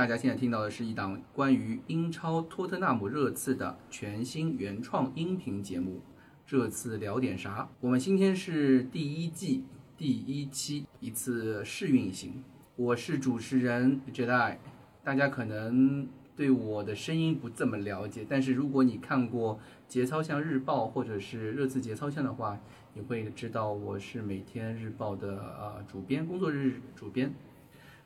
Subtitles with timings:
[0.00, 6.00] 大家，现在听到的是一档关于英超托特纳姆热刺的全新原创音频节目。
[6.46, 7.68] 这次聊点啥？
[7.80, 9.62] 我们今天是第一季
[9.98, 12.42] 第一期，一次试运行。
[12.76, 14.56] 我是主持人 Jedi，
[15.04, 22.58] 大家可能对我的声音不这么了解，但是如果你看过《节操巷日报》或者是热刺节操巷的话，
[22.94, 27.34] 你会知道我是每天日报的呃主编，工作日主编。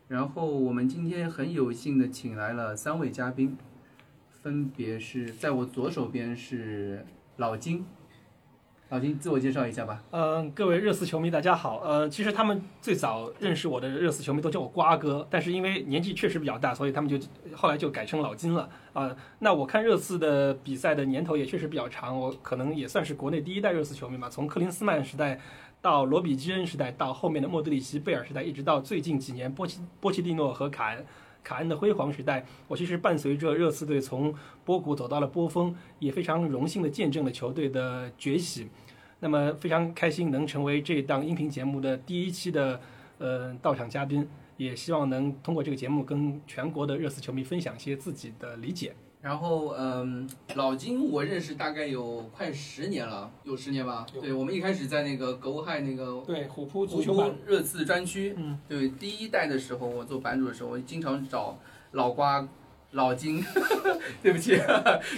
[0.07, 3.57] 然后我们今天很有幸的请来了三位嘉宾，
[4.43, 7.07] 分别是在我左手边是
[7.39, 7.87] 老金，
[8.91, 10.03] 老金自我介绍一下吧。
[10.11, 11.81] 嗯，各位热刺球迷，大家好。
[11.81, 17.19] 呃，其实他们最早认识我的热刺球迷都叫我瓜哥，但是因为年纪确实比较大，所以他们就
[17.55, 18.69] 后来就改成老金了。
[18.93, 25.41] 啊、那我看热刺的比赛的年头也确实比较长，我可能也算是国内第一代热刺球迷嘛，从克林斯曼时代
[25.85, 31.05] 到罗比基恩时代，到后面的莫德里奇、贝尔时代，一直到最近几年波奇波切蒂诺和卡恩。
[31.43, 38.67] 卡恩的辉煌时代，我其实伴随着热刺队从波谷走到了波峰，也非常荣幸的见证了球队的崛起。
[39.21, 42.81] 那么非常开心能成为这档音频节目的第一期的
[43.19, 48.95] 呃到场嘉宾，也希望能通过这个节目跟全国的热刺球迷分享一些自己的理解。
[49.25, 54.05] 然后，嗯，老金我认识大概有快十年了，有十年吧？
[54.21, 61.59] 对，我们一开始在那个狗海那个对，虎扑虎扑热刺专区，嗯，对，第一代的时候，我做版主的时候，我经常找
[61.93, 62.47] 老瓜、
[62.91, 63.43] 老金，
[64.23, 64.61] 对不起，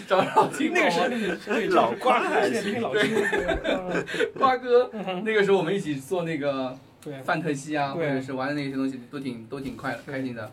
[0.07, 4.89] 找老金那个时候帮我那个对老瓜现还是老金，对瓜哥，
[5.25, 10.49] 那个时候我们一起做那个对范特西啊，或对者是玩的那些东西，都挺都挺快开心的。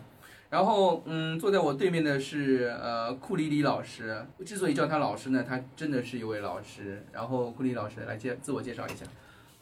[0.54, 4.24] 然后，嗯，坐在我对面的是呃库里里老师。
[4.46, 7.04] 之所以叫他老师呢，他真的是一位老师。
[7.10, 9.04] 然后库里老师来介自我介绍一下。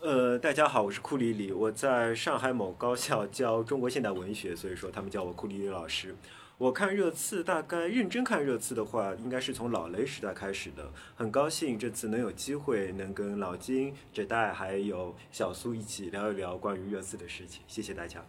[0.02, 6.14] 呃，大家好，我是库里里，我在上海某高校教中国现代文学，所以说他们叫我库里里老师。
[6.58, 10.90] 我看热刺，大概认真看热刺的话，应该是从老雷时代开始的。
[11.16, 18.22] 很高兴这次能有机会能跟老金、这代还有小苏一起聊一聊关于热刺的事情，谢谢大家。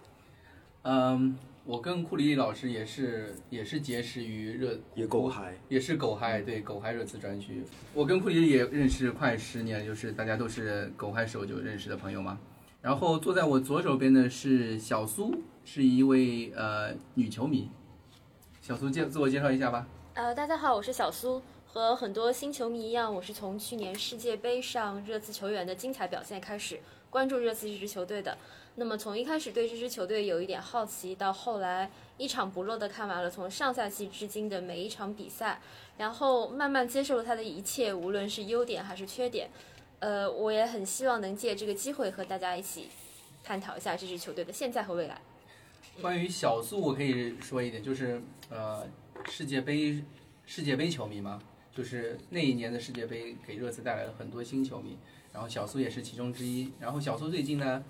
[0.84, 7.63] 嗯，我跟库里里老师也是也是结识于热也狗嗨，也是狗嗨，对狗嗨热刺专区。
[7.94, 12.38] 我跟库里也认识快十年，就是大家都是狗嗨时候就认识的朋友嘛。
[12.81, 17.69] 然后坐在我左手边的是小苏，是一位呃女球迷。
[18.59, 19.88] 小苏介自我介绍一下吧。
[20.16, 21.41] 呃，大家好，我是小苏。
[21.66, 26.78] 和很多新球迷一样，我是从去年世界杯上热刺球员的精彩表现开始
[27.13, 28.35] 关注热刺这支球队的。
[28.74, 35.62] 那么从一开始对这支球队有一点好奇，到后来一场不落的看完了从上赛季至今的每一场比赛，
[36.00, 39.47] 然后慢慢接受了他的一切，无论是优点还是缺点。
[40.00, 42.90] 呃，我也很希望能借这个机会和大家一起
[43.44, 45.22] 探讨一下这支球队的现在和未来。
[46.02, 48.19] 关于小苏，我可以说一点，就是
[48.50, 48.84] 呃
[49.29, 50.03] 世界杯
[50.47, 51.40] 世界杯球迷嘛，
[51.75, 54.97] 就是那一年的世界杯给热刺带来了很多新球迷，
[55.33, 56.71] 然后小苏也是其中之一。
[56.79, 57.83] 然后小苏最近呢，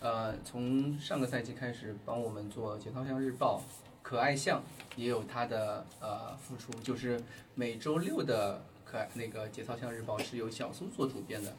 [0.00, 3.58] 呃，从上个赛季开始帮我们做《节操向日报》，
[4.02, 4.62] 可爱巷
[4.96, 7.22] 也有他的呃付出，就是
[7.54, 11.54] 每周六的可爱那个《节操向日报》是由小苏做主编的。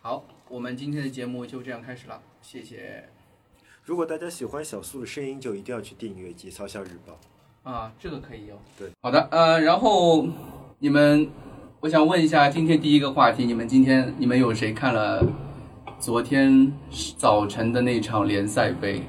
[0.00, 3.08] 好，我们今天的节目就这样开始了，谢谢。
[3.84, 7.18] 如果大家喜欢小苏的声音，就一定要去订阅《节操向日报》。
[7.70, 8.58] 啊，这个可以有。
[8.76, 10.26] 对，好的，呃，然后
[10.80, 11.30] 你们，
[11.82, 15.20] 我想问一下，今天第一个话题，你们今天你们有谁看了
[15.98, 16.72] 昨天
[17.16, 19.02] 早晨的那场联赛杯？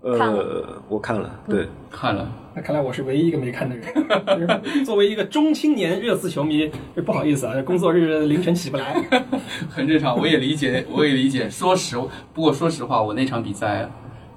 [0.00, 3.86] 呃，我看了，对，看了，那看来我是唯一一个没看的人。
[4.86, 6.72] 作为一个中青年热刺球迷，
[7.04, 9.04] 不好意思啊，工作日凌晨起不来。
[9.68, 11.46] 很正常，我也理解，我也理解。
[11.52, 11.98] 说实，
[12.32, 13.86] 不过说实话，我那场比赛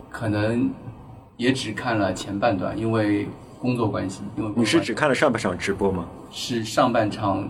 [0.09, 0.69] 可能
[1.37, 3.29] 也只看了前半段，因为
[3.61, 4.23] 工作关系。
[4.35, 6.05] 因为你是只看了上半场直播吗？
[6.29, 7.49] 是上半场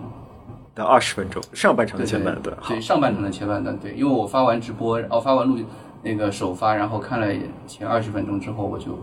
[0.78, 2.56] 的二十分钟，上半场的前半段。
[2.68, 5.58] 对，上半场的前半段，对，因为我发完直播，哦，发完录
[6.04, 7.28] 那个首发，然后看了
[7.66, 8.98] 前二十分钟之后，我就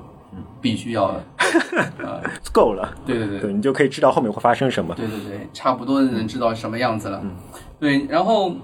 [0.61, 1.17] 必须要，
[1.99, 2.23] 呃，
[2.53, 4.95] 够了，对对对对你就可以知道后面会发生什么。
[4.95, 7.21] 对对对，差不多能知道什么样子了。
[7.81, 8.55] 对，然后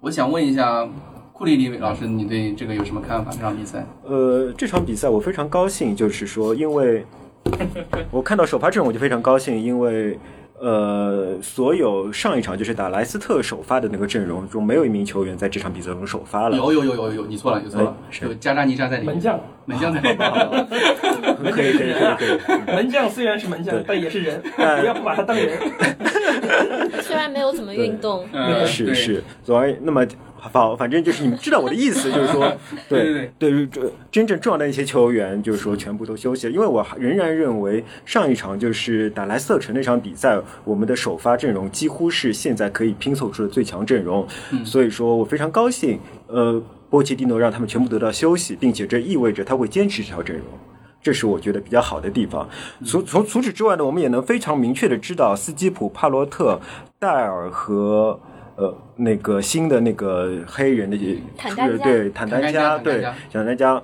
[0.00, 0.86] 我想问一下
[1.32, 3.30] 库里里老师，你对这个有什么看法？
[3.30, 3.86] 这场比赛？
[4.04, 7.06] 呃，这场比赛我非常高兴，就是说，因为
[8.10, 10.18] 我看到首发阵容我就非常高兴，因为
[10.60, 16.56] 呃，所有上一场就是打莱斯特首发的那个阵容中，没有一名球员在这场比赛中首发了。
[16.56, 20.18] 有有有有有，你错了，你错了，哎是有加扎尼扎在里面，门将，门将在里面。
[21.50, 22.74] 可以可以可以可以。
[22.74, 25.58] 门将虽然是门将，但也是人，哎不要不把他当人。
[27.00, 30.06] 虽然没有怎么运动，嗯是是，总而那么
[30.40, 32.50] 好，反正就是你们知道我的意思，就是说，
[32.88, 44.26] 对对对，这真正重要的一些球员，就是说全部都休息了，因为我仍然认为上一场就是打莱斯特城那场比赛，我们的首发阵容几乎是现在可以拼凑出的最强阵容，
[44.64, 50.44] 所以说我非常高兴，呃，波切蒂诺让他们全部得到休息，并且这意味着他会坚持这条阵容。
[51.02, 52.46] 这是我觉得比较好的地方。
[52.84, 56.60] 除从除此之外呢，我们也能非常明确的知道，斯基普、帕罗特、
[56.98, 58.20] 戴尔和
[58.60, 60.98] 呃那个新的那个黑人的
[61.34, 63.82] 坦丹加对坦丹加加对坦丹加坦丹加，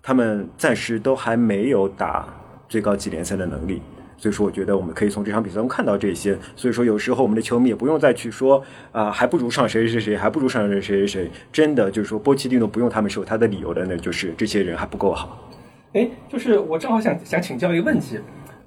[0.00, 2.28] 他们暂时都还没有打
[2.68, 3.82] 最高级联赛的能力。
[4.16, 6.38] 所以说，我觉得我们可以从这场比赛中看到这些。
[6.54, 8.62] 所以说，有时候我们的球迷也不用再去说
[8.92, 11.30] 啊、还不如上谁谁谁，还不如上谁谁谁。
[11.52, 15.50] 真的就是说，波奇蒂诺不用他们是有他的理由的，那就是这些人还不够好。
[15.94, 18.18] 哎，就是我正好想想请教一个问题，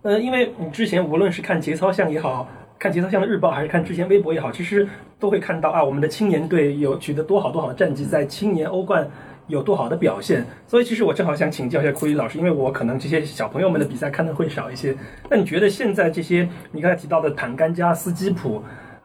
[0.02, 2.48] 呃，因为你之前无论是看节操项也好，
[2.80, 4.88] 看节操项的日报，还是看之前微博也好，其实
[5.20, 9.08] 都会看到啊，我们的青年队有取得多好多好的战绩，在青年欧冠
[9.48, 10.46] 有多好的表现。
[10.68, 14.96] 所以其实我正好想请教一下库里老师，因为我可能这些小朋友们的比赛看的会少一些。
[15.30, 18.62] 那你觉得现在这些你刚才提到的坦甘加、斯基普，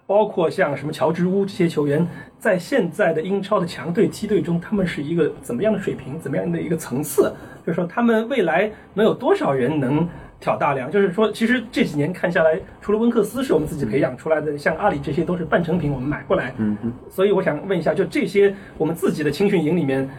[0.06, 2.06] 包括像什么乔治乌这些球员，
[2.38, 7.32] 在现在的英超的强队梯队中，他们是一个怎么样的水平，怎么样的一个层次？
[7.64, 10.06] 就是说，他们未来能有多少人能
[10.42, 10.90] 挑大梁？
[10.90, 16.52] 就是说，其实这几年看下来，除了温克斯是我们自己培养出来的，像阿里这些都是半成品，我们买过来。
[16.58, 16.92] 嗯嗯。
[17.08, 20.10] 所以我想问一下，就这些我们自己的青训营里面，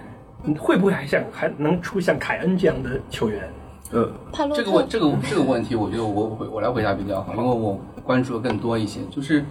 [0.46, 3.44] 嗯会不会还像还能出像凯恩这样的球员？
[3.92, 4.12] 呃，
[4.56, 9.02] 这个问这个这个问题，我觉得我回我来回答比较好，因为我关注的更多一些。
[9.12, 9.46] 就是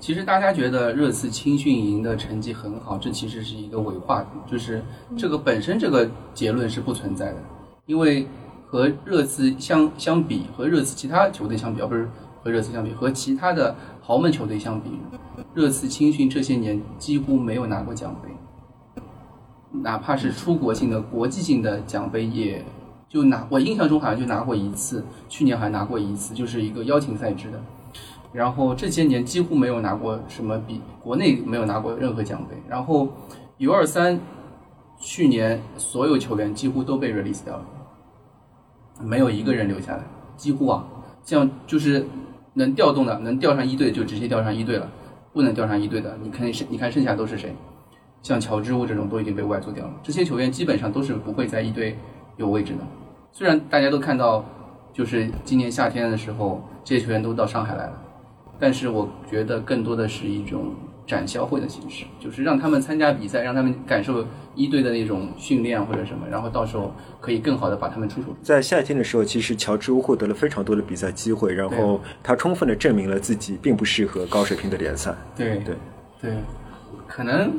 [0.00, 4.82] 其实大家觉得热刺青训营的成绩很好，这其实是一个伪话，就是
[5.16, 7.36] 这个本身这个结论是不存在的，
[7.86, 8.26] 因为
[8.70, 12.08] 和热刺相相比，和热刺其他球队相比，而不是
[12.42, 14.90] 和热刺相比，和其他的豪门球队相比，
[15.54, 18.28] 热刺青训这些年几乎没有拿过奖杯。
[19.82, 22.64] 哪怕是出国性的、国际性的奖杯，也
[23.08, 27.60] 就拿我印象中好像就拿过一次，去年还拿过一次，就是一个邀请赛制的。
[28.32, 32.54] 然后这些年几乎没有拿过什么比国内没有拿过任何奖杯。
[32.68, 33.08] 然后
[33.56, 34.20] U 二三
[34.98, 37.64] 去年所有球员几乎都被 release 掉了，
[39.02, 40.02] 没有一个人留下来，
[40.36, 40.84] 几乎啊，
[41.22, 42.06] 像就是
[42.54, 44.90] 能调动的，能调上一队就直接调上一队了，
[45.32, 47.54] 不能调上一队的，你看剩你看剩下都是谁？
[48.22, 51.96] 像乔治乌这种都已经被外租掉了，这些球员基本上都是不会在一队
[52.36, 52.80] 有位置的。
[53.30, 54.44] 虽然大家都看到，
[54.92, 57.92] 就是今年夏天的时候，这些球员都到上海来了，
[58.58, 60.74] 但是我觉得更多的是一种
[61.08, 64.24] 展销会的形式，就是让他们参加比赛，让他们感受
[64.54, 68.28] 一队的那种训练或者什么，然后到时候可以更好的把他们出手。
[68.42, 75.14] 在夏天的时候，其实乔治乌获得了非常多的比赛机会，然后他充分的证明了自己并不适合高水平的联赛。
[75.34, 75.74] 对对
[76.20, 76.34] 对，
[77.06, 77.54] 可能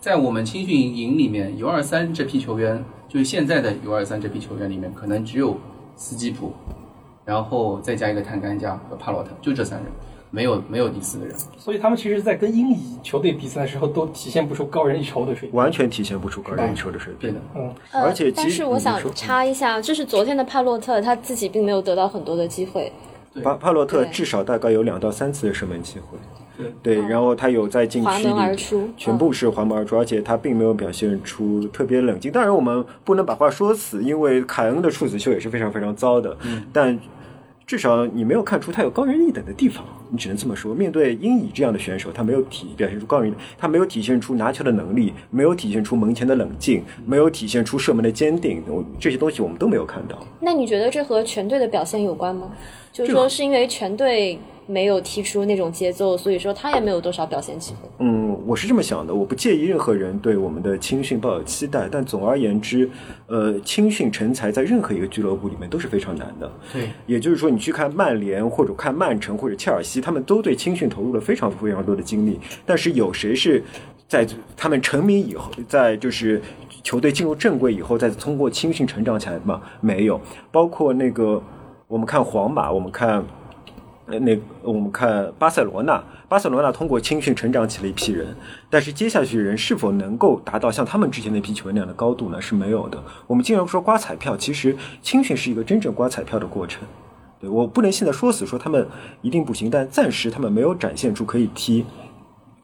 [0.00, 5.58] 在我们青训营里面，U 二三这批球员，就是现在的 U 二三这批球员里面，可能只有
[5.96, 6.54] 斯基普，
[7.26, 9.92] 然后再加一个坦甘加和帕洛特，就这三人，
[10.30, 11.34] 没有没有第四个人。
[11.56, 15.56] 所以他们其实，在跟英乙球队比赛的时候，都体现不出高人一筹的水平。
[15.56, 17.30] 完全体现不出高人一筹的水平。
[17.30, 22.92] 对的，嗯，呃而且其但实是我想插一下，就是昨天的帕洛特他自己并没有得到很多的机会，
[23.32, 23.42] 对。
[23.42, 26.18] 帕帕洛特至少大概有两到三次的射门机会，
[26.82, 26.96] 对。
[26.96, 31.66] 对，然后他有在禁区里全部是环门而出，而且他并没有表现出。
[31.68, 32.32] 特别冷静。
[32.32, 36.36] 当然，我们不能把话说死，因为凯恩的处子秀也是非常非常糟的，
[36.72, 36.98] 但
[37.66, 40.74] 至少你没有看出他有高人一等的地方，你只能这么说。
[40.74, 50.18] 面对英乙这样的选手，他没有体表现出高人，他没有体现出拿球的能力，没有体现出门前的冷静，没有体现出射门的坚定，我这些东西我们都没有看到。
[50.40, 52.52] 那你觉得这和全队的表现有关吗？
[52.92, 57.88] 就是说，是因为全队没有踢出那种节奏，所以说他也没有多少表现机会。
[57.98, 62.88] 嗯，我是这么想的，我不介意任何人对我们的青训抱有期待，但总而言之，
[63.26, 66.50] 呃，青训成才在任何一个俱乐部里面都是非常难的。
[66.72, 73.62] 对，也就是说，你去看曼联或者看曼城或者切尔西，他们都对青训投入了非常非常多的精力，但是有谁是
[74.08, 74.26] 在
[74.56, 76.40] 他们成名以后，在就是
[76.82, 79.60] 球队进入正规以后，再通过青训成长起来的吗？
[79.80, 81.42] 没有，包括那个
[81.88, 83.24] 我们看皇马，我们看。
[84.08, 88.36] 那我们看巴塞罗那，巴塞罗那通过青训成长起了一批人，
[88.70, 92.40] 但是接下去的人是否能够达到像他们之前那批球员那样的高度呢？
[92.40, 93.02] 是没有的。
[93.26, 96.84] 我们经常说刮彩票，其实青训是一个真正刮彩票的过程。
[97.38, 98.86] 对我不能现在说死说他们
[99.20, 101.84] 一定不行，但暂时他们没有展现出可以踢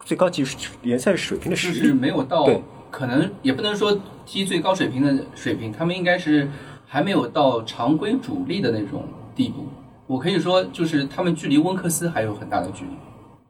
[0.04, 0.44] 最高级
[0.82, 1.92] 联赛水平的实就是力。
[1.92, 6.48] 没有到对，可能也不能说踢最高水平的水平，他们应该是
[6.86, 9.04] 还没有到常规主力的那种
[9.36, 9.66] 地步。
[10.06, 12.90] 我可以说，就是他们距离温克斯还有很大的距离。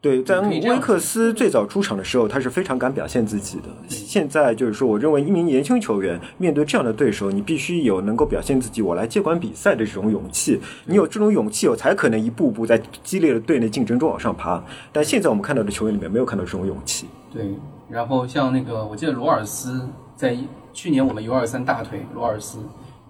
[0.02, 3.68] 对，在威克斯最早出场的时候，他是非常敢表现自己的。
[3.88, 10.60] 现在就是说，我认为一名年轻球员面对这样的对手，你必须有能够表现自己，我来接管比赛的这种勇气。
[10.86, 14.60] 你有这种勇气，我才可能一步步在激烈的队内竞争中往上爬。
[14.90, 17.06] 但现在我们看到的球员里面，没有看到这种勇气。
[17.32, 17.54] 对，
[17.88, 20.36] 然后像那个，我记得罗尔斯在
[20.72, 22.58] 去年我们 U 二三大腿，罗尔斯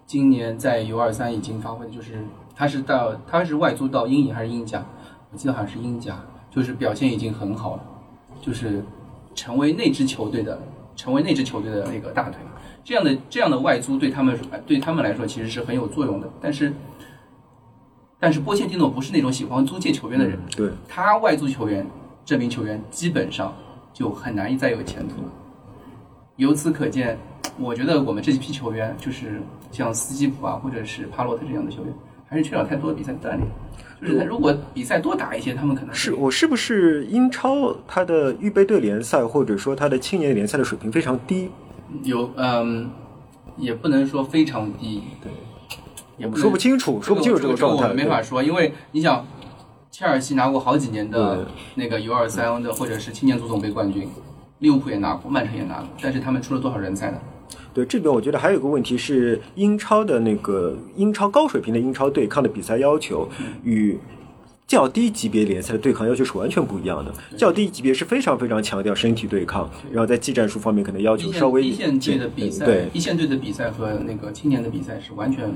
[0.06, 2.22] 今年在 U 二三已经发挥的就是，
[2.54, 4.84] 他是到他是外租到英乙还是英甲？
[5.32, 6.20] 我记得好像是英甲，
[6.54, 7.82] 就是表现已经很好了，
[8.40, 8.85] 就是
[9.35, 10.61] 成为那支球队的，
[10.94, 12.38] 成为那支球队的那个大腿。
[12.85, 16.73] 这样的这样的外租对他们对他们来说其实是很有作用的，但是
[18.18, 21.87] 但是波切蒂诺不是那种喜欢租借球员的人，对，他外租球员
[22.25, 23.54] 这名球员基本上
[23.92, 25.28] 就很难再有前途了。
[26.37, 27.16] 由此可见，
[27.59, 29.40] 我觉得我们这批球员，就是
[29.71, 31.94] 像斯基普啊，或者是帕洛特这样的球员，
[32.33, 33.41] 还是缺少太多的比赛锻炼。
[34.01, 41.51] 就是他如果比赛多打一些，他们可能是我是不是英超他的预备队联赛或者说他的青年联赛的水平非常低？
[42.03, 42.91] 有嗯，
[43.57, 45.31] 也不能说非常低，对，
[46.17, 49.25] 也不说不清楚，说不清楚这个状态，我没法说，因为你想，
[49.91, 51.47] 切尔西拿过好几年的
[51.77, 54.09] 那个 U 二三的或者是青年足总杯冠军，
[54.59, 57.19] 利物浦也拿过，曼城也拿过，但是他们出了多少人才呢？
[57.75, 63.28] 对，这边我觉得还有一个问题是，英超的那个英超高水平的英超对抗的比赛要求
[63.64, 63.99] 与
[64.66, 67.12] 较低级别联赛的对抗要求是完全不一样的。
[67.37, 75.50] 较低级别是非常非常强调身体对抗，然后在技战术方面可能要求稍微一线队的比赛，对一线队的比赛和那个青年的比赛是完全。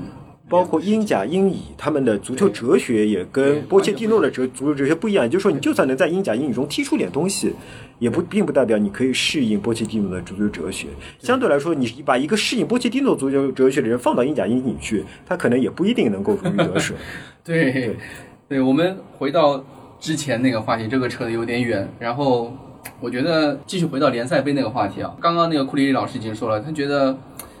[0.49, 5.29] 包括英甲、英乙，他们的足球哲学也跟波切蒂诺的哲足球哲学不一样。
[5.29, 7.53] 就是说，你就算能在英甲、英乙中踢出点东西，
[7.99, 10.87] 也不并不代表你可以适应波切蒂诺的足球哲学。
[11.19, 16.95] 相对来说，你把一个适应波切蒂诺足球哲学的人放到英甲、英乙去，他可能也不一定能够如鱼得水。
[17.43, 17.95] 对，
[18.47, 19.61] 对，我们回到
[19.99, 21.85] 之前那个话题，这个扯的有点远。
[21.99, 22.55] 然后，
[23.01, 27.17] 我觉得继续回到联赛杯那个话题啊，刚刚那个库里里老师已经说了，他觉得。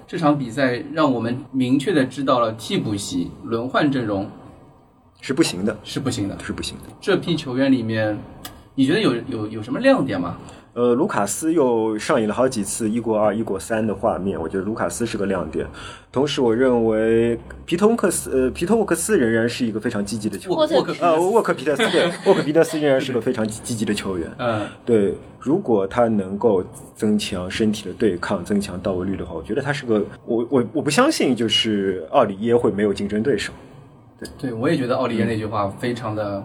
[0.07, 4.25] 这场比赛让我们明确的知道了替补席轮换阵容
[5.19, 6.83] 是不行的，是不行的，是不行的。
[7.01, 8.17] 这批球员里面，
[8.75, 10.37] 你觉得有有有什么亮点吗？
[10.77, 15.65] 呃，卢卡斯又上演了好几次一过二、一过三的画面，我觉得卢卡斯是个亮点。
[16.11, 20.77] 同时，我认为皮特沃克斯，呃，皮特沃克斯仍然是一个非常积极的球员。
[20.77, 24.31] 沃克呃，沃克皮特斯对，沃克皮特斯仍然是个非常积极的球员。
[24.37, 26.63] 嗯，对，如果他能够
[26.95, 33.51] 增强身体的对抗，增强到位率的话，我觉得他是个，我我我不相信就是奥里耶会没有竞争对手。
[34.19, 36.43] 对，对我也觉得奥里耶那句话非常的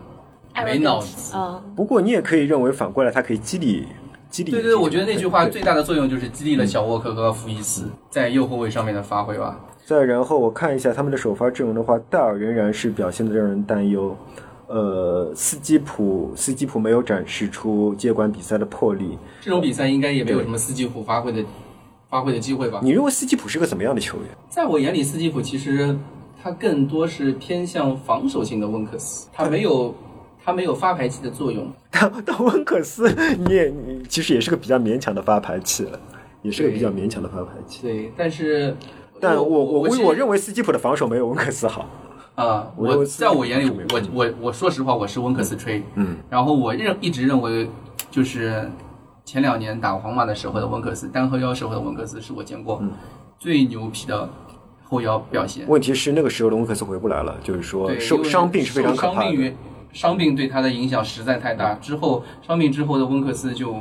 [0.65, 1.37] 没脑子。
[1.37, 3.87] 啊，不过你也可以认为反过来，他可以激励。
[4.33, 9.61] 对对对，我觉得那句话最大的作用就是激励了小沃克和福伊斯在右后卫上面的发挥吧。
[9.85, 14.17] 再然后我看一下他们的首发阵容的话，戴尔仍然是表现的让人担忧。
[14.69, 19.19] 呃，斯基普斯基普没有展示出接管比赛的魄力。
[19.43, 21.45] 这种比赛应该也没有什么斯基普发挥的
[22.09, 22.81] 发挥的机会吧？
[22.83, 24.29] 你认为斯基普是个怎么样的球员？
[24.49, 25.95] 在我眼里，斯基普其实
[26.43, 29.95] 他更多是偏向防守型的温克斯，他没有。
[30.45, 33.09] 他没有发牌器的作用， 但但温克斯，
[33.39, 36.01] 你也你其实也是个比较勉强的发牌器了，
[36.43, 37.83] 也是个比较勉强的发牌器。
[37.83, 38.77] 对，但是，
[39.21, 41.87] 但我我我我认为斯基普的防守没有温克斯好。
[42.35, 45.83] 啊，我在我眼里，我我我说实话，我是温克斯吹。
[45.97, 46.17] 嗯。
[46.31, 47.69] 然后我认一直认为，
[48.11, 48.71] 就是
[49.25, 52.83] 前两年打皇马的时候的温克斯，单后腰时候的温克斯是我见过
[53.39, 54.29] 最牛皮的
[54.83, 55.67] 后腰表现。
[55.69, 59.27] 问题是那个时候的温克斯回不来了，就是说受伤病是非常可怕的。
[59.27, 59.55] 伤病
[60.37, 61.75] 对他的影响实在太大。
[61.75, 63.75] 之后伤病之后的温克斯就，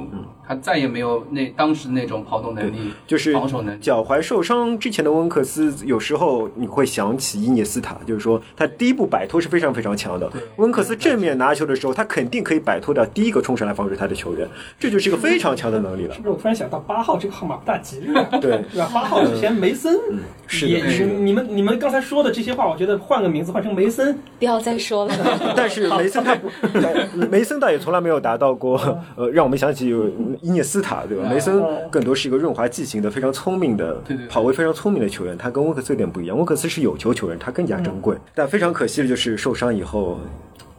[0.48, 3.80] 他再也没有那当时那种跑动能力，就是防守能力。
[3.80, 10.30] 脚踝受伤之前的温克斯，有时候你会想起伊涅斯塔，就是说他第一步摆脱是非常非常强的。
[10.58, 16.16] 温克斯正面拿球的时候，他肯定可以摆脱掉第一个冲上来防守他的球员，这就是一个非常强的能力了。
[16.16, 16.32] 是不是？
[16.34, 18.14] 我突然想到八号这个号码不大吉利。
[18.42, 18.90] 对， 对吧？
[18.94, 19.98] 八号之前梅森，
[20.48, 21.06] 是的。
[21.06, 25.16] 你们你们刚才说的这些话，我觉得换个名字换成梅森，不要再说了。
[25.56, 25.90] 但是。
[26.02, 26.50] 梅森他不，
[27.30, 28.78] 梅森倒也从来没有达到过，
[29.16, 30.10] 呃，让我们想起有
[30.42, 31.28] 伊涅斯塔，对吧？
[31.30, 35.38] 梅森更多是一个润滑剂型的，非常聪明的，跑位非常聪明的球员。
[35.38, 38.18] 他跟温克斯有点不一样，温克斯是有球球员，他更加珍贵。
[38.34, 40.20] 但非常可惜的就是受伤以后，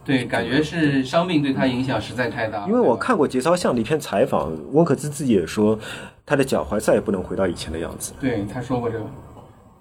[0.05, 2.65] 对，感觉是伤病对他影响实在太大。
[2.67, 5.77] 因为我看过节操巷的一篇采访，温克斯自己也说，
[6.25, 8.13] 他的脚踝再也不能回到以前的样子。
[8.19, 9.05] 对，他说过这个。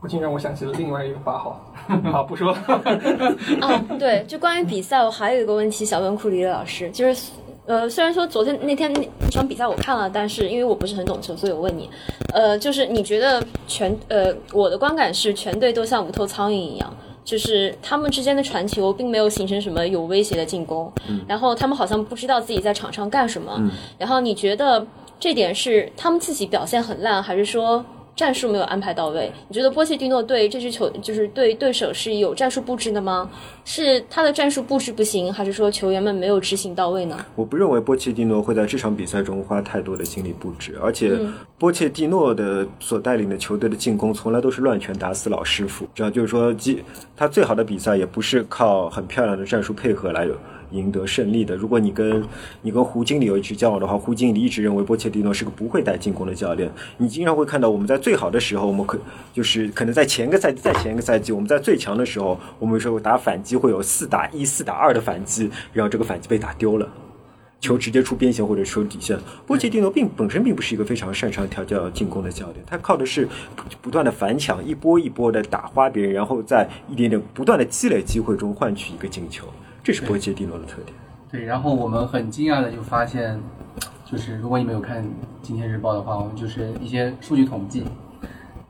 [0.03, 1.65] 不禁让我想起了另外一个八号，
[2.11, 2.59] 好不说了。
[3.63, 7.31] 哦，对，就关于比赛，我还有一个问题想问库里老师，就是，
[7.67, 11.89] 呃，虽然说昨天那天那场比赛我看了，但是因为我不是很懂球，所以我问你，
[12.35, 16.93] 呃，就是你觉得全，呃，我的观感是全队都像无头苍蝇一样，
[17.25, 20.93] 就是他们之间的传球并没有形成什么有威胁的进攻，
[21.29, 23.63] 然后他们好像不知道自己在场上干什么。
[23.97, 24.85] 然后你觉得
[25.21, 29.33] 这点是他们自己表现很烂，还是说战术没有安排到位？
[29.49, 33.31] 你觉得波切蒂诺对这支球就是对对手是有战术布置的吗？
[33.65, 37.17] 是他的战术布置不行，还是说球员们没有执行到位呢？
[37.35, 41.19] 我不认为波切蒂诺会在这场比赛中花太多的精力布置，而且
[41.59, 46.83] 波切蒂诺的所带领的球队的进攻从来都是乱拳打死老师傅，这样就是说，基
[47.17, 50.25] 他最好的比赛也不是靠很漂亮的战术配合来
[50.73, 51.55] 赢得胜利的。
[51.55, 52.23] 如果你跟
[52.63, 56.71] 你跟胡经理有一直交往的话，胡经理一直认为波切蒂诺是个不会带进攻的教练。
[56.99, 58.99] 你经常会看到我们在最好的时候，我们可
[59.33, 66.89] 就是可能在前一个赛季、在前一个赛季，我们在最强的时候，我们说打反击会有四打一、四打二的反击，然后这个反击被打丢了。
[67.61, 73.29] 球直接出边线或者出底线，波切蒂诺并本身并不是一个非常擅长调教进攻的教练，他靠的是
[73.81, 79.47] 不断的反抢，一波一波的打花别人，然后在一点点不断的积累机会中换取一个进球，
[79.83, 80.97] 这是波切蒂诺的特点。
[81.31, 83.41] 对，然后我们很惊讶的就发现，
[84.05, 85.03] 就是如果你没有看
[85.43, 87.85] 《今天日报》的话，我们就是一些数据统计，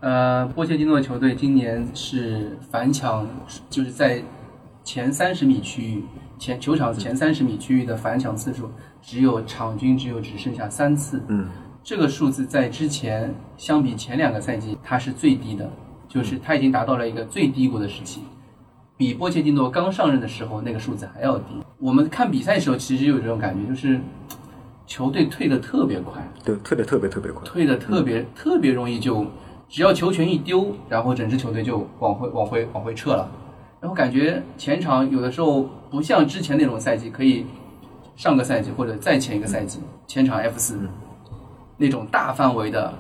[0.01, 3.27] 呃，波切蒂诺球队今年是反抢，
[3.69, 4.23] 就是在
[4.85, 6.05] 前三十米区域。
[6.39, 8.69] 前球场前三十米区域的反抢次数
[9.01, 11.47] 只有场均只有只剩下三次，嗯，
[11.85, 15.71] 这个数字在之前相比前两个赛季它是最低的，
[16.09, 18.23] 就是它已经达到了一个最低谷的时期，
[19.03, 21.45] 比波切蒂诺刚上任的时候那个数字还要低。
[21.81, 24.01] 我们看比赛的时候其实有这种感觉，就是
[24.87, 29.27] 球队退的特别快，对，退的特别特别快，退的特别特别容易，就
[29.69, 33.29] 只要球权一丢，然后整支球队就往回往回往回撤了。
[33.81, 37.45] 然后感觉前场有的时候不像之前那种赛季，可以
[38.15, 40.79] 上个赛季或者再前一个赛季前场 F 四
[41.77, 42.95] 那种大范围的，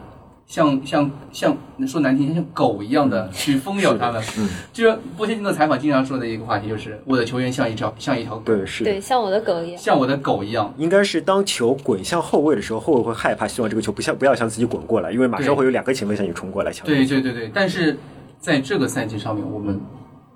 [0.46, 1.56] 像像像
[1.86, 4.22] 说难听，像狗一样的去疯咬他们。
[4.72, 9.78] 就是波切蒂诺采访经常说的一个话题，就是我的球员像一条像一条狗，对，是对，像我的狗一样。
[9.78, 10.72] 像我的狗一样。
[10.76, 16.86] 应该是当球滚向后卫的时候，后卫会害怕，希望这个球不像不要向自己滚过来，因为马上会有两个前锋向你冲过来抢。
[16.86, 17.98] 对对对对，但是
[18.38, 19.80] 在这个赛季上面，我们。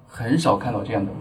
[0.09, 1.13] 很少看到这样的，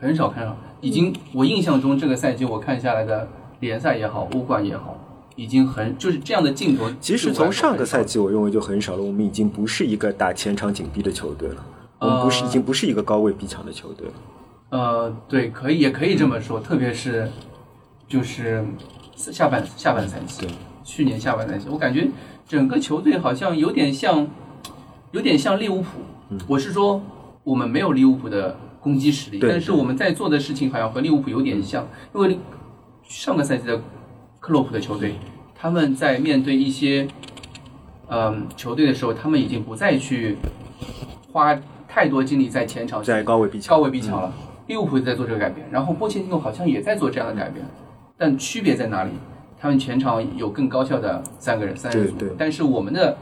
[0.00, 0.56] 很少看到。
[0.80, 3.28] 已经我印象中这个赛季我看下来的
[3.60, 4.98] 联赛也好，欧冠也好，
[5.40, 6.84] 已经很就是这样的镜头。
[7.00, 9.02] 其实从上个赛季我认为就很少了。
[9.02, 11.64] 我们已经不是一个打前场紧逼的球队了，
[11.98, 14.12] 我们不是已经不是一个高位逼抢的球队了。
[14.68, 16.60] 呃，对，可以也可以这么说。
[16.60, 17.26] 特别是
[18.06, 18.62] 就是
[19.16, 20.46] 下半下半赛季，
[20.84, 22.06] 去年下半赛季，我感觉
[22.46, 24.28] 整个球队好像有点像，
[25.12, 25.88] 有点像利物浦。
[26.46, 27.00] 我是说。
[27.42, 31.88] 我们没有利物浦的攻击实力，但是我们在做的事情好像和利物浦有点像。
[32.14, 32.38] 因为
[33.02, 33.80] 上个赛季的
[34.40, 35.14] 克洛普的球队，
[35.54, 37.06] 他们在面对一些
[38.08, 40.36] 嗯球队的时候，他们已经不再去
[41.30, 44.32] 花太多精力在前场，在高位逼抢，高位逼抢了。
[44.66, 47.64] 利物浦在做这个改变，然后波切蒂诺好像也在做这样的改变，
[48.16, 49.10] 但区别在哪里？
[49.58, 53.18] 他们前场有更高效的三个人三人组，但是我们的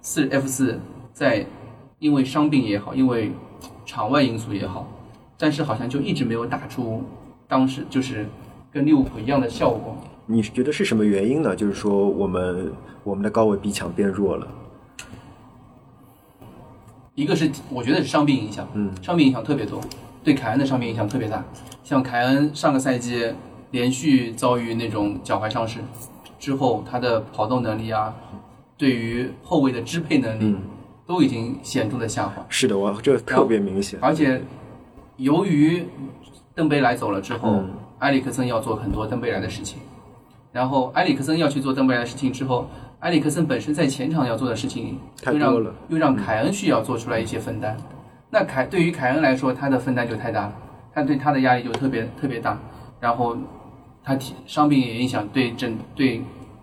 [0.00, 0.80] 四 F 四
[1.12, 1.44] 在
[1.98, 3.32] 因为伤病也好，因为
[3.84, 4.88] 场外因素也好，
[5.36, 7.02] 但是好像就一直没有打出
[7.46, 8.26] 当时就是
[8.72, 9.98] 跟利物浦一样的效果。
[10.32, 11.54] 你是觉得是什么原因呢？
[11.54, 12.72] 就是说我们
[13.04, 14.48] 我们的高位逼抢变弱了。
[17.14, 19.78] 一个是我觉得是伤病影响，嗯，伤病影响特别多，
[20.24, 21.44] 对凯恩的伤病影响特别大。
[21.84, 23.30] 像凯恩上个赛季
[23.72, 25.80] 连续遭遇那种脚踝伤势
[26.38, 28.14] 之后，他的跑动能力啊，
[28.78, 30.56] 对于后卫的支配能力。
[31.04, 32.46] 都已经显著的下滑。
[32.48, 33.98] 是的，我这特别明显。
[34.00, 34.40] 而且，
[35.16, 35.84] 由于
[36.54, 37.64] 邓贝莱走了之后，
[37.98, 39.80] 埃里克森要做很多邓贝莱的事情。
[40.52, 42.66] 然后，埃里克森要去做登贝莱的事情之后，
[43.00, 47.76] 埃里克森本身在前场要做的事情太多了，又让凯恩需要做出来一些分担。
[48.28, 50.52] 那凯对于凯恩来说，他的分担就太大了，
[50.94, 52.58] 他对他的压力就特别特别大。
[53.00, 53.36] 然后，
[54.04, 56.22] 他体伤病也影响对整对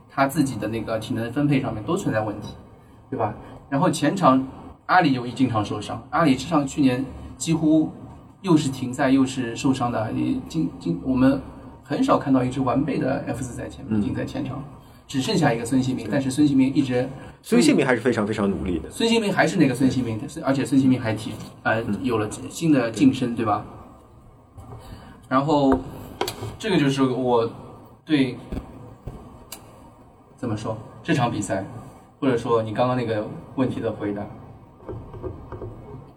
[0.09, 2.53] 他自己的那个体能分配上面都存在问题，
[3.09, 3.33] 对吧？
[3.69, 4.47] 然后前场
[4.85, 7.03] 阿里又一经常受伤，阿里上去年
[7.37, 7.91] 几乎
[8.41, 11.41] 又是停赛又是受伤的，你今今我们
[11.89, 14.63] 很少看到一支完备的 F 四在前面，已在前场，
[15.07, 17.09] 只剩下一个孙兴民，但是孙兴民一直，
[17.41, 21.31] 孙兴民还是非常非常努力的，孙兴民还是那个孙兴民，而且孙兴民还提
[21.63, 23.65] 呃有了新的晋升，对吧？
[25.27, 25.79] 然后
[26.59, 27.51] 这个就是我
[28.05, 28.37] 对
[30.37, 31.65] 怎么说这场比赛。
[32.21, 33.25] 或者说你刚刚那个
[33.55, 34.21] 问题的回答，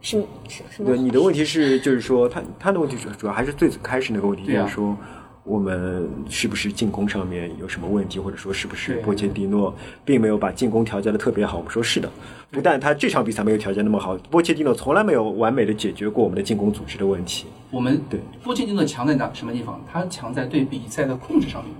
[0.00, 0.86] 是是什么？
[0.88, 4.96] 对，你的问题是就是说他他的问题主主要还是最开始那个问题，就是说
[5.44, 9.74] 我们是不是进攻上面有什么问题，或者说是不是波切蒂诺
[10.04, 11.58] 并没有把进攻调节的特别好？
[11.58, 12.08] 我们说是的，
[12.50, 17.46] 不但他这场比赛没有调节那么好，波切蒂诺从来没有完美的解决过我们的进攻组织的问题。
[17.70, 19.80] 我们对波切蒂诺强在哪什么地方？
[19.90, 21.74] 他强在对比赛的控制上面。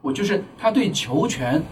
[0.00, 1.62] 我就是他对球权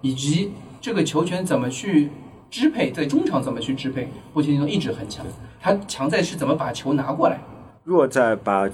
[0.00, 2.10] 以及这个球权怎么去
[2.48, 5.26] 支配，在中场怎么去支配，波切蒂诺一直很强。
[5.60, 7.38] 他强在是怎么把球拿过来。
[7.82, 8.68] 弱在把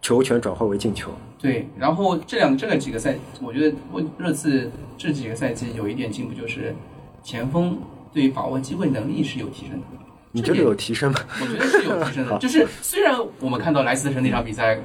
[0.00, 6.74] 球权转化为进球，对，然后这两这个几个赛，我觉得我热刺这几个赛季有一点进步，就是
[7.22, 7.78] 前锋
[8.12, 9.86] 对于把握机会能力是有提升的。
[10.32, 11.20] 你觉得有提升吗？
[11.40, 12.36] 我觉得是有提升的。
[12.40, 14.78] 就是虽然我们看到莱斯特城那场比赛，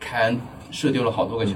[0.00, 0.38] 凯恩
[0.70, 1.52] 射丢了好多个球，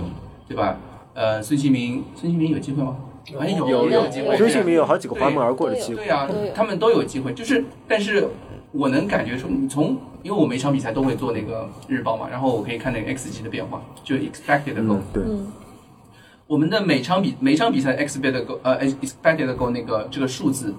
[0.49, 0.77] 对吧？
[1.15, 2.97] 呃，孙兴民，孙兴民有机会吗？
[3.35, 4.37] 好像有有有机会。
[4.37, 6.05] 孙兴民有好几个滑门而过的对机会。
[6.05, 7.35] 对啊，他们都有机会。
[7.35, 8.29] 就是，但是
[8.73, 15.53] 我能感觉出，你从因为我每场比赛都会做那个日报嘛，然后我可以看那个 x 级的变化，就 expected goal 嗯。，对，嗯
[16.47, 20.75] 我们的每场比每场比赛 expected goal 呃 expected goal 那个这个数字，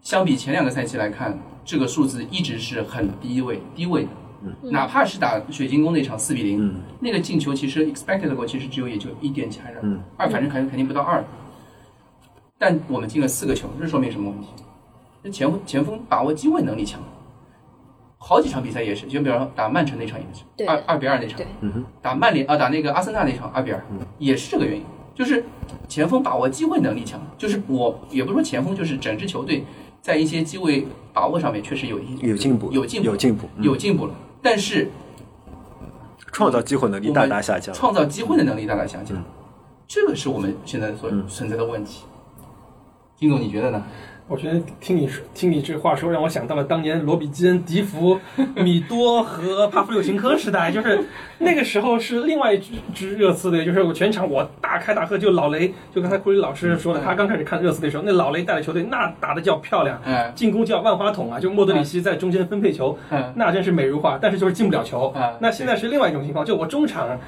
[0.00, 4.08] 相比前两个赛季来看，这个数字一直是很低位低位的。
[4.70, 11.24] 哪怕是打水晶宫那场四比零、嗯那个进球其实 expected goal 其实只有也就一点几还是嗯二，反正肯肯定不到二。
[12.56, 14.46] 但我们进了四个球，这说明什么问题？
[15.22, 17.00] 这前锋前锋把握机会能力强，
[18.18, 21.40] 好几场比赛也是，就比方说打曼城那场也是，二二比二那场
[22.00, 23.84] 打曼联啊，打那个阿森纳那场二比二，
[24.18, 25.44] 也是这个原因，就是
[25.88, 29.64] 前锋把握机会能力强，就是我也不是说前锋，就是整支球队
[30.00, 34.88] 在一些机会把握上面确实有一些有进步，有进步，有进步，嗯有进步了，但是
[36.32, 37.74] 创造机会能力大大下降。
[37.74, 39.24] 创造机会的能力大大下降，嗯
[39.88, 42.04] 这个是我们现在所嗯存在的问题。
[43.16, 43.82] 金总，你觉得呢？
[44.28, 48.20] 我觉得听你说，听你这话说，让我想到了当年罗比基恩、迪福、
[48.56, 51.02] 米多和帕夫柳琴科时代，就是
[51.38, 65.32] 那个时候是另外一支支热刺队，就是我全场我大开大喝，就老雷，就刚才库里老师说的，嗯他刚开始看热刺的时候，那老雷带的球队那打的叫漂亮，哎，进攻叫万花筒啊，就莫德里奇在中间分配球，嗯那真是美如画，但是就是进不了球啊。
[65.40, 67.18] 那现在是另外一种情况，就我中场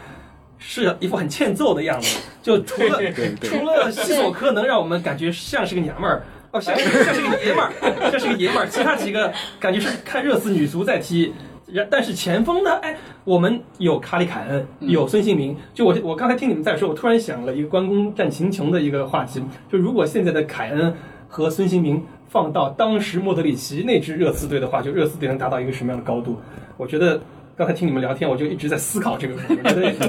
[0.59, 3.01] 是一副很欠揍的样子，就除了
[3.41, 6.23] 除了西索科能让我们感觉像是个娘们儿。
[6.53, 8.67] 哦，像是像是个爷们儿，像是个爷们儿。
[8.67, 11.33] 其他几个感觉是看热刺女足在踢，
[11.67, 12.77] 然但是前锋呢？
[12.83, 15.57] 哎，我们有卡里凯恩，有孙兴民。
[15.73, 20.93] 就我我刚才听你们在说，我突然想了一个关公战秦琼的一个话题，就如果现在的凯恩
[21.29, 26.41] 和孙兴民放到当时莫德里奇那支热刺队的话，就热刺队能达到一个什么样的高度？
[26.77, 27.21] 我觉得
[27.61, 29.35] 刚才听你们聊天，我就一直在思考这个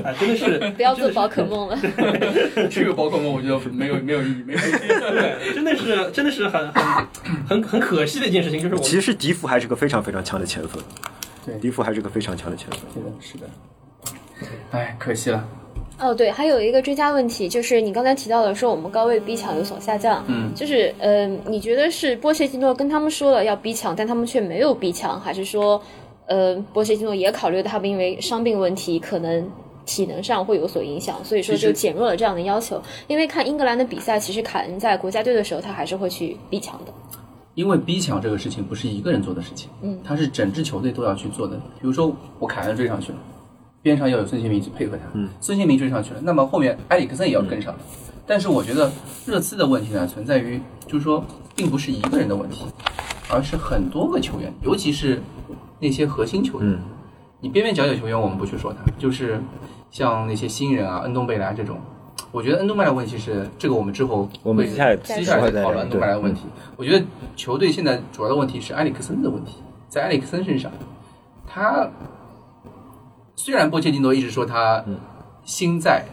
[0.06, 1.78] 哎，真的是 不要做宝可梦了。
[2.70, 4.88] 这个宝可梦我觉得没有没有意义，没有意义。
[4.88, 7.08] 对，真的是真的是很很
[7.46, 10.82] 很很可惜的一件事情，就是我其实迪福还是个非常非常强的前锋，
[11.46, 13.04] 对迪福还是个非常强的前锋。
[13.20, 13.50] 是的，
[14.40, 14.52] 是的。
[14.72, 15.46] 哎，可惜了。
[16.00, 25.80] 哦，对，还有一个追加问题，就是你刚才提到的说我们高位逼抢有所下降，嗯，就是呃，你觉得是波切蒂诺跟他们说了要逼抢，但他们却没有逼抢，还是说，
[26.32, 29.46] 呃，波切蒂诺也考虑到他们因为伤病问题可能
[29.86, 32.82] 体能上会有所影响，所以说就减弱了这样的要求？
[33.08, 36.94] 因为看英格兰的比赛，其实凯恩在国家队的时候，他还是会去逼抢的。
[37.54, 41.58] 因为逼抢这个事情不是一个人做的事情，嗯，他是整支球队都要去做的。
[41.58, 43.18] 比如说我凯恩追上去了，
[43.82, 47.76] 边上要有孙兴民去配合他，嗯，孙兴民追上去了，那么后面埃里克森也要跟上。
[48.26, 48.90] 但是我觉得
[49.26, 51.22] 热刺的问题呢，存在于就是说，
[51.54, 52.66] 并不是一个人的问题，
[53.30, 55.22] 而是很多个球员，尤其是
[55.82, 56.72] 那些核心球员。
[56.72, 56.80] 嗯
[57.44, 59.42] 你边边角角球员我们不去说他，就是
[59.90, 61.80] 像那些新人啊，恩东贝莱这种。
[62.32, 66.44] 我觉得恩东贝莱问题是这个，我们之后会我们接下来接下来再讨论恩东贝莱的问题。
[66.78, 67.04] 我觉得
[67.36, 69.56] 球队现在主要的问题是埃里克森的问题，
[69.90, 70.72] 在埃里克森身上，
[71.48, 71.90] 他
[73.36, 74.86] 虽然波切蒂诺一直说他
[75.44, 76.06] 心在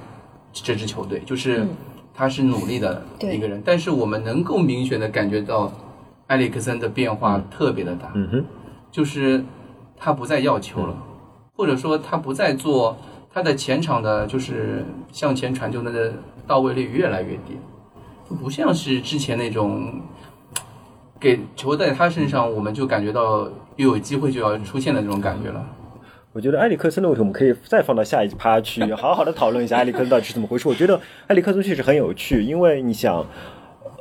[0.55, 1.69] 这支球队，就是嗯
[2.15, 5.71] 他是努力的一个人，但是我们能够明显的感觉到
[6.29, 8.11] 埃里克森的变化特别的大。
[8.15, 8.45] 嗯哼，
[8.91, 9.45] 就是
[9.99, 10.97] 他不再要球了，
[11.57, 12.97] 或者说他不再做
[13.33, 16.13] 他的前场的，就是向前传球的
[16.47, 17.59] 到位率越来越低，
[18.29, 20.01] 就不像是之前那种
[21.21, 25.65] 给球在他身上，我们就感觉到又有机会就要出现的那种感觉了。
[26.33, 30.69] 我觉得埃里克森的问题，我们可以再放到下一趴去好好的讨论一下埃里克森到底是怎么回事。
[30.69, 33.27] 我觉得埃里克森确实很有趣，因为你想，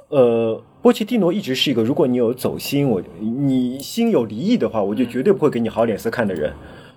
[0.09, 6.53] 呃，波切蒂诺一直是一个，如果你有走心，我你心有离意的话，我就绝对不会给你好脸色看的人。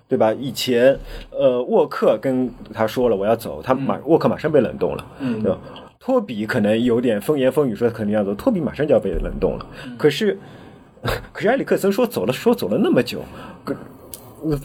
[0.07, 0.33] 对吧？
[0.33, 5.57] 以前，呃，沃克跟他说了我要走，他马、沃克马上被冷冻了，嗯对吧？
[6.01, 9.65] 托比可能有点风言风语说肯定要走，托比马上就要被冷冻了。
[9.97, 10.37] 可是，
[11.31, 13.21] 可是埃里克森说走了，说走了那么久，
[13.63, 13.73] 可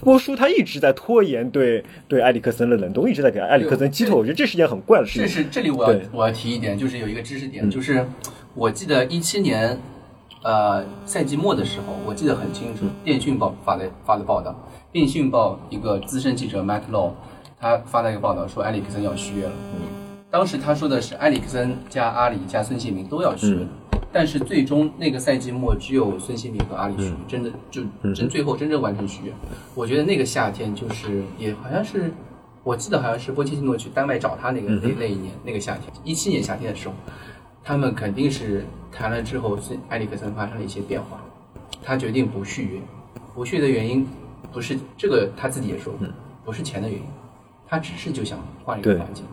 [0.02, 5.22] 波叔他一直在拖延对对埃里克森的冷冻，一直在给埃里克森击退，我觉得这是件很怪的事情。
[5.22, 7.70] 这是这里我要我要提一点，就是有一个知识点，嗯。
[7.70, 8.06] 就是
[8.54, 9.78] 我记得一七年，
[10.42, 12.90] 呃赛季末的时候，我记得很清楚，嗯。
[13.04, 14.54] 电讯报发的发的报道，
[14.92, 17.10] 电讯报一个资深记者 Matt Law，
[17.60, 19.52] 他发了一个报道说埃里克森要续约了。
[20.30, 23.66] 当时他说的是埃里克森加阿里加孙兴民都要续约，
[24.16, 27.82] 但是最终那个赛季末只有孙兴民和阿里续约，真的就
[28.14, 29.32] 真最后真正完成续约。
[29.74, 32.10] 我觉得那个夏天就是也好像是，
[32.64, 36.94] 我记得好像是波切蒂诺去丹麦找他那个、那那一年那个夏天，一七年夏天的时候，
[37.62, 41.20] 他们肯定是谈了之后，孙埃里克森发生了一些变化，
[41.82, 42.80] 他决定不续约，
[43.34, 44.06] 不续的原因
[44.50, 46.08] 不是这个他自己也说过，
[46.42, 47.04] 不是钱的原因，
[47.68, 49.26] 他只是就想换一个环境，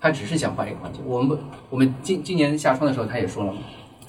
[0.00, 1.02] 他只是想换一个环境。
[1.04, 3.58] 我们我们今今年夏窗的时候他也说了嘛，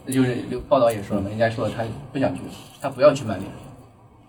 [0.05, 0.37] 那就是
[0.69, 2.41] 报道也说了嘛，人家说他不想去，
[2.81, 3.49] 他不要去曼联，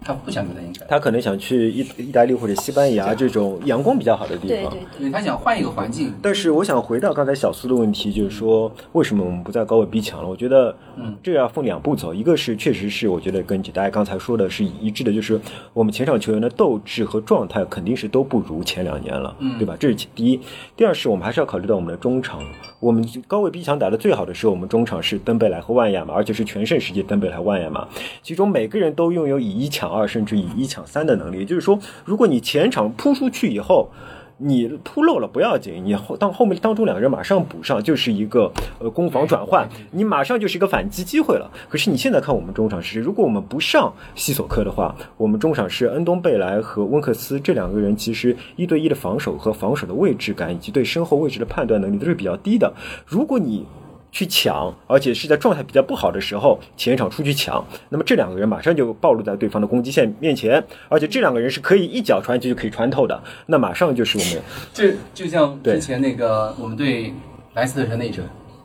[0.02, 0.88] 他不想留在英格兰。
[0.88, 4.70] 他可能想去意意大利或者西班牙这种阳光比较好的地方。
[4.70, 10.28] 对对对，他想换一个环境，但是我想回到刚才小苏的问题，就是说为什么我们不在高位逼抢了？
[10.28, 15.38] 我觉得，嗯，这要分两步走，一个是确实是我觉得跟大家刚才说的是一致的，就是
[15.72, 19.76] 我们前场球员的斗志和状态肯定是都不如前两年了，嗯对吧？
[19.78, 20.40] 这是第一。
[20.76, 22.42] 第二是我们还是要考虑到我们的中场，
[22.78, 27.88] 我们高位逼抢打得最好的时候，我们中场是登贝莱和万亚马，而且是全盛时期登贝莱、万亚马，
[28.22, 31.38] 其中每个人都拥有以一抢二甚至以一抢三的能力。
[31.38, 33.88] 也就是说，如果你前场扑出去以后，
[34.38, 41.50] 你扑漏了不要紧，你后当后面当中两个人马上补上，就是一个呃攻防转换，你马上就是一个反击机会了。
[41.70, 52.70] 可是你现在看我们中场是，如果我们不上西索科的话，我们中场是恩东贝莱和温克斯这两个人，其实一对一的防守和防守的位置感以及对身后位置的判断能力都是比较低的。
[53.06, 53.64] 如果你
[54.12, 64.42] 去抢，而且是在状态比较不好的时候，前场出去抢，那么这两个人马上就暴露在对方的攻击线面前，而且这两个人是可以一脚传进去就可以穿透的，那马上就是我们
[64.72, 67.12] 就就像之前那个我们对
[67.54, 68.24] 莱斯特城那一场，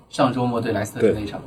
[0.10, 1.42] 上周末对莱斯特城那一场，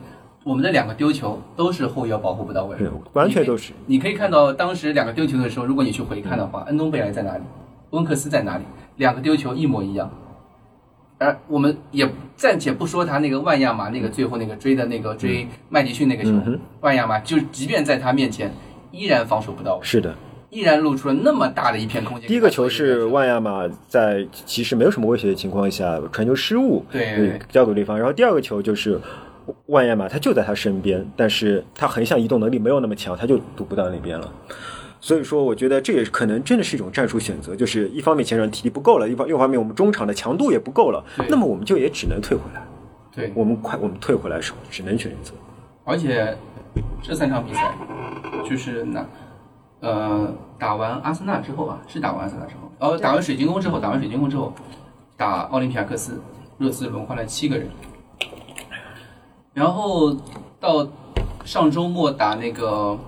[0.44, 3.72] 我们的两个丢球都是后腰保护不到位对，完全都是。
[3.86, 7.42] 你可以看到当时两个丢球的时候，如果你去回看的话，恩东贝莱在哪里，
[7.90, 8.64] 温克斯在哪里，
[8.96, 10.10] 两个丢球一模一样。
[11.18, 18.52] 而我们也暂且不说他那个万亚马那个最后那个追的那个追麦迪逊那个球，嗯万亚马就即便在他面前
[18.90, 20.14] 依然防守不到位，是的，
[20.50, 22.28] 依然露出了那么大的一片空间。
[22.28, 29.00] 第一个球是万亚马在其实没有什么威胁的情况下传球失误，对呃交给对方，然后第二个球就是。
[29.66, 34.32] 万亚马他就在他身边，但是他横向移动能力没有那么强，他就堵不到那边了。
[35.04, 42.62] 所以说，我觉得这也可能真的是一种战术选择，就是一方面前场体力不够了，一方另一方面我们中场的强度也不够了，那么我们就也只能退回来。
[43.14, 45.34] 对，我们快，我们退回来的时候只能选择。
[45.84, 46.34] 而且
[47.02, 47.74] 这三场比赛
[48.48, 49.06] 就是那
[49.80, 54.54] 呃打完阿森纳之后啊，是打完阿森纳之后，呃打完水晶宫之后，打完水晶宫之后，
[55.18, 56.18] 打奥林匹亚克斯，
[56.56, 57.68] 热刺轮换了七个人，
[59.52, 60.16] 然后
[60.58, 60.88] 到
[61.44, 62.98] 上周末打那个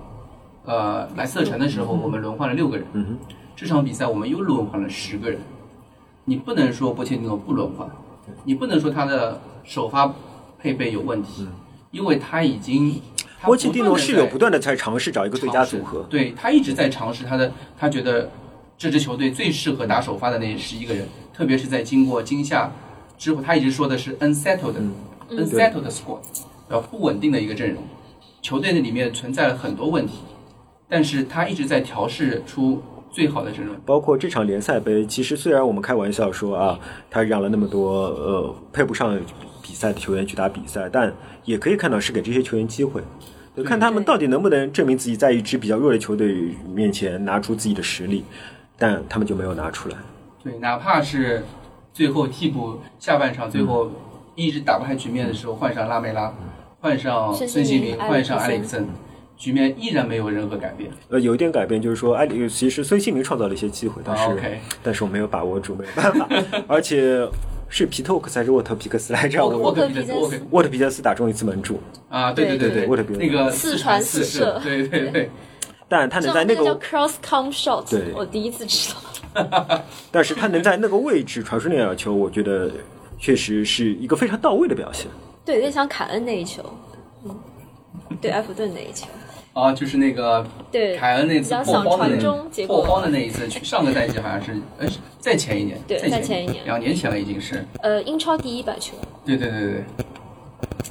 [0.67, 3.17] 呃莱斯特城的时候，我们轮换了六个人，嗯哼，
[3.55, 5.39] 这场比赛我们又轮换了十个人，
[6.25, 7.89] 你不能说波切蒂诺不轮换，
[8.43, 10.13] 你不能说他的首发
[10.59, 11.47] 配备有问题，
[11.91, 13.01] 因为他已经。
[13.39, 18.29] 他波切蒂诺是有不断的在尝试找一个最佳组合，对他一直在尝试他的，他觉得
[18.77, 22.71] 这支球队最适合打首发的那十一个人，特别是在经过今夏
[23.17, 24.73] 之后，他一直说的是 unsettled、
[25.29, 26.19] unsettled squad，
[26.67, 27.83] 呃不稳定的一个阵容，
[28.41, 30.15] 球队那里面存在了很多问题，
[30.89, 33.75] 但是他一直在调试出最好的阵容。
[33.85, 39.19] 包括这场联赛杯，其实虽然我们开玩笑说啊，他让了那么多呃配不上
[39.61, 41.13] 比赛的球员去打比赛，但
[41.45, 43.01] 也可以看到是给这些球员机会，
[43.65, 48.23] 看他们到底能不能证明自己在一支比较弱的球队面前拿出自己的实力，
[48.77, 49.97] 但他们就没有拿出来。
[50.43, 51.43] 对，哪怕是
[51.91, 53.91] 最后替补下半场最后
[54.35, 56.33] 一直打不开局面的时候，换上拉梅拉，
[56.79, 58.87] 换上孙孙兴民，换上埃里克森，
[59.37, 60.89] 局面依然没有任何改变。
[61.09, 66.27] 呃，有一点改变就是说，埃里其实孙兴民创造了一些机会，但是、但是我没有把握住，没有办法，
[66.67, 67.27] 而且
[67.69, 69.45] 是皮特沃克斯还是沃特皮克斯来着？
[69.45, 69.89] 沃克沃我克
[70.29, 75.29] 斯，沃特皮克斯打中一次门柱，啊，对对对对沃特皮克斯那个四传传四射射，对对对，
[75.87, 78.11] 但他能在那个那叫 cross come shot，对。
[78.13, 79.01] 我第一次知道。
[80.11, 82.71] 但是他能在那个位置传出那两球，我觉得
[83.19, 85.05] 确实是一个非常到位的表现。
[85.45, 86.63] 对，有点像凯恩那一球，
[87.23, 87.35] 嗯，
[88.19, 89.05] 对埃弗顿那一球，
[89.57, 92.17] 啊，就是那个对，凯恩那次破荒的
[92.67, 100.05] 破荒的那一次，去上个赛季好像是，哎，是再前一年，对再再前一年两年前了已经是，呃英超第一百球，对对对对对，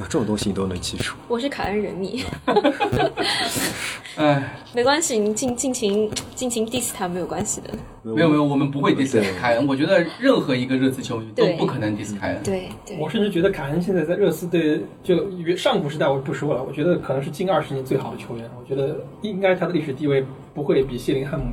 [0.04, 1.14] 这种东西你都能记住。
[1.28, 2.24] 我是凯恩人迷，
[4.16, 7.70] 哎，没关系，你尽尽情尽情 diss 他没有关系的。
[8.02, 9.66] 没有没有，我们不会 diss 对凯恩。
[9.66, 12.42] 我觉得任何一个热刺球迷都不可能 diss 凯恩。
[12.42, 15.16] 对对我甚至觉得凯恩现在在热刺队就
[15.56, 18.48] 上古时代我不说了，我觉得可能是近二十年最好的球员。
[18.58, 21.46] 我觉得应该他的历史地位不会比谢林汉姆、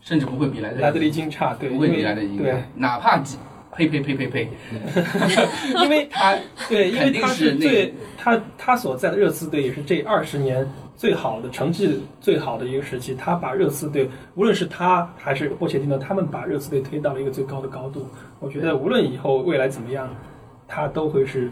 [0.00, 1.54] 甚至不会比莱德莱德利金差。
[1.54, 3.36] 对，不会比莱德利对，哪怕几
[3.86, 4.48] 呸呸呸呸呸，
[5.84, 6.36] 因为他
[6.68, 10.66] 对，因为他是最他他所在的热刺队也是这二十年
[10.96, 13.14] 最好的成绩最好的一个时期。
[13.14, 18.06] 他把热刺队，无论是他还是波切蒂诺，他们把热刺队推到了一个最高的高度。
[18.38, 20.08] 我觉得无论以后未来怎么样，
[20.68, 21.50] 他都会是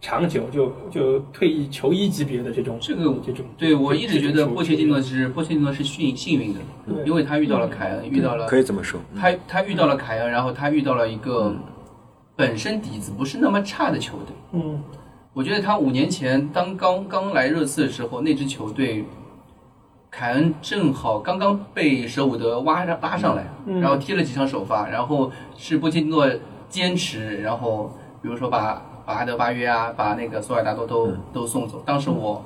[0.00, 3.44] 长久就就退役球衣级别的这种这个这种。
[3.58, 6.60] 对我一直觉得波切蒂诺是波切蒂诺是幸幸运的，
[7.04, 8.98] 因为他遇到了凯恩，遇到了可以这么说。
[9.14, 11.54] 他他遇到了凯恩，然后他遇到了一个
[12.34, 14.34] 本身底子不是那么差的球队。
[14.52, 14.82] 嗯，
[15.34, 19.04] 我觉得他五年前当刚刚来热刺的时候，那支球队，
[20.10, 26.26] 凯恩正好刚刚被舍伍德挖上拉上来，嗯然后踢了几场首发，然后是波切蒂诺
[26.70, 31.82] 坚持，然后比如说把把阿德巴约啊，把那个索尔达多都、都送走。
[31.86, 32.44] 当时我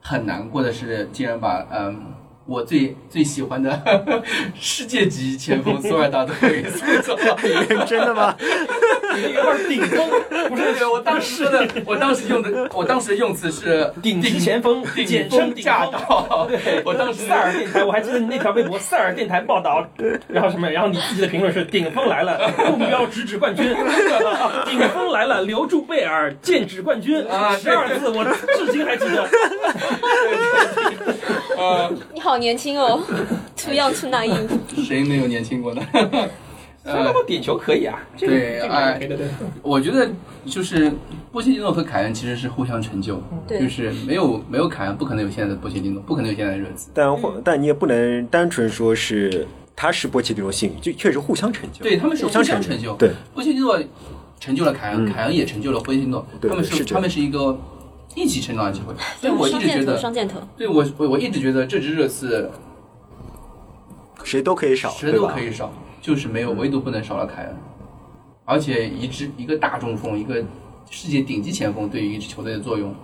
[0.00, 2.15] 很难过的是，竟然把嗯。
[2.46, 3.80] 我最最喜欢的
[4.58, 7.36] 世界级前锋索尔达多给送走了，
[7.86, 8.34] 真的吗？
[9.16, 10.08] 一会儿顶峰
[10.48, 15.86] 不是我当时说的，我当时用的，我当时的用词是顶级前锋，顶简称顶峰驾。
[15.86, 16.46] 到。
[16.48, 19.84] 对，我当时塞尔电台，我还记得那条微博，塞尔电台报道，
[20.28, 22.38] 然后什么，然后你自己的评论是顶峰来了，
[22.78, 23.74] 目标直指冠军，
[24.66, 29.26] 顶峰来了，留住贝尔，剑指冠军啊十二字我至今还记得。
[31.56, 33.02] 呃， 你好年轻哦
[33.56, 34.48] ，too young too naive。
[34.84, 35.82] 谁没有年轻过呢？
[35.92, 39.26] 包 呃，括点球可以啊，这个对这个哎对对对，
[39.60, 40.08] 我觉得
[40.44, 40.92] 就是
[41.32, 46.90] 波切蒂诺和凯恩其实是互相成就，对就是没有没有凯恩，不可能有现在的波切蒂诺，不可能有现在的热刺。
[46.94, 49.44] 但或但你也不能单纯说是
[49.74, 51.82] 他是波切蒂诺幸运，就确实互相成就。
[51.82, 53.76] 对他们是互相成成就，对，波切蒂诺
[54.38, 57.58] 成就了凯恩，嗯凯恩也成就了波切蒂诺，对他们是这样他们是一个
[58.16, 60.40] 一起成长的机会，所以我一直觉得，双箭头。
[60.56, 62.50] 对我我我一直觉得这支热刺
[64.24, 67.54] 谁都可以少，谁都可以少，就是没有，唯独不能少了凯恩。
[68.46, 70.42] 而且一支一个大中锋，一个
[70.90, 72.94] 世界顶级前锋，对于一支球队的作用，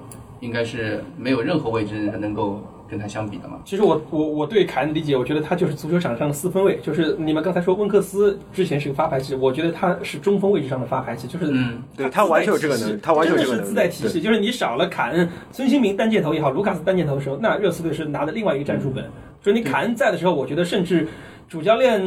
[0.40, 3.58] 应该是没有任何位置能够跟他相比的嘛。
[3.64, 13.68] 其实我我我对凯恩的理解，我觉得他就是足球场上的四分卫，就是你们刚才说温克斯之前是个发牌器，我觉得他是中锋位置上的发牌器，就是嗯，对他完全有这个能力，他完全有这个真的是能力。
[13.68, 19.04] 自带体系，就是你少了凯恩、孙兴民单箭头也好，卢卡斯单箭头的时候，那热刺队是拿的另外一个战术本。
[19.42, 21.08] 就是你凯恩在的时候，我觉得甚至
[21.48, 22.00] 主教练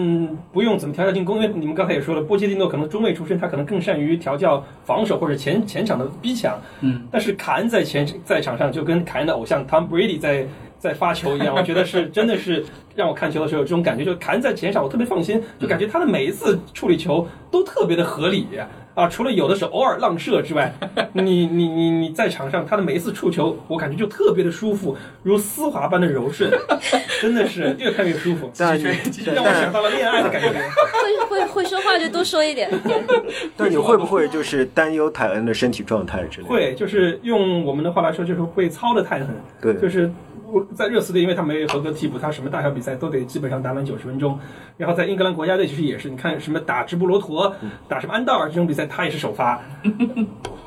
[0.54, 6.58] 不用怎么调教进攻，因为你们刚才也说了，波切蒂诺可能中卫出身，他可能更善于调教防守或者前前场的逼抢。
[6.80, 10.48] 嗯，但是凯恩在前在场上就跟凯恩的偶像 Tom Brady 在
[10.86, 12.64] 在发球一样，我觉得是真的是
[12.96, 18.48] 让我看球的时候有这种感觉，就凯恩在前场我特别放心，就感觉他的每一次处理球都特别的合理
[18.94, 20.72] 啊，除了有的时候偶尔浪射之外，
[21.14, 26.52] 你你你你在场上他的每一次触球，我感觉就特别的舒服，如丝滑般的柔顺，
[27.20, 30.50] 真的是越看越舒服，但让我想到了恋爱的感觉。
[30.50, 32.70] 会会会说话就多说一点。
[33.58, 36.50] 但你会不会就是担忧凯恩的身体状态之类的？
[36.50, 39.28] 会，就是用我们的话来说，就是会操的太狠。
[39.62, 40.35] 对就是我
[40.74, 44.38] 在热刺队，因为他没有合格替补，他什么大小比赛都得基本上打满九十分钟。
[44.78, 47.56] 然后在英格兰国家队其实也是，你看什么打直布罗陀、
[47.88, 49.62] 打什么安道尔这种比赛，他也是首发。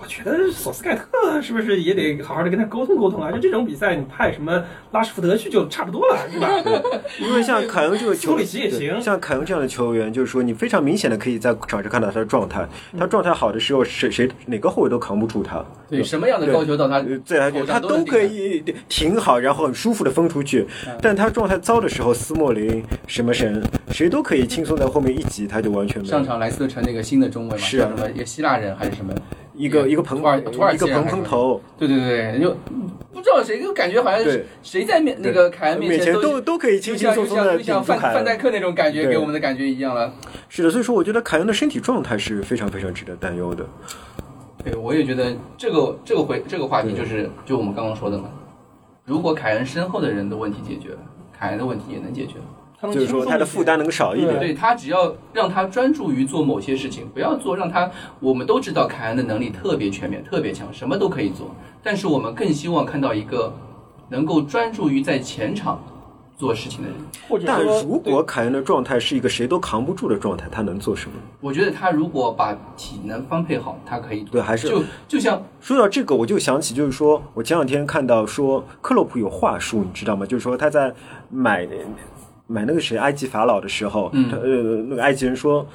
[0.01, 3.31] 我觉得索斯盖特是不是也得好好的跟他沟通沟通啊？
[3.31, 6.49] 就这种比赛，你派什么拉什福德去就差不多了，是吧？
[7.21, 15.63] 因为像凯恩这个球里奇也行像凯恩这样的球员，就是说你非常明显的可以在场上看到他的状态，他状态好的时候，谁谁哪个后卫都扛不住他。
[15.91, 20.67] 对，什么样的高球到他呃对啊，头他上能顶都可以挺好，然后很舒服的封出去。
[21.01, 23.63] 但他状态糟的时候，斯莫林、什么神，
[23.93, 26.11] 谁都可以轻松在后面一挤，他就完全没有。
[26.11, 27.89] 上场莱斯特城那个新的中卫嘛，是啊。
[27.95, 29.15] 什么一个希腊人还是什么？
[29.55, 32.57] 一个一个蓬土耳土耳一个蓬蓬头，对对对，你就
[33.13, 40.13] 不知道谁，就感觉好像是谁在面那个凯恩面前前都都可以轻轻松松的就像范范戴克那种感觉给我们的感觉一样了。
[40.49, 43.67] 是的，所以说我觉得凯恩的身体状态是非常非常值得担忧的。
[44.63, 48.31] 对，我也觉得这个这个回这个话题就是就我们刚刚说的嘛，
[49.09, 50.99] 如果凯恩身后的人的问题解决了，
[51.33, 52.35] 凯恩的问题也能解决。
[52.79, 54.39] 他能就是说他的负担能少一点。
[54.39, 57.91] 对他只要让他专注于做某些事情，不要做让他。
[58.21, 61.51] 我们都知道凯恩的能力特别全面、特别强，什么都可以做。
[61.83, 63.51] 但是我们更希望看到一个
[64.11, 65.81] 能够专注于在前场
[66.39, 66.97] 做事情的人。
[67.45, 71.17] 但或者说，如果凯恩的状态是一个谁都扛不住的状态，他能做什么？
[71.41, 80.25] 我觉得他如果把体能分配好，他可以对，还是就就像说到这个，我就想起，就是说我前两天看到说克洛普有话术，你知道吗？
[80.25, 80.95] 就是说他在
[81.29, 81.69] 买
[82.47, 84.47] 买那个谁埃及法老的时候，嗯他呃
[84.89, 85.67] 那个埃及人说。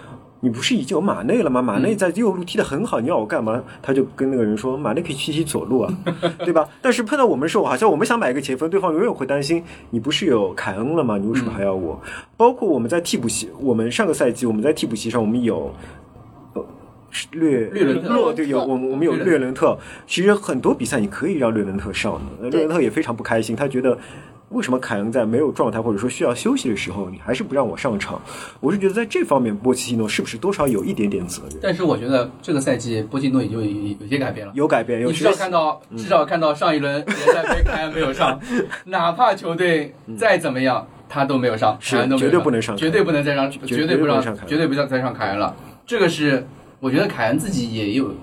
[0.44, 1.62] 你不是已经有马内了吗？
[1.62, 3.64] 马内在右路踢得很好，你要我干嘛？
[3.82, 5.98] 他就跟那个人说，马内可以去踢左路啊，
[6.44, 6.68] 对吧？
[6.82, 11.18] 但是碰到我们的时候，好像我们想买一个前锋，对方永远会担心你不是有凯恩了吗？
[11.18, 11.98] 你为什么还要我？
[12.36, 15.74] 包括我们在替补席，我们上个赛季我们在替补席上，我们有
[16.56, 16.66] 呃
[17.32, 23.98] 略略伦特洛对有我们我们有略略伦特，其实很多比赛你可以让略伦特上的，略伦特也非常不开心，他觉得。
[24.54, 28.22] 为什么凯恩在没有状态或者说需要休息的时候，你还是不让我上场？
[28.60, 31.60] 我是觉得在这方面，波切蒂诺是不是多少有一点点责任？
[31.62, 33.68] 但是我觉得这个赛季波切蒂诺也就有
[34.00, 34.54] 有些改变了。
[34.56, 38.40] 有改变，有你至少看到，至少看到上一轮联赛杯凯恩没有上，
[38.86, 45.56] 哪怕球队再怎么样，他都没有上，是凯恩都没有绝对不能上绝对不能再上，绝绝对不让绝对不要再上凯恩了。
[45.86, 46.46] 这个是
[46.80, 48.14] 我觉得凯恩自己也有，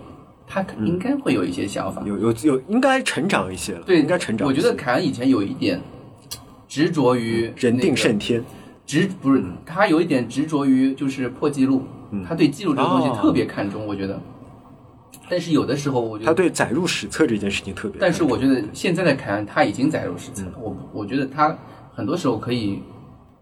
[0.47, 2.03] 他应该会有一些想法。
[2.07, 4.47] 有有有，应该成长一些了，对，应该成长。
[4.49, 5.81] 我觉得凯恩以前有一点
[6.71, 8.41] 执着于人定胜天，
[8.87, 12.25] 执不是他有一点执着于就是破纪录，嗯。
[12.25, 13.19] 他对记录这个东西哦。
[13.21, 14.23] 特别看重，我觉得。
[15.29, 17.99] 但是有的时候，我觉得，他对载入史册这件事情特别。
[18.01, 20.63] 但是我觉得现在的凯恩他已经载入史册了，嗯。
[20.63, 21.59] 我我觉得他
[21.93, 22.81] 很多时候可以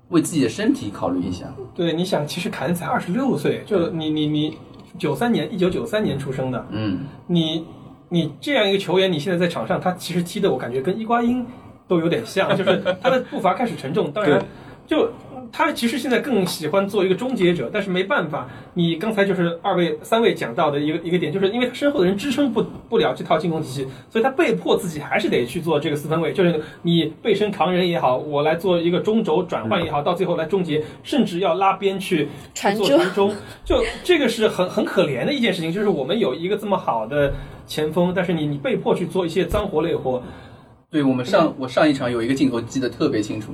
[0.09, 1.45] 为自己的身体考虑一下。
[1.75, 4.57] 对，你想，其实凯恩才二十六岁，就你你你
[4.99, 7.67] 九三年，一九九三年出生的，嗯，你
[8.09, 11.45] 你这样一个球员，你现在在场上，他其实踢的我感觉跟伊瓜因
[11.89, 14.13] 都有点像， 就是他的步伐开始沉重。
[14.13, 14.45] 当然，
[14.87, 15.11] 就
[15.51, 33.35] 他其实现在更喜欢做一个终结者，但是没办法，你刚才就是二位三位讲到的一个一个点，就是因为他身后的人支撑不不了这套进攻体系，所以他被迫自己还是得去做这个四分卫，就是你背身扛人也好，我来做一个中轴转换也好，到最后来终结，甚至要拉边去去做传中，
[33.65, 37.33] 就这个是很很可怜的一件事情，就是我们有一个这么好的
[37.67, 40.23] 前锋，但是你你被迫去做一些脏活累活，
[40.91, 43.53] 对我们上我上一场有一个镜头记得特别清楚，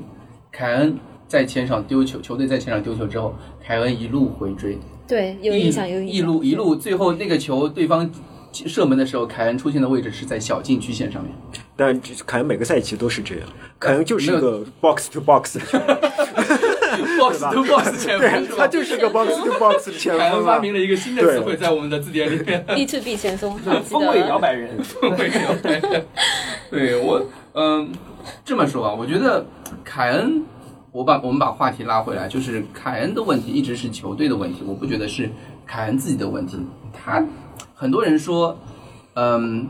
[0.53, 4.79] 凯恩在前场丢球，球队在前场丢球之后，凯恩一路回追，
[5.09, 6.17] 对，有印象，有一印象。
[6.19, 8.09] 一路一路，最后那个球对方
[8.53, 11.33] 射门的时候，凯恩出现的位置是在小禁区线上面。
[11.77, 13.49] 但凯恩每个赛季都是这样，
[13.81, 15.87] 凯恩就是个 box to box 的球员，
[17.19, 18.69] box to box 前锋他？
[18.69, 20.45] 就是个 box to box 的前凯恩。
[20.45, 22.65] 发明了一个新的词汇在我们的字典里面。
[22.77, 25.53] B to B 前锋， 锋位摇摆人锋位摇。
[25.61, 26.07] 摆人。
[26.75, 27.89] 对我，嗯，
[28.45, 29.47] 这么说啊，我觉得
[29.85, 30.43] 凯恩，
[30.91, 35.31] 我把我们把话题拉回来，就是凯恩的问题一直是球队的问题，我不觉得是
[35.65, 36.59] 凯恩自己的问题。
[36.93, 37.25] 他
[37.77, 38.59] 很多人说，
[39.15, 39.69] 嗯，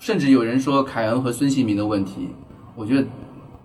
[0.00, 2.30] 甚至有人说凯恩和孙兴民的问题，
[2.74, 3.06] 我觉得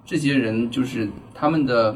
[0.05, 1.95] 这些人就是他们的。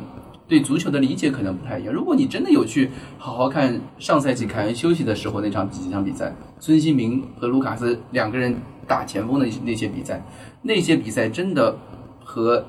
[0.50, 1.94] 对足球的理解可能不太一样。
[1.94, 2.90] 如果你真的有去
[3.20, 8.56] 好好看上赛季凯恩休息的时候那场几场比赛，孙兴民和卢卡斯两个人
[8.90, 10.22] 打前锋的那些比赛，
[10.64, 11.78] 那些比赛真的
[12.26, 12.66] 和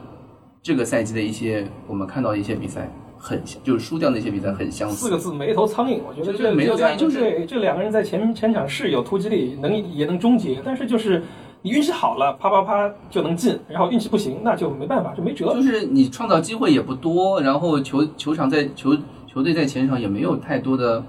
[0.63, 4.97] 这个赛季的一些我们看到的一些比赛很像，就是输掉那些比赛很相似。
[4.97, 5.99] 四个字：没头苍蝇。
[6.07, 11.23] 我觉得这没头苍蝇就是这两个人在前前场是有突击力，能也能终结，但是就是
[11.63, 15.55] 你运气好了，啪啪啪就能进，然后运气不行，那就没办法，就没辙。
[15.55, 18.97] 就是你创造机会也不多，然后球球场在球
[19.27, 21.03] 球队在前场也没有太多的，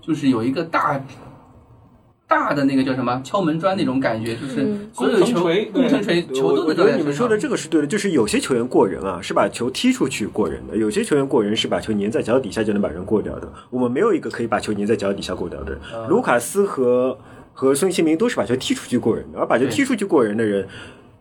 [0.00, 0.98] 就是有一个大
[2.28, 5.40] 大的那个叫什么敲门砖那种感觉，就是嗯所有球
[5.72, 13.52] 攻城锤球都我我能在身上觉得你们说的这个是对的，就是有些球员过人啊，是把球踢出去过人的；有些球员过人是把球粘在脚底下就能把人过掉的。
[13.70, 15.80] 我们没有一个可以把球粘在脚底下过掉的人。
[16.08, 17.16] 卢卡斯和
[17.52, 20.66] 和孙兴民都是把球踢出去过人的，而把球踢出去过人的人，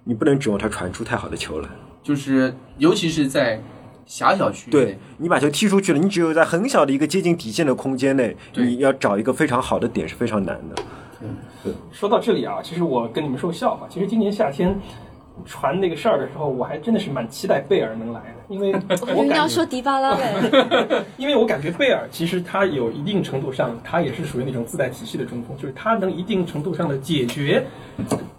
[0.05, 1.69] 你不能指望他传出太好的球来。
[2.01, 3.61] 就是尤其是在
[4.05, 10.83] 狭小区域对，你把球踢出去了，你只有在很小的一个接近底线的空间内，你要找一个非常好的点是非常难的。
[11.21, 11.35] 嗯
[11.91, 13.87] 说到这里啊，其实我跟你们说个笑话。
[13.89, 14.79] 其实今年夏天
[15.45, 18.71] 传那个事儿的时候，我还真的是蛮期待贝尔能来的，因为
[19.01, 27.65] 我感觉你要说迪巴拉嘞， 因为我感觉贝尔其实他有一定程度上，他也是属于那种自带体系的中锋，就是他能一定程度上的解决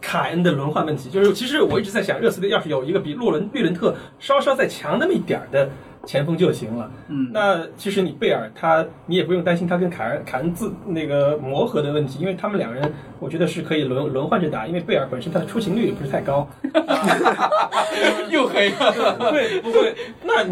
[0.00, 1.10] 凯恩的轮换问题。
[1.10, 5.68] 就是其实我一直在想，热刺队要是有一个比洛伦略伦特稍稍再强那么一点儿的。
[6.06, 6.90] 前锋就行了。
[7.08, 16.48] 嗯那其实你贝尔他，你也不用担心他跟凯尔凯恩自那个磨合的问题，因为他们两个人，我觉得是可以轮轮换着打，因为贝尔本身他的出勤率也不是太高。
[18.30, 19.30] 又黑了。
[19.30, 19.94] 对，不会。
[20.24, 20.44] 那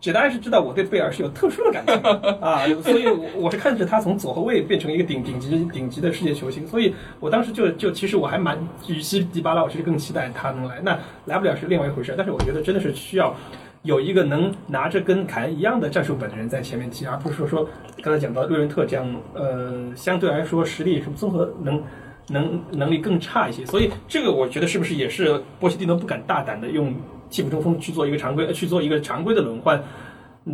[0.00, 1.94] 简单是知道我对贝尔是有特殊的感情
[2.40, 10.80] 啊，所以我我是看着他从左后卫变成一个顶顶级顶级的世界球星，所以我当时就就其实我还蛮，与其迪巴拉，我其实更期待他能来。
[10.82, 13.34] 那来不了是另外一回事，但是我觉得真的是需要。
[13.82, 17.68] 有一个能拿着跟凯恩一样的战术本的人在前面踢，而不是说说
[18.02, 21.82] 刚才讲到略伦特这样，呃，相对来说实力是综合能
[22.28, 26.94] 能能力更差一些，所以这个我觉得是不是也是波切蒂诺不敢大胆的用
[27.30, 29.82] 替补中锋去做一个常规去做一个常规的轮换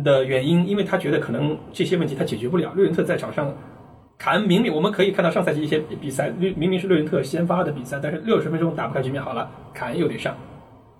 [0.03, 2.71] 的原因，因为他觉得可能这些问题他解决不了。
[2.75, 3.53] 略伦特在场上。
[4.19, 10.35] 凯恩明明我们可以看到上赛季一些比赛，明明是略伦特先发的比赛，但是六十分钟打不开局面，好了，凯恩又得上，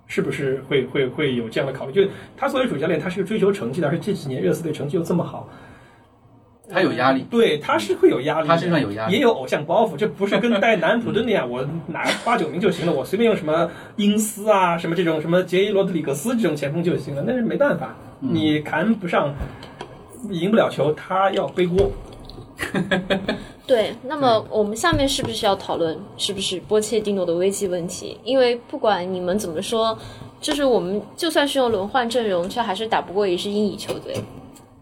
[0.08, 1.92] 是不是会会会有这样的考虑？
[1.92, 5.48] 就他作为主教练，他是追求成绩的，而且这几年热刺队成绩又这么好，
[6.70, 19.34] 他有压力，对，他是会有压力，他身上有压力也有偶像包袱，这不是跟带南安普顿那样， 我拿八九名就行了，我随便用什么英斯啊，什么这种什么杰伊罗德里格斯这种前锋就行了，那是没办法，你谈不上，
[20.30, 21.92] 赢不了球，他要背锅。
[23.68, 28.18] 对，那么我们下面是不是要讨论是不是波切蒂诺的危机问题？
[28.24, 29.96] 因为不管你们怎么说，
[30.40, 34.16] 就是我们就算是用轮换阵容，却还是打不过一支英乙球队。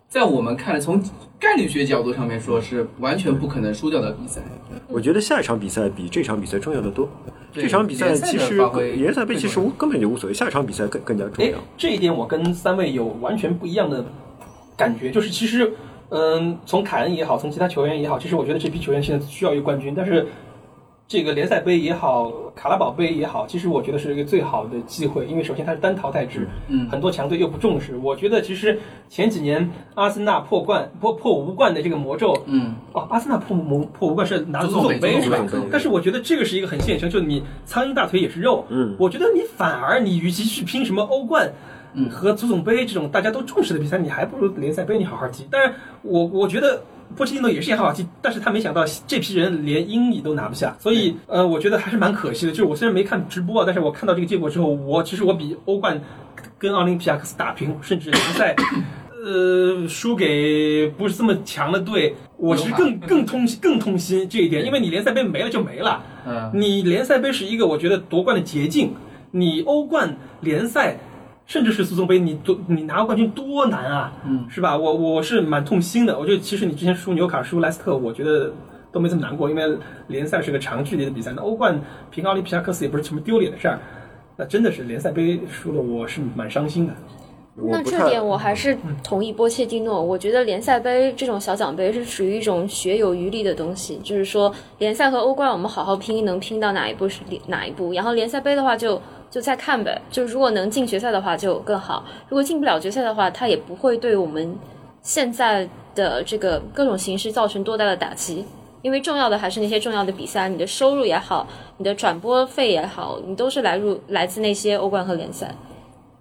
[0.09, 1.03] 在我们看来，从
[1.39, 4.41] 概率学角度上面说，是完全不可能输掉的比赛。
[4.87, 7.09] 我觉得下一场比赛比这场比赛重要的多。
[7.53, 8.62] 这场比赛其实
[8.95, 14.05] 联赛杯其实无根本就无所谓，下一场比赛更更加重哎要。，这一点我跟三位有完全不一样的
[14.76, 15.72] 感觉，就是其实，
[16.11, 20.26] 嗯，从凯恩也好，从其他球员也好，其实我觉得这批球员现在需要一个冠军，但是
[21.09, 27.96] 这个联赛杯也好，卡拉宝杯也好，其实我觉得是一个最好的机会，因为首先它是单淘汰制，嗯很多强队又不重视。
[27.96, 28.78] 我觉得其实
[29.09, 35.38] 前几年阿森纳破冠破破无冠的这个魔咒，嗯，哦，阿森纳破魔破无冠是拿足总杯杯是吧？
[35.70, 38.64] 但是我觉得这个是一个很现实，就是你苍蝇大腿也是肉。
[38.68, 41.52] 嗯我觉得你反而你与其去拼什么欧冠，
[41.97, 45.44] 嗯和足总杯这种大家都重视的比赛，你还不如联赛杯你好好踢。
[45.51, 46.80] 但是我我觉得。
[47.16, 52.51] 波切蒂诺也是也好好踢，但是他没想到这批人连英乙都拿不下，所以呃，我觉得还是蛮可惜的。
[52.51, 56.03] 就是我虽然没看直播，但是我看到这个结果之后，我其实我比欧冠
[56.59, 58.57] 跟奥林匹亚克斯打平，甚至联赛
[59.24, 68.92] 呃输给不是这么强的队，我其实更 更痛更痛心这一点，因为你联赛杯没了就没了，嗯，你联赛杯是一个我觉得夺冠的捷径，
[69.30, 70.99] 你欧冠联赛。
[71.47, 74.76] 甚至是足总杯，你多你拿冠军多难啊，嗯，是吧？
[74.76, 76.18] 我我是蛮痛心的。
[76.18, 78.53] 我觉得其实你之前输纽卡、输莱斯特，我觉得
[78.90, 79.78] 都没这么难过，因为
[80.09, 81.32] 联赛是个长距离的比赛。
[81.36, 81.80] 那欧冠
[82.11, 83.78] 平奥林匹亚克斯也不是什么丢脸的事儿，
[84.36, 86.92] 那真的是联赛杯输了，我是蛮伤心的。
[87.59, 90.03] 那这点我还是同意波切蒂诺。
[90.03, 97.94] 我觉得联赛杯这种小奖杯是属于一种学有余力的东西，就是说联赛和欧冠我们好好拼，能拼到哪一步是哪一步。
[97.94, 99.01] 然后联赛杯的话就
[99.31, 104.57] 就再看呗，就如果能进决赛的话就更好，如果进不了决赛的话，它也不会对我们
[105.03, 108.45] 现在的这个各种形式造成多大的打击。
[108.83, 111.45] 因为重要的还是那些重要的比赛，你的收入也好，
[111.77, 115.53] 你的转播费也好，你都是来入来自那些欧冠和联赛。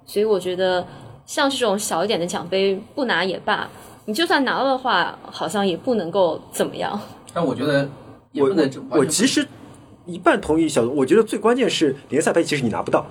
[0.06, 0.84] 所以我觉得
[1.28, 3.70] 像这种小一点的奖杯不拿也罢，
[4.06, 6.99] 你就算拿了的话，好像也不能够怎么样。
[7.34, 7.88] 但我觉得
[8.32, 9.45] 也我不能我我其实
[10.06, 13.06] 一半同意小东，我觉得最关键是联赛杯其实你拿不到，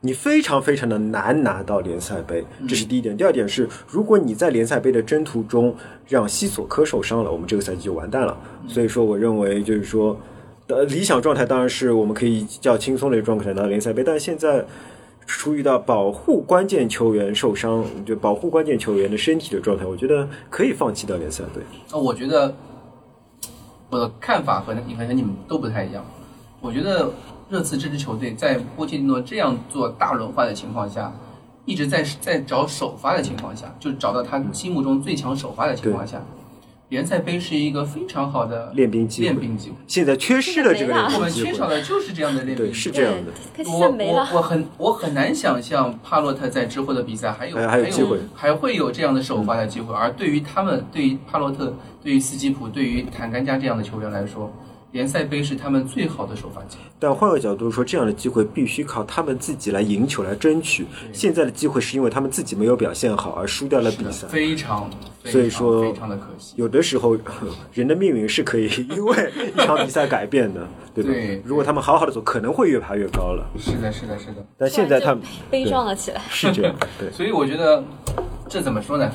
[0.00, 3.16] 你非常非常的难拿到联赛杯，这是第一点。
[3.16, 5.74] 第二点是，如果你在联赛杯的征途中
[6.06, 8.36] 让西索科受伤了，我们这个赛季就完蛋了。
[8.66, 10.16] 所以说，我认为就是说。
[10.72, 14.64] 呃，理想状态当然是我们可以较轻松的一个状态拿到联赛杯，但现在
[15.26, 21.60] 出于到保护关键球员受伤，就保护关键球员的身体的状态，我觉得可以放弃掉联赛杯。
[21.90, 22.54] 呃我觉得
[23.90, 26.04] 我的看法和你和你们都不太一样。
[26.60, 27.10] 我觉得
[27.48, 31.12] 热刺这支球队在波切蒂诺这样做大轮换的情况下，
[31.64, 36.20] 一直在在找首发的情况下，就找到他心目中最强首发的情况下，
[36.90, 39.76] 联赛杯是一个非常好的练兵机会练兵机会。
[39.86, 42.78] 现在缺失了这个机我们缺少，的就是这样的练兵对，机会。
[42.78, 43.32] 是这样的。
[43.56, 44.28] 可惜我现在没了。
[44.32, 49.94] 我我很我很难想象帕洛特在之后的比赛还有还还有机会还会有这样的首发的机会。
[49.94, 54.52] 而对于他们，对于帕洛特、对于斯基普、对于坦甘加这样的球员来说，
[54.92, 56.82] 联赛杯是他们最好的首发机会。
[56.98, 60.84] 但换个角度说，这样的机会必须靠他们自己来赢球来争取。
[61.12, 64.26] 现在的机会是因为他们自己没有表现好而输掉了比赛。
[64.28, 64.90] 非常，
[65.22, 66.54] 非常所以说非常的可惜。
[66.56, 67.16] 有的时候，
[67.72, 71.10] 人的命运是可以 因为一场比赛改变的，对吧？
[71.10, 73.48] 对如果他们好好的走，可能会越爬越高了。
[73.58, 74.44] 是的，是的，是的。
[74.58, 76.20] 但现在他们悲壮了起来。
[76.28, 77.10] 是这样，对。
[77.12, 77.82] 所以我觉得
[78.48, 79.10] 这怎么说呢？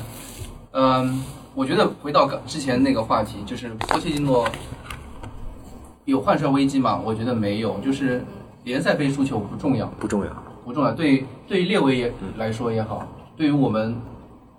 [0.72, 1.22] 嗯，
[1.54, 4.48] 我觉得回到刚之前那个话题，就是波切蒂诺
[6.06, 6.98] 有换帅危机吗？
[7.04, 8.24] 我觉得没有，就是
[8.64, 10.42] 联赛杯输球不重要，不重要。
[10.64, 10.92] 不重要。
[10.92, 13.96] 对对于列维也来说也好，对于我们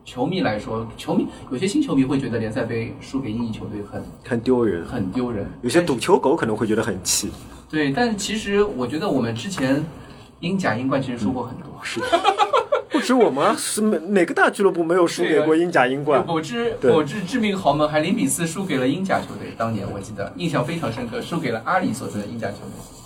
[0.05, 7.31] 球迷来说，球迷有些新球迷会觉得联赛杯输给英乙球队很很丢人，很丢人，有些赌球狗可能会觉得很气。
[7.69, 9.83] 对，但其实我觉得我们之前
[10.39, 11.65] 英甲、英冠其实输过很多。
[11.81, 12.07] 是的，
[12.97, 16.25] 不止我们啊，是哪哪个大俱乐部没有输给过英甲、英冠？
[16.25, 22.97] 某支对某支知名豪门还零比四输给了英甲球队，当年我记得印象非常深刻，输给了阿里所在的英甲球队。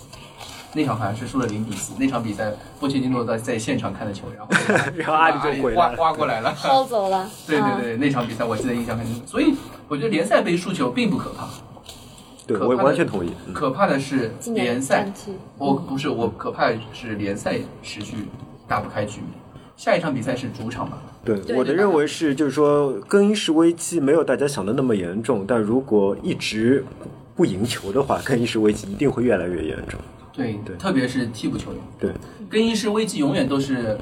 [0.74, 4.52] 那场好像是输了零比四，那场比赛波切蒂诺在在现场看的球，然后
[4.96, 5.90] 然后阿里就回挖。
[5.98, 6.54] 挖过来了。
[6.58, 7.28] 薅走了。
[7.46, 9.14] 对啊对对，那场比赛我记得印象很深。
[9.26, 9.52] 所以
[9.86, 11.46] 我觉得联赛杯输球并不可怕，
[12.46, 13.30] 对，我可怕的完全同意。
[13.46, 15.12] 嗯可怕的是联赛
[15.58, 18.26] 我不是我可怕的是联赛持续
[18.66, 19.41] 打不开局面。
[19.76, 20.98] 下一场比赛是主场吧？
[21.24, 26.84] 对，对我的认为是，就是说更衣室危机没有大家想的那么严重，但如果一直
[27.34, 29.98] 不赢球的话， 更衣室危机一定会越来越严重。
[30.32, 31.80] 对对特别是替补球员。
[31.98, 32.12] 对，
[32.48, 33.98] 更衣室危机永远都是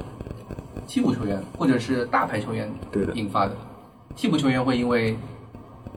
[0.87, 3.55] 替补球员或者是大牌球员对的引发的。
[4.15, 5.17] 替补球员会因为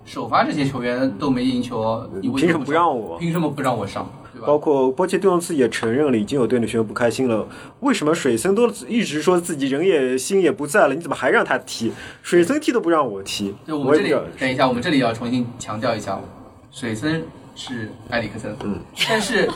[0.05, 3.19] 首发这些球员都没赢球，你为凭什么不让我？
[3.19, 4.09] 凭什么不让我上？
[4.47, 7.47] 包括波切蒂诺自己也承认了，已经有队内球员不开心了。
[7.81, 11.93] 为什么水森都一直说自己人也心也不在了，你怎么还让他踢？
[12.23, 14.15] 水森踢都不让我踢，就我们这里。
[14.39, 16.21] 等一下，我们这里要重新强调一下，
[16.71, 17.25] 水森
[17.55, 19.49] 是埃里克森，嗯，但是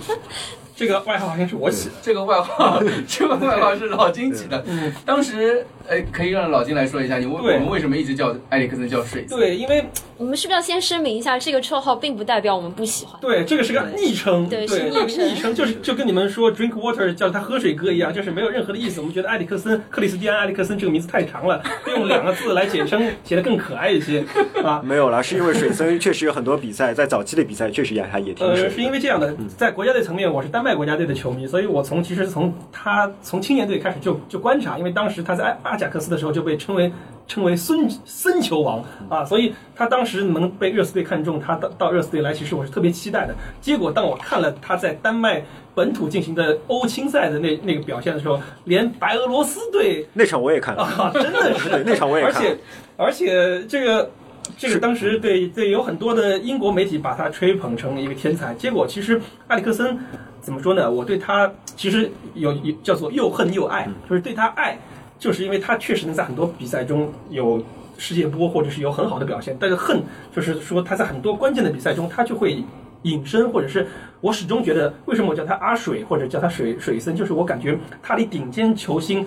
[0.79, 1.95] 这个外号好像是我起的。
[2.01, 4.63] 这个外号， 这个外号是老金起的。
[4.69, 9.37] 嗯，当时，呃，可以让老金来说一下，你为我们为什么一直叫埃里克森叫水森？
[9.37, 9.85] 对，因为
[10.17, 13.21] 我们是不是要先声明一下，这个绰号并不代表我们不喜欢？
[13.21, 19.01] 对这个是个昵称，对对，是昵称昵称就是就跟你们说 drink water 叫他喝水哥一样，就是没有任何的意思。
[19.01, 24.25] 我们觉得埃里克森、克里斯蒂安·埃里克森这个名字太长了， 用两个字来简称显得更可爱一些
[24.63, 24.81] 啊。
[24.87, 36.93] 没有啦，是因为水森确实有很多比赛，在早期的比赛确实也还也挺水呃，是因为这样的，在国家队层面，我是丹麦国家队的球迷，所以我从其实从他从青年队开始就就观察，因为当时他在阿阿贾克斯的时候就被称为
[37.27, 43.35] 称为孙孙球王啊，所以他当时能被热刺队看中，他到到热刺队来，其实我是特别期待的。
[43.61, 45.45] 结果当我看了他在丹麦
[45.75, 52.59] 本土进行的欧青赛的那那个表现的时候，连白俄罗斯队那场我也看了，啊，真的是 对那场我也看了而且
[52.97, 54.11] 而且这个
[54.57, 59.99] 这个当时对对有很多的英国媒体把他吹捧成一个天才，结果其实埃里克森
[60.41, 60.91] 怎么说呢？
[60.91, 64.79] 我对他其实有有叫做又恨又爱，就是对他爱，
[65.19, 67.63] 就是因为他确实能在很多比赛中有。
[68.01, 70.01] 世界波或者是有很好的表现，但是恨
[70.33, 72.63] 就是说他在很多关键的比赛中他就会
[73.03, 73.85] 隐身，或者是
[74.21, 79.27] 我始终觉得为什么我叫他阿水或者叫他水水森，就是我感觉他离顶尖球星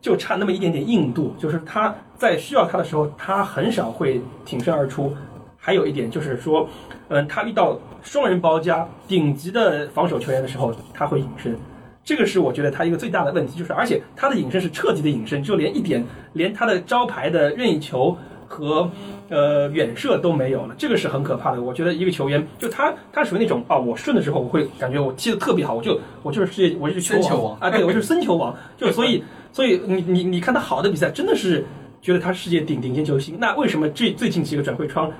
[0.00, 5.14] 就差那么一点点硬度，就是他在需要他的时候，他很少会挺身而出。
[5.58, 6.66] 还有一点就是说，
[7.08, 11.56] 嗯，他遇到双人包夹顶级的防守球员的时候，他会隐身。
[12.04, 16.04] 这个是我觉得他一个最大的问题，就是而且他的隐身是彻底的隐身，就连一点
[16.34, 18.88] 连他的招牌的任意球和
[19.28, 21.60] 呃远射都没有了，这个是很可怕的。
[21.60, 31.64] 我觉得一个球员就他他属于那种啊，我顺的时候我会感觉我踢的特别好，我就我就是世界 我就是球王啊，对我就是森球王，就所以所以你你你看他好的比赛真的是
[32.00, 33.36] 觉得他世界顶顶尖球星。
[33.40, 35.10] 那为什么这最近几个转会窗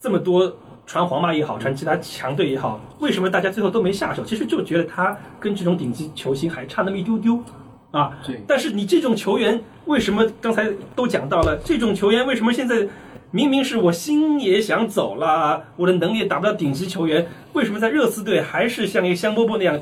[0.00, 0.52] 这么多
[0.86, 4.24] 传皇马也好，传其他强队也好，为什么大家最后都没下手？
[4.24, 7.42] 其实就觉得他跟这种顶级球星还差那么一丢丢
[7.90, 8.12] 啊。
[8.24, 11.56] 对，但是你这种球员，为什么刚才都讲到了？
[11.64, 12.86] 这种球员为什么现在
[13.30, 19.80] 明明是我心也想走了，我的能力也达不到顶级球员，为什么在热刺队还是像一个香饽饽那样？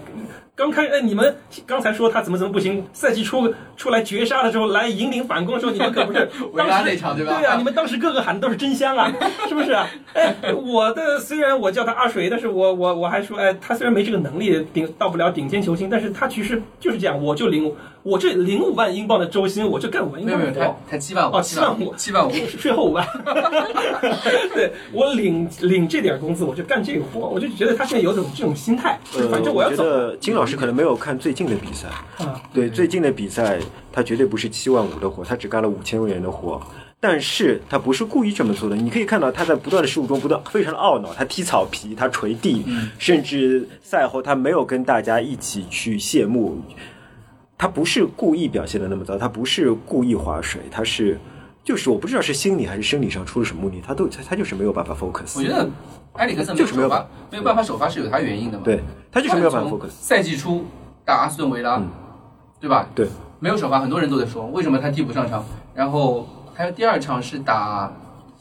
[0.63, 1.37] 刚开哎，你们
[1.67, 6.21] 刚才说他怎么怎么不行，赛季初出来绝杀的时候，来引领反攻的时候，你们可不是
[6.55, 9.13] 维拉那场对吧对啊，你们当时个个喊的都是真香啊，
[9.49, 9.89] 是不是啊？
[10.13, 22.33] 哎，我的虽然我叫他阿水，但是我我我还说，哎，他虽然没这个能力顶到不了顶尖球星，但是他其实就是这样，我就领我这零五万英镑的周薪，我这干五万英没有没有，才七万五，哦七万五七万五。
[22.59, 23.07] 税 后五万，
[24.55, 31.89] 对我领领这点工资，我就干这个活，我就觉得他现在有种这种心态，呃，反正我要觉走得金老师可能没有看最近的比赛。
[32.25, 32.43] 啊。
[32.53, 33.59] 对，最近的比赛
[33.93, 36.61] 他绝对不是七万五的活，他只干了五千元的活。
[36.99, 42.65] 但是他不是故意这么做的，你可以看到他在不断的失误中不断非常的懊恼，他踢草皮，他捶地，
[42.97, 46.57] 甚至赛后他没有跟大家一起去谢幕，
[47.63, 51.17] 他不是故意表现的那么糟，他不是故意划水，他是
[51.63, 55.71] 就是我不知道是心理还是生理上出了什么问题，他都他他就是没有办法 focus，我觉得
[56.15, 58.65] 埃里克森就是没有办法，没有办法首发是有他原因的嘛。
[58.65, 58.83] 对
[59.13, 60.65] 他就是没有办法 focus，赛季初
[61.05, 61.89] 打阿斯顿维拉，嗯
[62.61, 62.89] 对吧？
[62.97, 63.07] 对，
[63.39, 65.45] 没有首发，很多人都在说为什么他替补上场。
[65.73, 67.93] 然后还有第二场是打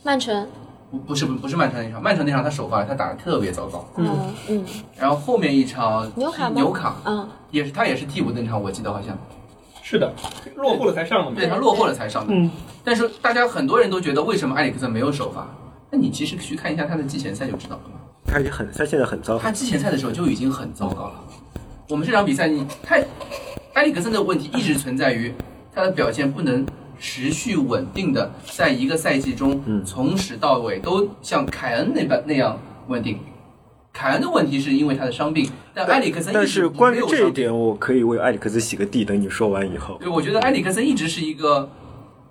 [0.02, 0.48] 曼城，
[0.92, 3.88] 不不是不不是曼城那场，曼城那场他首发，他打的特别糟糕。
[3.96, 4.66] 嗯嗯
[5.00, 9.18] 然后后面一场纽卡吗纽卡嗯，也是他也是替补登场，我记得好像
[9.82, 10.14] 是的，
[10.56, 11.38] 落后了才上的嘛。
[11.38, 12.34] 对他落后了才上的。
[12.34, 12.52] 嗯，
[12.84, 15.48] 但是大家很多人都觉得为什么埃里克森没有首发？
[15.90, 17.96] 那你其实去看一下他的季前赛就知道了嘛。
[18.26, 21.14] 他也很他现在很糟，他季前赛的时候就已经很糟糕了。
[21.90, 22.98] 我们这场比赛，你他
[23.74, 25.34] 埃里克森的问题一直存在于
[25.74, 26.66] 他的表现不能
[27.02, 33.18] 持续稳定的在一个赛季中嗯从始到尾都像凯恩那般那样稳定。
[33.92, 39.04] 凯恩的问题是因为他的伤病，但埃里克森一但是关于这一点，我可以为埃里克森洗个地。
[39.04, 41.68] 等你说完以后，对，我觉得埃里克森一直是一个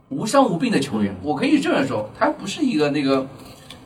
[0.09, 3.27] 无伤无病的球员，我可以这样说，他不是一个那个，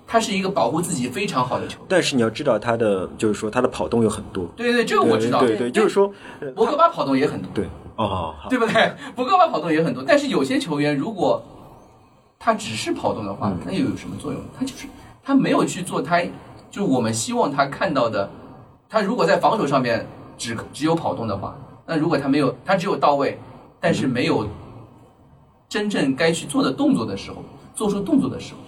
[0.07, 1.87] 他是一个保护自己非常好的球员。
[1.89, 4.47] 但是你要知道他的，就是说他的跑动有很多。
[4.55, 5.41] 对对，这个我知道。
[5.41, 7.65] 对对，就是说，呃博格巴跑动也很多，对
[7.97, 8.93] 哦，对不对？
[9.15, 11.43] 博格巴跑动也很多，但是有些球员如果
[12.39, 14.41] 他只是跑动的话，那又有什么作用？
[14.59, 14.87] 他就是
[15.23, 16.21] 他没有去做他，
[16.71, 18.29] 就是我们希望他看到的。
[18.89, 20.07] 他如果在防守上面
[20.39, 23.39] 只只有跑动的话，那如果他没有，他只有到位，
[23.81, 24.47] 但是没有
[25.69, 27.39] 真正该去做的动作的时候，
[27.75, 28.61] 做出动作的时候，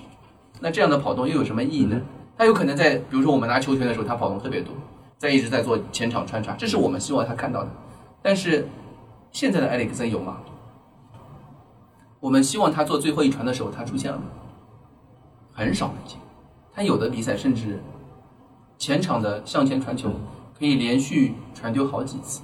[0.60, 2.00] 那这样的跑动又有什么意义呢？
[2.36, 4.74] 他有可能在，比如说我们拿球权的时候，他跑动特别多，
[5.16, 7.68] 在一直在做前场穿插，这是我们希望他看到的。
[8.20, 8.66] 但是
[9.37, 10.39] 现在的埃里克森有吗？
[12.20, 14.24] 我们希望他做最后一传的时候，他出现了吗？
[15.53, 16.18] 很少能见。
[16.72, 17.78] 他有的比赛甚至
[18.78, 20.11] 前场的向前传球
[20.59, 22.41] 可以连续传丢好几次，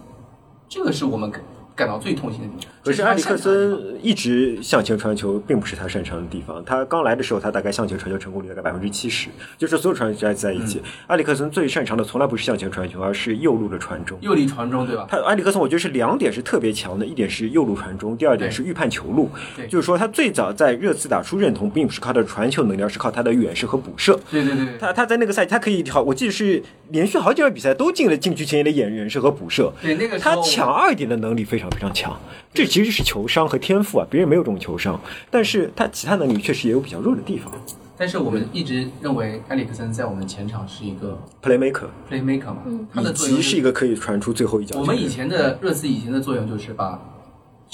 [0.68, 1.32] 这个是我们
[1.74, 2.72] 感感到最痛心的地方。
[2.84, 6.62] 可是埃里克森一直向前传球，并不是他擅长的地方。
[6.64, 14.18] 他刚来的时候，他大概向前传球成功率大概百分之七十，就是所有传球加在一起，嗯埃里克森最擅长的从来不是向前传球，而是右路的传中。
[14.20, 15.06] 右力传中，对吧？
[15.08, 19.66] 他埃里克森，我觉得是两点是特别强的，一点是右路传中，第二点是预判球路对。
[19.68, 24.18] 就是说，他最早在热刺打出认同，并不是靠他的传球能力，而是靠他的远射和补射。
[24.30, 29.72] 对对对对，他他在那个赛季，他可以好，我记得是连续好几场比赛都进了禁区前沿的远远射和补射。
[29.80, 32.18] 对那个他抢二点的能力非常非常强，
[32.52, 35.00] 这其实是球商和天赋啊，别人没有这种球商，
[35.30, 37.52] 但是他其他能力确实也有比较弱的地方。
[37.96, 44.80] 但是我们一直认为埃里克森在我们前场是一个 Playmaker，playmaker 嘛，他的以作用及是一个可以传出最后一脚。
[44.80, 47.00] 我们以前的热刺以前的作用就是把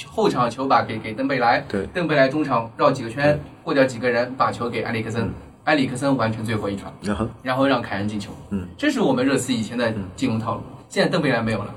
[0.07, 1.87] 后场球把给给登贝莱，对。
[1.95, 5.33] 登贝莱中场绕几个圈，过掉几个人，把球给埃里克森，
[5.65, 7.29] 埃里克森完成最后一传，然后？
[7.43, 8.31] 然后让凯恩进球。
[8.51, 10.63] 嗯，这是我们热刺以前的进攻套路。
[10.89, 11.75] 现在邓贝莱没有了，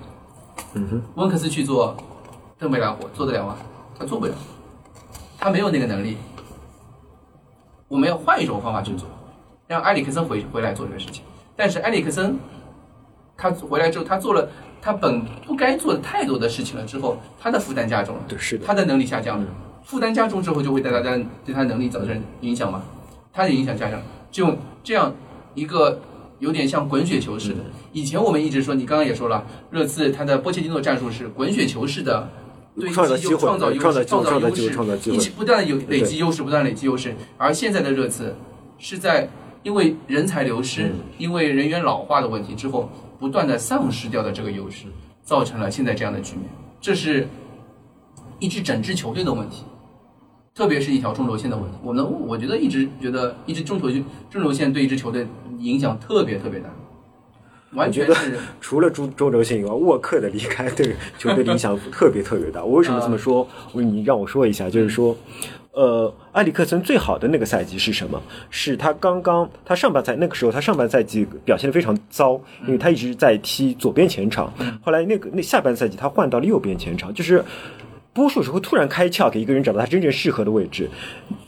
[0.73, 1.95] 嗯哼，温克斯去做
[2.57, 3.57] 邓贝莱活，做得了吗？
[3.97, 4.33] 他做不了，
[5.37, 6.17] 他没有那个能力。
[7.87, 9.07] 我们要换一种方法去做，
[9.67, 11.23] 让埃里克森回回来做这个事情。
[11.55, 12.37] 但是埃里克森
[13.37, 14.49] 他回来之后，他做了
[14.81, 19.47] 他本不该做的太多的事情了之后，他的负担加重了，对，是的，他的能力下降了，
[19.83, 22.81] 负担加重之后就会对大家对他能力造成影响吗，
[23.33, 23.99] 他的影响加上，
[24.31, 25.13] 就这样
[25.53, 25.99] 一个
[26.41, 27.59] 有点像滚雪球似的。
[27.93, 32.29] 以前我们一直说，你刚刚也说了，热刺他的波切蒂诺战术是滚雪球式的。
[32.73, 37.13] 堆积创造机会创造优势，创造优势，创造机会创造机会一直不断的有累积优势，不断累积优势。
[37.37, 38.33] 而现在的热刺
[38.79, 39.29] 是在
[39.63, 42.89] 因为人才流失、嗯因为人员老化的问题之后，
[43.19, 44.85] 不断的丧失掉的这个优势，
[45.21, 46.45] 造成了现在这样的局面。
[46.79, 47.27] 这是
[48.39, 49.65] 一支整支球队的问题，
[50.61, 51.75] 特别是一条中轴线的问题。
[51.81, 53.89] 我们我觉得一直觉得一支中轴
[54.29, 55.25] 中轴线对一支球队
[55.57, 56.69] 影响特别特别大，
[57.73, 62.63] 完觉是 除了中中轴线以外，沃克的离开对球队的影响特别特别大。
[62.63, 63.47] 我为什么这么说？
[63.73, 65.17] 我你让我说一下，就是说，
[65.71, 68.21] 呃，埃里克森最好的那个赛季是什么？
[68.51, 74.53] 是他刚刚他上半赛那个时候，他上半赛季表现的非常糟，因为他一直在踢左边前场。
[74.83, 77.43] 后来那个那下半赛季他换到了右边前场，就是。
[78.13, 80.89] 多数时候突然开窍，给一个人找到他真正适合的位置。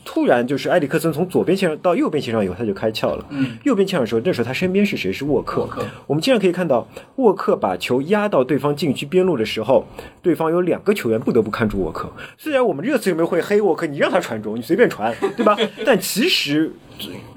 [0.04, 3.26] 突然就是埃里克森从左边线上到右边线上以后，他就开窍了。
[3.30, 5.12] 嗯，右边线上的时候，那时候他身边是谁？
[5.12, 5.62] 是沃克。
[5.62, 6.86] 沃克我们经常可以看到，
[7.16, 9.86] 沃克把球压到对方禁区边路的时候，
[10.22, 12.10] 对方有两个球员不得不看住沃克。
[12.38, 15.56] 虽然我们热刺球迷会黑沃克，你让他传中，你随便传，对吧？
[15.84, 16.72] 但其实。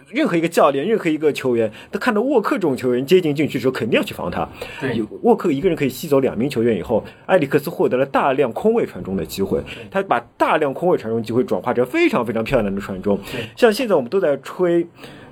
[0.10, 4.48] 任何一个教练，任何一个球员，他看到沃克这种球员接近禁区的时候，肯定要去防他。
[4.80, 13.20] 对沃克一个人可以吸走两名球员以后，埃里克斯获得了大量空位传中的机会，他把大量空位传中机会转化成非常非常漂亮的传中。
[13.56, 14.88] 像现在我们都在吹，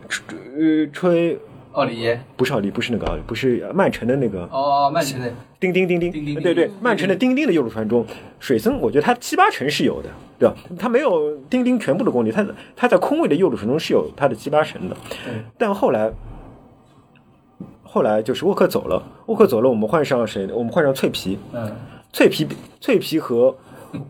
[0.10, 0.26] 吹
[0.58, 1.38] 呃吹
[1.76, 8.06] 奥利耶不是奥利，不是那个奥利，不是曼城的那个哦，曼城的叮叮叮叮，叮叮叮对对，曼城的叮叮的右路传中，
[8.40, 10.10] 水森我觉得他七八成是有的，
[10.40, 10.56] 对吧？
[10.80, 12.46] 他没有叮叮全部的功力，他
[12.76, 14.96] 他在空位的右路传中是有他的七八成的，
[15.58, 16.12] 但后来。
[17.88, 20.46] 后来就是沃克走了，沃克走了，我们换上谁？
[20.52, 21.72] 我们换上脆皮，嗯，
[22.12, 22.46] 脆皮，
[22.82, 23.56] 脆皮和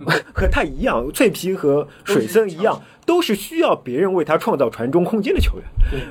[0.33, 5.65] 和他一样，脆皮和水森一样，都是需要别人为他创造传中空间的球员。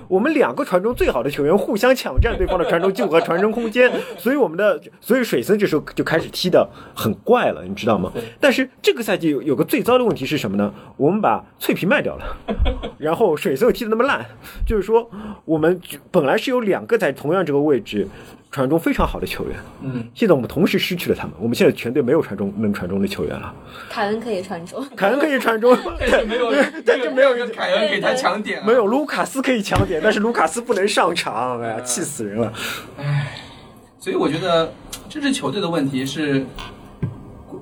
[0.08, 8.12] 我们两个传中最好的球员互相抢占对方的传中机会和传中空间，所以我们的所以水森这时候就开始踢的很怪了，你知道吗？
[8.40, 10.72] 但是这个赛季有有个最糟的问题是什么呢？
[10.96, 12.36] 我们把脆皮卖掉了，
[12.98, 14.24] 然后水森又踢的那么烂，
[14.66, 15.10] 就是说
[15.44, 18.08] 我们本来是有两个在同样这个位置。
[18.54, 19.56] 传中非常好的球员。
[19.82, 23.52] 嗯，现在我们同时失去了他们，我们现在全队没有传中能传中的球员了。
[23.90, 26.52] 凯恩可以传中，凯恩可以传中， 但是没有，
[26.86, 32.52] 但是没有一个凯恩给他抢点啊，没有卢卡斯可以抢点，但是卢卡斯不能上场，哎呀，气死人了。
[32.96, 33.40] 唉
[33.98, 34.72] 所以我觉得
[35.08, 36.46] 这支球队的问题是，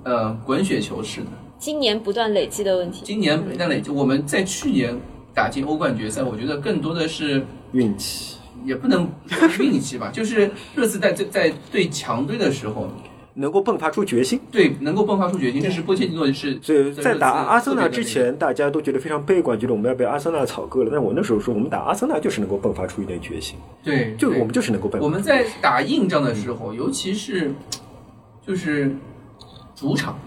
[0.02, 1.28] 呃，滚雪球式的。
[1.56, 3.02] 今年不断累积的问题。
[3.04, 4.94] 今年不断累积，我们在去年
[5.32, 12.88] 打进欧冠决赛，我觉得更多的是运气，也不能说运气吧， 就是热刺在在在对强队的时候，
[13.34, 14.38] 能够迸发出决心。
[14.50, 16.58] 对能够迸发出决心，这是波切蒂诺是。
[16.60, 20.90] 所以在打阿森纳之前，大家都觉得非常悲观，觉得我们要被阿森纳炒割了。
[20.92, 24.98] 但我那时候说，我们打阿森纳就是能够迸发出一点决心，对，对就我们就是能够迸发。
[25.00, 27.52] 我们在打硬仗的时候，尤其是
[28.46, 28.94] 就是
[29.74, 30.18] 主场，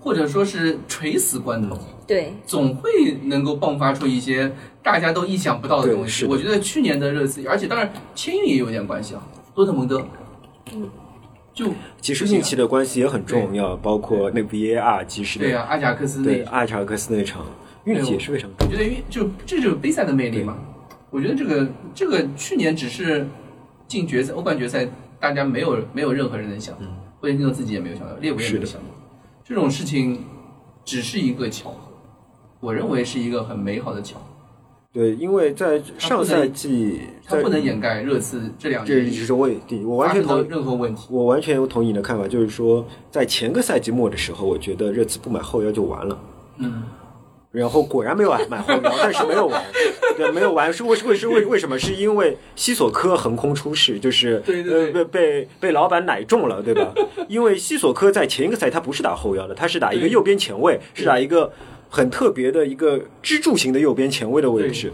[0.00, 2.90] 或者说是垂死关头，对，总会
[3.24, 4.50] 能够迸发出一些
[4.84, 6.26] 大家都意想不到的东西。
[6.26, 9.22] 我觉得去年的热刺，而且当然签运也有点关系啊，
[9.54, 10.06] 多特蒙德，
[10.72, 10.88] 嗯，
[11.54, 11.66] 就
[12.02, 17.46] 其实运气的关系也很重要，包括那 VAR 及时的对啊，阿贾克斯那，对阿贾克斯那场
[17.84, 20.58] 运气也是非常重我觉得运就这就是杯赛的魅力嘛。
[21.10, 23.26] 我觉得这个这个去年只是
[23.88, 24.86] 进决赛欧冠决赛，
[25.18, 26.80] 大家没有没有任何人能想到，
[27.20, 28.86] 波切蒂诺自己也没有想到，列维也没有想到，
[29.44, 30.24] 这种事情
[30.84, 31.78] 只是一个巧合，
[32.60, 34.24] 我认为是一个很美好的巧合，
[34.94, 40.46] 对，因为在上赛季，在它不能掩盖热刺这两年这年是问题，我完全同意。
[40.48, 41.08] 任何问题。
[41.10, 46.16] 我完全同意你的看法，就是说，在前个赛季末的时候，我觉得热刺不买后腰就完了。
[46.58, 46.84] 嗯，
[47.50, 49.60] 然后果然没有买后腰，但是没有完，
[50.16, 51.76] 对，没有完是为是为是为为什么？
[51.76, 56.94] 是因为西索科横空出世，就是对对被被被老板奶中了，对吧？
[57.28, 61.52] 因为西索科在前一个赛他不是打后腰的，他是打一个右边前卫，是打一个
[61.94, 64.92] 很特别的一个支柱型的右边前卫的位置。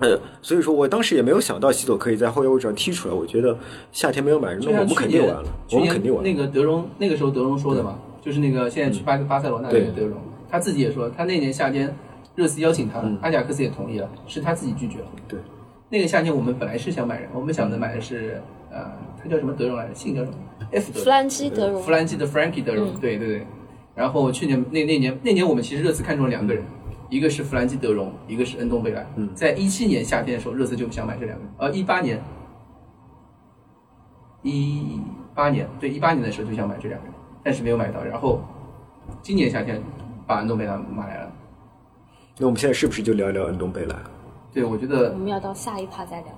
[0.00, 3.56] 呃，所以说我当时也没有想到西索可以在后腰位置上踢出来，我觉得
[3.92, 6.28] 夏天没有买人，那我们肯定完了，我们肯定完了。
[6.28, 10.18] 那个德容，那个时候德容说的嘛，就是那个现在去巴巴塞罗那的那个德容，
[10.50, 11.94] 他自己也说，他那年夏天
[12.34, 15.06] 热刺邀请他，阿贾克斯也同意了，是他自己拒绝了。
[15.28, 15.38] 对，
[15.88, 18.40] 那个夏天我们本来是想买人，我们想着买的是
[18.72, 18.90] 呃，
[19.22, 19.94] 他叫什么德容来着？
[19.94, 20.36] 姓叫什么
[20.72, 23.46] ？F 德弗兰基德容弗，兰基的 Frankie 德容，嗯对对对。
[23.98, 26.62] 然后去年那那年那年我们其实热刺看中了两个人，
[27.10, 29.04] 一个是弗兰基德容，一个是恩东贝莱。
[29.16, 32.22] 嗯在一七年夏天的时候，热刺就想买这两个人，呃，一八年，
[34.42, 35.00] 一
[35.34, 38.04] 八年对一八年的时候就想买这两个人，但是没有买到。
[38.04, 38.40] 然后
[39.20, 39.82] 今年夏天
[40.28, 41.32] 把恩东贝莱买来了。
[42.38, 43.96] 那我们现在是不是就聊一聊恩东贝莱？
[44.52, 46.28] 对，我觉得我们要到下一趴再聊。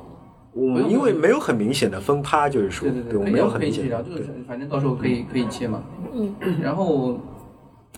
[0.52, 5.82] 我们因为没有很明显的分趴，就是说，对对我没有可以聊很明显的就是反正到时候可以可以切嘛。
[6.12, 7.18] 嗯，然后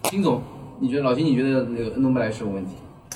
[0.05, 0.42] 金总，
[0.78, 2.72] 你觉得老金，你觉得那个恩东贝莱是什么问题？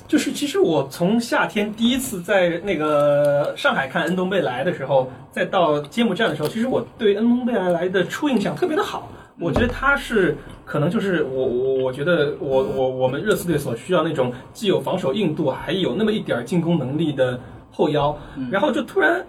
[0.06, 9.08] 就是其实我从夏天第一次在那个上海看恩东贝莱的时候，再到揭幕战的时候，其实我对恩东贝莱的初印象特别的好。
[9.38, 10.34] 我觉得他是
[10.64, 17.38] 可能就是我我我觉得我我我们热刺队所需要那种既有防守硬度，还有那么一点儿进攻能力的
[17.70, 18.16] 后腰。
[18.50, 19.22] 然后就突然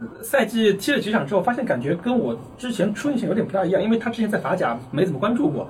[0.00, 5.66] 呃赛季踢了几场之后，发现感觉跟我之前初印象有点不大一样，因为他之前在法甲没怎么关注过，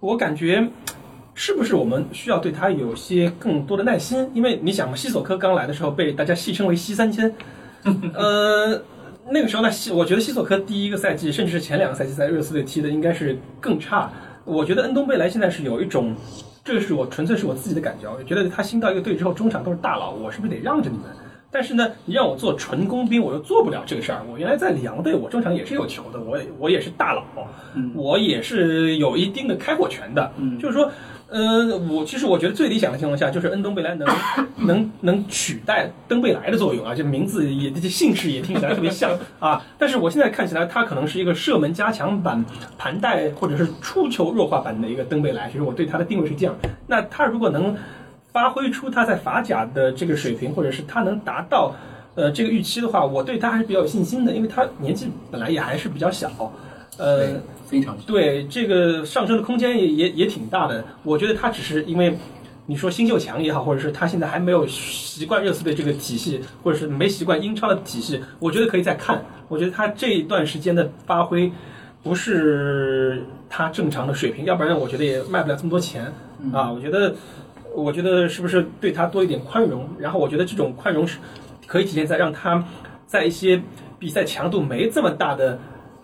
[0.00, 0.68] 我感觉。
[1.40, 4.28] 是不是我们需要对他有些更多的耐心？
[4.34, 7.32] 因为你想嘛，西索科刚来的时候被大家戏称为“西三千
[8.12, 8.82] ”，呃，
[9.30, 14.10] 那个时候呢，西我觉得西索科第一个赛季，甚至是前两个赛季在热刺队踢的应该是更差。
[14.44, 16.12] 我觉得恩东贝莱现在是有一种，
[16.64, 21.06] 这个是我纯粹是我自己的感觉，我觉得他新到一个队之后，中场都是大佬，我是不是得让着你们？
[21.50, 24.22] 但是呢，你让我做纯工兵，我又做不了这个事儿。
[24.30, 27.24] 我原来在里昂队，我中场也是有球的，我也我也是大佬，
[27.94, 30.30] 我也是有一定的开火权的。
[30.60, 30.90] 就是说，
[31.28, 34.06] 呃，我其实我觉得最理想的情况下，就是恩东贝莱能
[34.66, 39.64] 能能取代登贝莱的作用啊，这名字也这姓氏也听起来特别像 啊。
[39.78, 42.44] 但是我现在看起来，他可能是一个射门加强版、
[42.76, 45.48] 盘带或者是出球弱化版的一个登贝莱。
[45.48, 46.54] 其实我对他的定位是这样。
[46.86, 47.74] 那他如果能
[48.38, 51.74] 发挥出他在法甲的这个水平，或者是他能达到
[52.14, 56.30] 呃这个预期的话，我对他还是比较有信心的，因为他年纪本来也还是比较小，
[56.98, 57.40] 呃。
[57.68, 60.82] 非常对这个上升的空间也也也挺大的。
[61.02, 62.16] 我觉得他只是因为
[62.64, 69.22] 你说新秀强也好，或者是他现在还没有习惯热刺队这个体系，或者是没习惯英超的体系，我觉得可以再看。
[69.48, 71.52] 我觉得他这一段时间的发挥
[72.02, 76.10] 不是他正常的水平，要不然我觉得也卖不了这么多钱
[76.54, 76.72] 啊。
[76.72, 77.14] 我觉得，
[77.82, 79.88] 我觉得是不是对他多一点宽容？
[79.98, 81.18] 然后我觉得这种宽容是
[81.66, 82.64] 可以体现在让他
[83.06, 83.62] 在一些
[83.98, 85.58] 比赛强度没这么大的。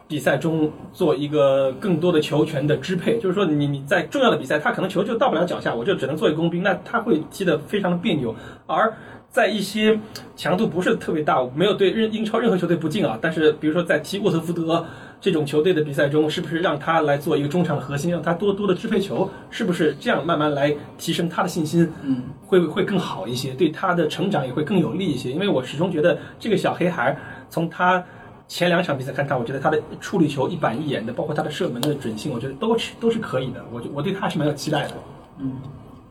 [0.07, 8.33] 比赛中做一个更多的球权的支配，就是说你你在重要的比赛，他可能球就到不了脚下，我就只能做一工兵，那他会踢得非常的别扭。
[8.66, 8.93] 而
[9.31, 9.99] 在一些
[10.37, 14.87] 强度不是特别大，没有对任英超任何球队不敬啊，但是比如说在踢沃特福德
[15.25, 21.91] 这种球队的比赛中，是不是让他来做一个中场的核心，让他多多的支配球，是不是这样慢慢来提升他的信心？
[22.03, 25.33] 嗯，会会更好一些，对他的成长也会更有利一些。
[25.33, 27.16] 因为我始终觉得这个小黑孩
[27.49, 28.05] 从他。
[28.47, 33.64] 前两场比赛看他，我觉得他的处理球一板一眼的，包括他的射门的准性，我觉得都是都是可以的。
[33.72, 34.95] 我我对他是蛮有期待的。
[35.39, 35.51] 嗯，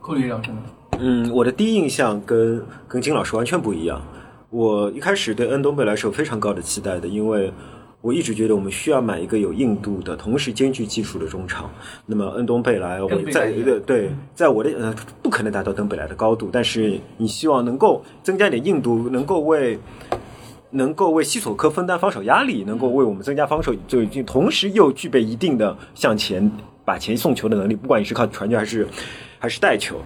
[0.01, 0.57] 库里老师呢？
[0.97, 4.01] 嗯，我的第一印象跟跟金老师完全不一样。
[4.49, 7.53] 我一开始对恩东贝莱是有非常高的期待的，因为
[8.03, 11.71] 我一直觉得我们需要买一个有硬度的，同时兼具技术的中场。
[12.05, 19.79] 那么恩东贝莱，我在对对，在我的呃不可能达到登贝莱的高度，但是你希望能够增加点硬度，能够为。
[20.75, 26.51] 能够为西索科分担防守压力，能够为我们增加防守，就已经同时又具备一定的向前
[26.83, 28.87] 把钱送球的能力，不管你是靠传球还是
[29.37, 30.01] 还是带球。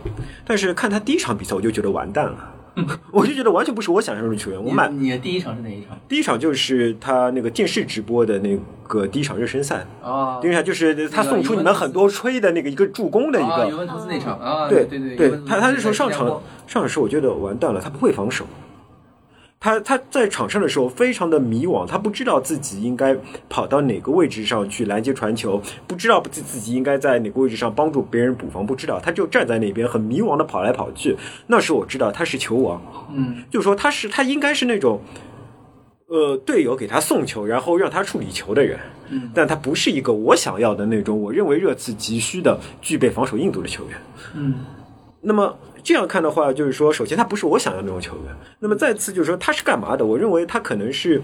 [0.45, 2.53] 但是看他第一场比赛，我就觉得完蛋了，
[3.11, 4.63] 我就觉得完全不是我想象中的球员。
[4.63, 5.97] 我买你的第一场是哪一场？
[6.07, 8.57] 第一场就是他那个电视直播的那
[8.87, 16.27] 个第一场热身赛啊，第一场就是他送出你们很多吹的那个一个助攻的一个尤文图斯那场啊，对对对，他他那时候上场
[16.67, 18.45] 上场时我觉得完蛋了，他不会防守。
[19.59, 23.17] 他他在场上的时候非常的迷惘，他不知道自己应该
[23.49, 31.17] 跑到哪个位置上去拦截传球，不知道自自己应该在哪个位置上帮助别人补防，不知道，他就站在那边很迷惘的跑来跑去。
[31.47, 32.79] 那时候我知道他是球王，
[33.11, 35.01] 嗯，就说他是他应该是那种，
[36.05, 38.79] 呃，队友给他送球，然后让他处理球的人，
[39.09, 43.97] 嗯，但他不是一个我想要的那种，我认为热刺急需的具备防守硬度的球员，
[44.35, 44.53] 嗯，
[45.19, 45.57] 那么。
[45.87, 48.35] 这样看的话，就是说，首先他不是我想要那种球员。
[48.59, 50.05] 那么再次就是说，他是干嘛的？
[50.05, 51.21] 我认为他可能是，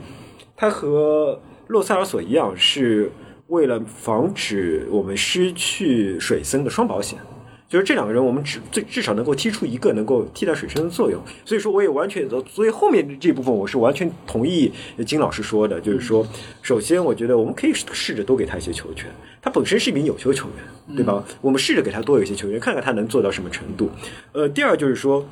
[0.56, 1.38] 他和
[1.68, 3.12] 洛塞尔索一样，是
[3.48, 7.20] 为了防止我们失去水森的双保险。
[7.68, 11.22] 就是这两个人，我们只最至少能够踢出一个能够替代水深的作用。
[11.44, 14.72] 所以说，我也完全，所以后面这部分我是完全同意
[15.06, 16.26] 金老师说的，就是说，
[16.62, 19.12] 首先我觉得我们可以试着多给他一些球权，
[19.44, 21.24] 他本身是一名有球球员，对吧？
[21.42, 23.92] 我们试着给他多有一些球员，看看他能做到什么程度。
[24.32, 25.24] 呃，第二就是说，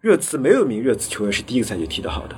[0.00, 2.34] 热刺没有一名热刺球员是第一个赛季踢得好的。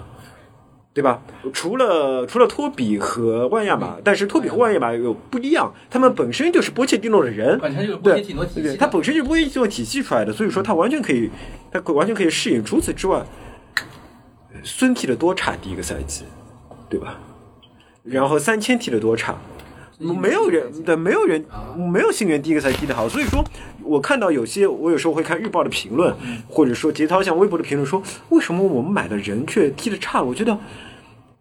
[0.95, 1.23] 对吧？
[1.53, 7.57] 除了除了托比和万亚马，但是托比和万亚马又不一样，他们本身就是波切蒂诺的人，
[8.03, 11.31] 对对，他本身就是波切蒂诺体系出来的，所以说他完全可以，
[11.71, 12.65] 他完全可以适应。
[12.65, 13.25] 除此之外，
[14.65, 16.25] 孙踢的多差第一个赛季，
[16.89, 17.21] 对吧？
[18.03, 19.39] 然后三千踢的多差，
[19.99, 21.45] 没有人对，没有人
[21.77, 23.45] 没有新源第一个赛踢得好，所以说
[23.83, 26.15] 我看到有些我有时候会看日报的评论，
[26.49, 30.23] 或者说节操像微博的评论说，为什么我们买的人却踢得差？
[30.23, 30.59] 我觉得。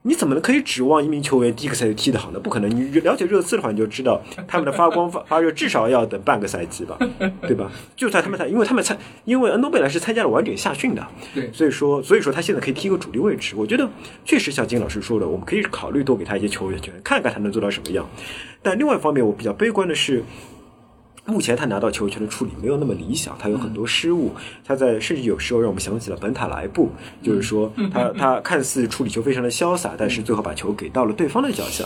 [0.07, 2.39] 你怎么能可以指望一名球员第一个赛季踢得好呢？
[2.39, 2.69] 不可能。
[2.69, 6.97] 你了解热刺的话，你就知道他们的发光发 发热至少要等半个赛季吧，
[7.41, 7.69] 对吧？
[7.93, 11.05] 就算他们参，因为他们参，因为恩东贝莱是参加了晚点夏训的，
[11.35, 13.53] 对，所以说，所以说他现在可以踢个主力位置。
[13.57, 13.85] 我觉得
[14.23, 18.07] 确实像金老师说的，我们可以考虑多给他一些球员权，看看他能做到什么样。
[18.63, 20.23] 但另外一方面，我比较悲观的是。
[21.27, 24.33] 目前他拿到球权的处理没有那么理想，他有很多失误。
[24.65, 26.89] 他在甚至有时候让我们想起了本塔莱布，
[27.21, 31.83] 就是说他他看似处理球非常的潇洒，但是最后把球给到了对方的脚下。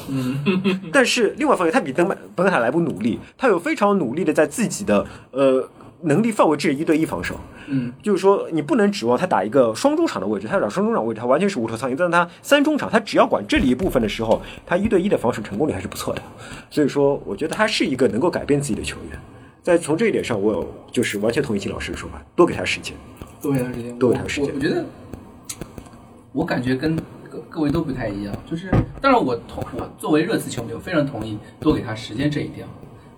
[0.91, 5.67] 但是另外一方面，他比登本塔莱布努力，他有非常努力的在自己的呃。
[6.03, 7.35] 能力范围制一对一防守，
[7.67, 11.95] 嗯，就是说你不能指望他打一个双中场的位置，他打双中场位置，他完全是无头苍蝇。
[11.95, 16.21] 但是他三中场，他只要管这里一部分的时候，他一对一的防守成功率还是不错的。
[16.69, 19.19] 所以说，我觉得他是一个能够改变自己的球员。
[19.61, 22.95] 在从这一点上，我有就是完全同意金老师的说法，多给他时间，
[23.41, 24.53] 多给他时间，多给他时间。
[24.55, 24.83] 我觉得，
[26.33, 26.95] 我感觉跟
[27.29, 28.35] 各各位都不太一样。
[28.49, 32.65] 就是当然，我同我作为热刺球迷，我非常同意多给他时间这一点。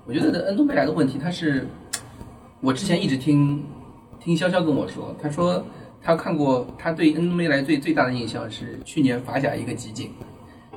[0.05, 1.65] 我觉得恩东贝莱的问题，他是。
[2.63, 3.61] 我之前一直听
[4.21, 5.61] 听潇潇跟我说，他说
[6.01, 10.11] 他看过，他对恩东贝莱最最大的印象是去年法甲一个集锦，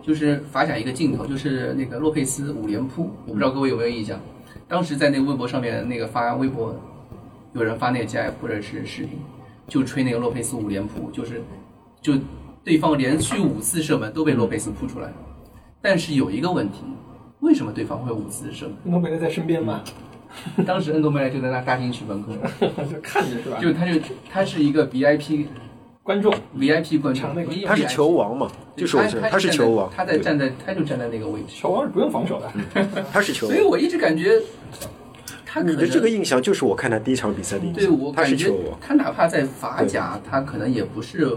[0.02, 4.18] 就是法甲一个镜头，就是那个洛佩斯五连扑，我不知道各位有没有印象？
[4.66, 6.74] 当时在那个微博上面那个发微博，
[7.52, 9.20] 有人发那个 GIF 或者是视频，
[9.68, 11.40] 就吹那个洛佩斯五连扑，就是
[12.02, 12.14] 就
[12.64, 15.12] 对方连续五次射门都被洛佩斯扑出来，
[15.80, 16.82] 但是有一个问题，
[17.38, 18.76] 为什么对方会五次射门？
[18.86, 19.84] 恩东贝莱在身边吗？
[20.66, 23.58] 当时恩东梅莱就在那大厅区门口， 就看着是吧？
[23.60, 25.46] 就他就他是一个 VIP
[26.02, 27.30] 观众，VIP 观众，
[27.66, 28.50] 他是球王嘛？
[28.76, 28.96] 就是
[29.30, 31.48] 他是球王，他在站在他就站在那个位置。
[31.48, 32.50] 球王是不用防守的，
[33.12, 33.54] 他是球王。
[33.56, 34.40] 所以我一直感觉
[35.44, 37.82] 他你的这个印象就是我看他第一场比赛的印象。
[37.82, 41.36] 对我感觉他哪怕在法甲，他可能也不是，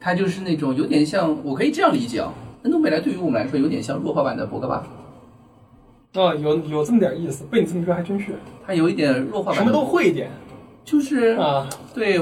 [0.00, 4.86] 他就是那种有点像，我可以这样理解啊，恩东贝莱对于我们来说有点像弱化版的博格巴，
[6.14, 10.30] 哦，有有这么点意思，被你这么说还真是，他有一点弱化什么都会一点
[10.84, 11.68] 就是啊。
[11.92, 12.20] 对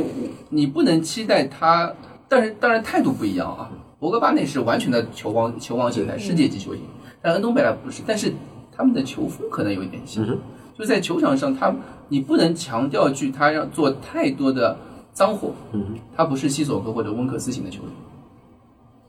[0.49, 1.93] 你不能期待他，
[2.29, 3.71] 但是当然态度不一样啊。
[3.99, 6.83] 博格巴那是完全的球王球王形态，世界级球星，
[7.21, 8.33] 但恩东贝莱不是，但是
[8.75, 10.27] 他们的球风可能有一点像，
[10.77, 11.75] 就在球场上他
[12.09, 14.77] 你不能强调去他要做太多的
[15.13, 17.91] 脏活，嗯，他不是西索科或者温克斯型的球员，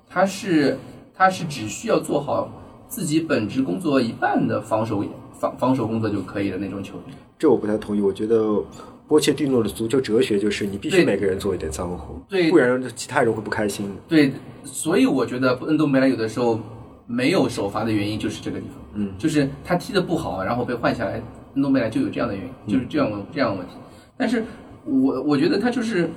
[0.10, 0.78] 他是
[1.16, 2.50] 他是只需要做好
[2.94, 7.18] 自己本职工作一半的防守防防守工作就可以的那种球员。
[7.40, 8.00] 这我不太同意。
[8.00, 8.64] 我觉得
[9.08, 13.96] 波切蒂诺的足球哲学就是你必须每个人做一点脏活，对不然其他人会不开心的。
[14.08, 14.32] 对，
[14.64, 16.60] 所以我觉得恩东梅莱有的时候
[17.08, 21.14] 没有首发的原因就是这个地方，嗯，就是他踢的不好，然后被换下来，
[21.56, 23.74] 恩东梅莱就有这样的原因，就是这样的这样的问题。
[24.16, 24.46] 但是
[24.86, 26.08] 我我觉得他就是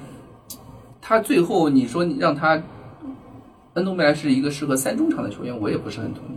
[1.01, 2.63] 他最后你说你让他
[3.73, 6.37] 恩东贝莱是一个适合三中场的球员，我也不是很同意。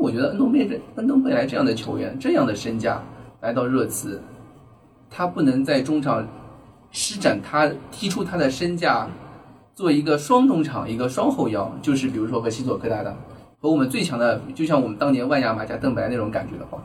[0.00, 3.02] 我觉得恩东贝莱恩东贝莱这样的球员，这样的身价
[3.40, 4.20] 来到热刺，
[5.10, 6.26] 他不能在中场
[6.90, 9.08] 施展他踢出他的身价，
[9.74, 13.16] 做一个双中场，一个双后腰，就是比如说和西索科搭档，
[13.60, 16.82] 和我们最强的，就像我们当年万亚马加邓白那种感觉的话，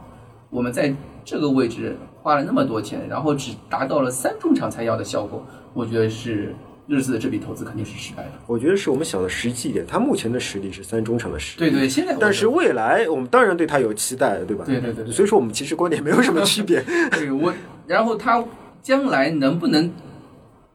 [0.49, 0.93] 我们在
[1.24, 5.43] 这个位置花了那么多钱，然后只达到了三中场才要的效果，
[5.74, 6.53] 我觉得是
[6.86, 8.31] 热刺的这笔投资肯定是失败的。
[8.45, 11.71] 我觉得是我们想的实际一点，他目前的实力是三中场的实力。
[11.71, 14.65] 对对，现在但是未来我们当然对他有期待，对吧？
[14.65, 16.84] 对对对对所以说我们其实观点没有什么区别。
[17.11, 17.53] 对我，
[17.88, 18.43] 然后他
[18.81, 19.89] 将来能不能，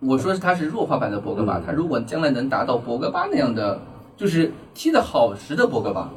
[0.00, 3.80] 我说是他是弱化版的博格巴，他如果将来能达到博格巴那样的，
[4.16, 6.10] 就是踢得好时的博格巴，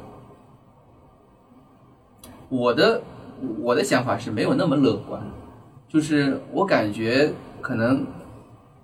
[2.48, 3.02] 我的
[3.60, 5.20] 我的想法是没有那么乐观，
[5.86, 7.30] 就是我感觉
[7.60, 8.06] 可能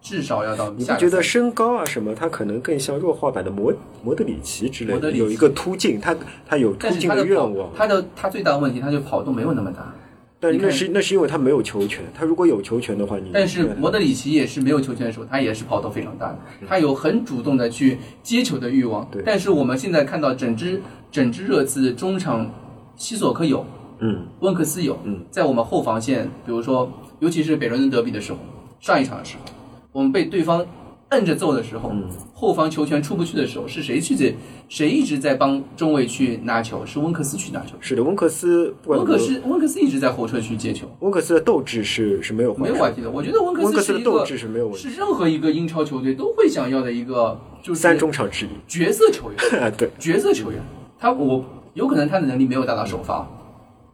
[0.00, 3.72] 至少要到你觉得身高啊什么，他可能更像弱化版的摩
[4.02, 9.94] 摩德里奇之类的，有一个突进，他他有突进的愿望，他的他最大的问题，他就跑动没有那么大。
[10.40, 16.38] 但那是那是因为他没有球权，他如果有球权的话，你但是摩德里奇也是没有球权的时候，他也是跑动非常大的，
[16.68, 19.04] 他有很主动的去接球的欲望。
[19.10, 19.20] 对。
[19.26, 20.80] 但是我们现在看到整支
[21.10, 22.48] 整支热刺中场，
[22.94, 23.66] 西索科有，
[23.98, 24.28] 嗯。
[24.38, 26.88] 温克斯有，嗯，在我们后防线，比如说，
[27.18, 28.38] 尤其是北伦敦德比的时候，
[28.78, 29.52] 上一场的时候，
[29.98, 30.64] 我们被对方
[31.08, 34.32] 摁着揍的时候，嗯后方球权出不去的时候，是谁去在
[34.68, 36.86] 谁一直在帮中卫去拿球？
[36.86, 37.74] 是温克斯去拿球。
[37.80, 43.10] 是的，温克斯温克斯温克斯一直在后撤去接球，温克斯的斗志是是没有没有问题的。
[43.10, 48.50] 我觉得温克斯的斗志是没有问题，是任何一个英超球队都会想要的一个就是三中场之一。
[48.68, 49.36] 角色球员。
[49.60, 50.62] 啊，对，角色球员，
[50.96, 51.44] 他我
[51.74, 53.28] 有可能他的能力没有达到首发，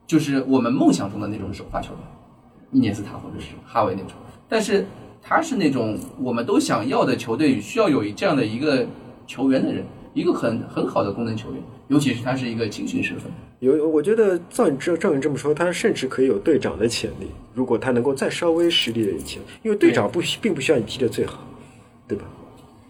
[0.06, 2.00] 就是我们梦想中的那种首发球员，
[2.72, 4.10] 伊涅斯塔或者是哈维那种，
[4.46, 4.84] 但是
[5.26, 8.86] 他是那种我们都想要的球队需要有这样的一个
[9.26, 13.32] 球员的人，一个很很好的功能球员，尤其是他是一个青训身份。
[13.60, 21.38] 有我觉得照你这照你这么说，他甚至可以有队长的潜力，如果他能够再稍微实力了一些，因为队长不并不需要你踢得最好，
[22.06, 22.24] 对吧？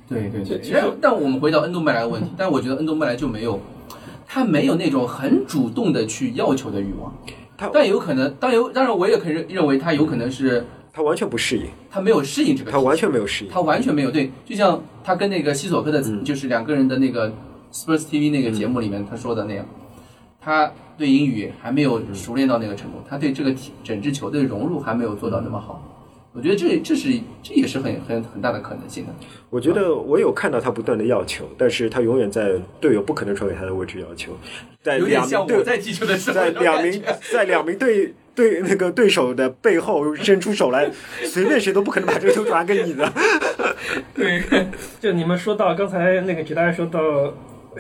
[0.09, 3.61] 对对对但但我们回到 恩东贝莱的问题，但我觉得恩东贝莱就没有，
[4.27, 7.17] 他没有那种很主动的去要求的欲望。
[7.57, 10.65] 他但有可能，当有当然我也可以认认为他有可能是
[10.95, 13.51] 他完全不适应，他没有适应这个，他完全没有适应。
[13.51, 16.23] 他完全没有对，就像他跟那个西索科的，嗯。
[16.23, 17.33] 就是两个人的那个
[17.73, 19.67] Sports TV 那个节目里面他说的那样，
[20.41, 25.83] 他对英语还没有熟练到那个程度，他对这个整支球队融入还没有做到那么好。
[26.37, 27.09] 我觉得这这是
[27.45, 29.13] 这也是很很很大的可能性的。
[29.51, 34.37] 我觉得我有看到他不断的要求，但是他永远在队友不可能传给他的位置要求，
[34.83, 37.01] 在两名队在踢球的时候在两名
[37.33, 40.91] 在两名队对那个对手的背后伸出手来，
[41.23, 43.13] 随便谁都不可能把这个球 传给你的。
[44.13, 44.43] 对，
[44.99, 47.01] 就你们说到刚才那个吉大家说到，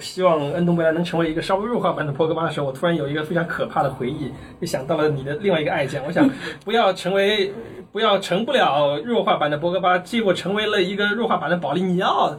[0.00, 6.04] 希望恩东贝莱能成为一个稍微弱化版的博格巴的时候，我突然有一个非常可怕的回忆，就想到了你的另外一个爱将。
[6.06, 6.28] 我想
[6.64, 7.52] 不要成为，
[7.92, 12.36] 不要成不了弱化版的博格巴，结果成为了一个弱化版的保利尼奥。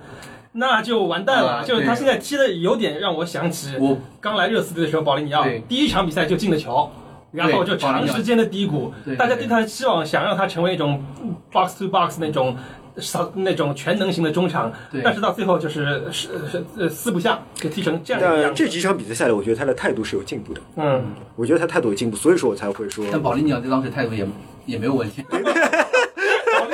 [0.58, 6.90] 那就完蛋了，啊就是他现在踢的有点让我想起我刚来热刺队的时候，保利尼奥第一场比赛就进了球，
[7.36, 11.04] 然后就长时间的低谷对，大家对他的期望想让他成为一种
[11.52, 12.56] box to box 那种
[12.98, 14.72] 少那种全能型的中场，
[15.04, 18.64] 但是到最后就是是是呃四不像，就踢成这样样子。
[18.64, 20.62] 这几场比赛下来，我觉得他的态度是有进步的。
[20.78, 21.04] 嗯，
[21.36, 24.26] 我觉得他态度有进步，所以说我才会说，但保利尼奥在当时态度也
[24.66, 25.22] 也没有问题。
[25.28, 25.44] 保利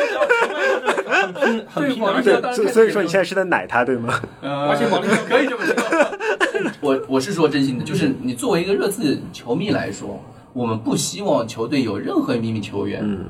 [0.04, 4.22] 尼奥成为了很拼很拼的，而且对所以所以说你现在是在奶他对吗？
[4.42, 5.74] 而且保利尼奥可以这么说。
[6.82, 13.26] 我我是说真心的，就是你作为一个热刺球迷来说，我们不希望球队有任何一名球员嗯，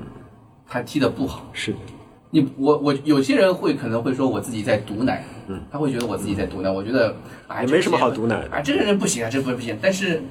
[0.68, 1.50] 他踢的不好。
[1.54, 1.78] 是的，
[2.30, 6.70] 你我我有些人会可能会说我自己在毒奶，嗯，他会觉得我自己在毒奶。
[6.70, 7.16] 我觉得
[7.48, 8.50] 哎，没什么好毒毒奶的。
[8.50, 9.78] 啊，这个人不行啊，这不不行。
[9.82, 10.22] 但是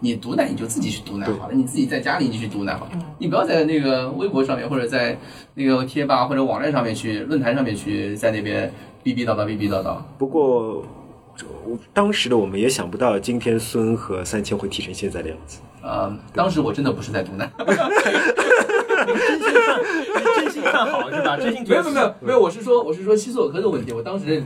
[0.00, 5.16] 你毒奶你就自己去毒奶好了，你自己在家里你去毒奶好了，你不要在那个微博上面或者在
[5.54, 8.70] 那个贴吧或者网站上面去论坛上面去在那边
[9.02, 9.96] 逼逼叨叨逼逼叨叨。
[10.18, 10.84] 不过，
[11.64, 15.60] 我当时的我们也想不到，今天孙和三千会踢成现在的样子。
[15.84, 17.68] 呃，当时我真的不是在毒奶，真
[19.38, 19.80] 心看，
[20.36, 21.36] 真心看好是吧？
[21.36, 23.92] 真心觉得没有没有没有，我是说我是说西索科的问题。
[23.92, 24.42] 我当时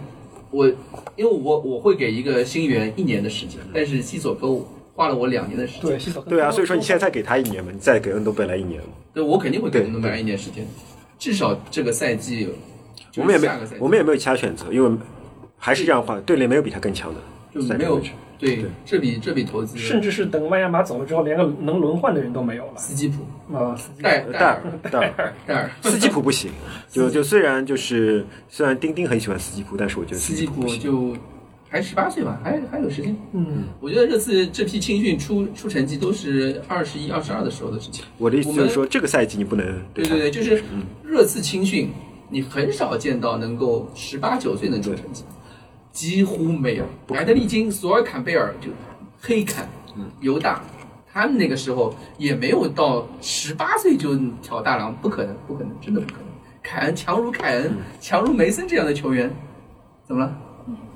[0.50, 0.66] 我
[1.14, 4.48] 因为我我会给一个新源一年的时间，但是西索科
[4.96, 5.82] 花了我两年的时间。
[5.82, 8.88] 对西索科对啊，所以说你现在再给他一年嘛，你再给恩东贝莱一年嘛。
[9.14, 10.66] 对，我肯定会给对恩东贝莱一年时间，
[11.20, 12.48] 至少这个赛季，
[13.16, 13.48] 我们也没
[13.78, 14.90] 我们也没有其他选择，因为
[15.56, 17.20] 还是这样的话，队里没有比他更强的。
[17.60, 18.00] 就没有
[18.38, 23.76] 对对这笔这笔投资，甚至是等万亚马走了之后，连个能轮换的人都没有了斯基普、啊！
[24.00, 26.50] 戴戴尔戴戴尔，戴尔、斯基普不行，
[26.88, 30.64] 就就虽然就是虽然丁丁很喜欢斯基普，但是我觉得斯基普。
[30.76, 31.16] 就
[31.70, 33.14] 还十八岁吧，还还有时间。
[33.32, 38.04] 嗯，我觉得这次这批青训出出成绩都是二十一、二十二的时候的事情。
[38.16, 40.62] 我的意思就是说，这个赛季你不能他对对对，就是
[41.04, 41.90] 热刺青训，
[42.30, 45.24] 你很少见到能够十八九岁能出成绩，
[45.98, 46.84] 几乎没有。
[47.08, 48.70] 莱德利金、索尔坎贝尔就
[49.20, 49.68] 黑坎、
[50.20, 50.62] 尤大，
[51.12, 56.28] 他们那个时候也没有到十八岁就挑大梁，不可能，不可能，真的不可能。
[56.62, 59.28] 凯恩强如凯恩、强如梅森这样的球员，
[60.06, 60.38] 怎么了？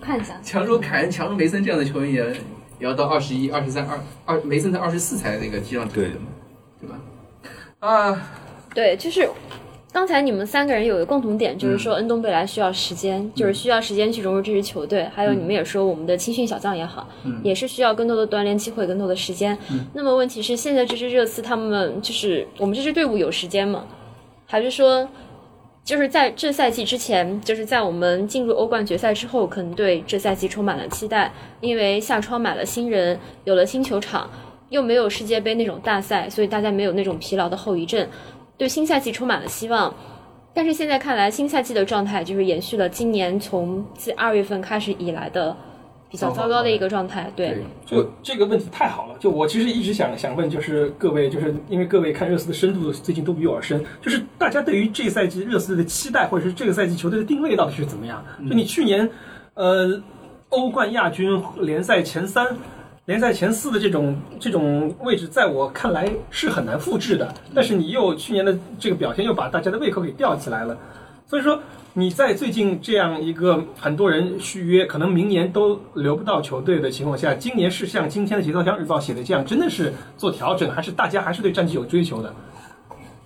[0.00, 6.26] 看一下，强如凯恩、强如梅森这样的球员也也要到二十一、二十三、二二，梅森才二十四才那个踢上球的嘛，
[6.80, 6.96] 对吧？
[7.80, 8.30] 啊，
[8.72, 9.28] 对，就是
[9.93, 15.06] 刚才你们三个人有一个共同点，就是说恩东贝莱需要时间，就是需要时间去融入这支球队。
[15.14, 17.06] 还有你们也说，我们的青训小将也好，
[17.43, 19.56] 也是需要更多的锻炼机会，更多的时间。
[19.93, 23.85] 那么问题是，现在这支热刺他们就是我们这支队伍有时间吗？
[24.47, 25.09] 还是说？
[25.85, 34.31] 就是在这赛季之前，就是在我们进入欧冠决赛之后，可能对这赛季充满了期待，因为夏窗买了新人，有了新球场，
[34.69, 38.06] 又没有世界杯那种大赛，所以大家没有那种疲劳的后遗症，
[38.56, 39.94] 对新赛季充满了希望。
[40.54, 45.56] 但是现在看来，新赛季的状态就是延续了今年从自二月份开始以来的
[46.10, 47.32] 比较糟糕的一个状态。
[47.34, 47.56] 对，
[47.86, 49.16] 就这个问题太好了。
[49.18, 58.22] 就我其实一直想想问，就是各位，就是因为各位看热刺的深度最近都比我深，就是大家对于这赛季热刺的期待，或者是这个赛季球队的定位到底是怎么样？
[58.46, 59.08] 就你去年，
[59.54, 60.02] 呃，
[60.50, 62.54] 欧冠亚军、联赛前三。
[63.12, 67.30] 联赛前四的这种这种位置，在我看来是很难复制的。
[67.55, 70.74] 但是你又去年的这个表现，又把大家的胃口给吊起来了。
[71.26, 71.60] 所以说
[71.93, 82.32] 你在最近这样一个很多人续约，可能明年都留不到球队的情况下，今年是像今天的《节奏箱日报》写的这样，真的是做调整，还是大家还是对战绩有追求的？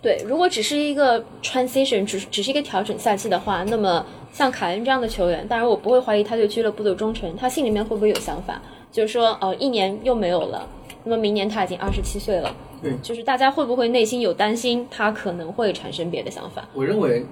[0.02, 8.60] 对，如果只是一个 transition，只只是一个调整赛季的话，那么像凯恩这样的球员，当然我不会怀疑他对俱乐部的忠诚，他心里面会不会有想法？
[8.90, 10.68] 就是说，呃，一年又没有了，
[11.04, 16.66] 那么明年他已经二十七岁了，对就是大家会不会内心有担心，他可能会产生别的想法？
[16.72, 17.26] 我认为，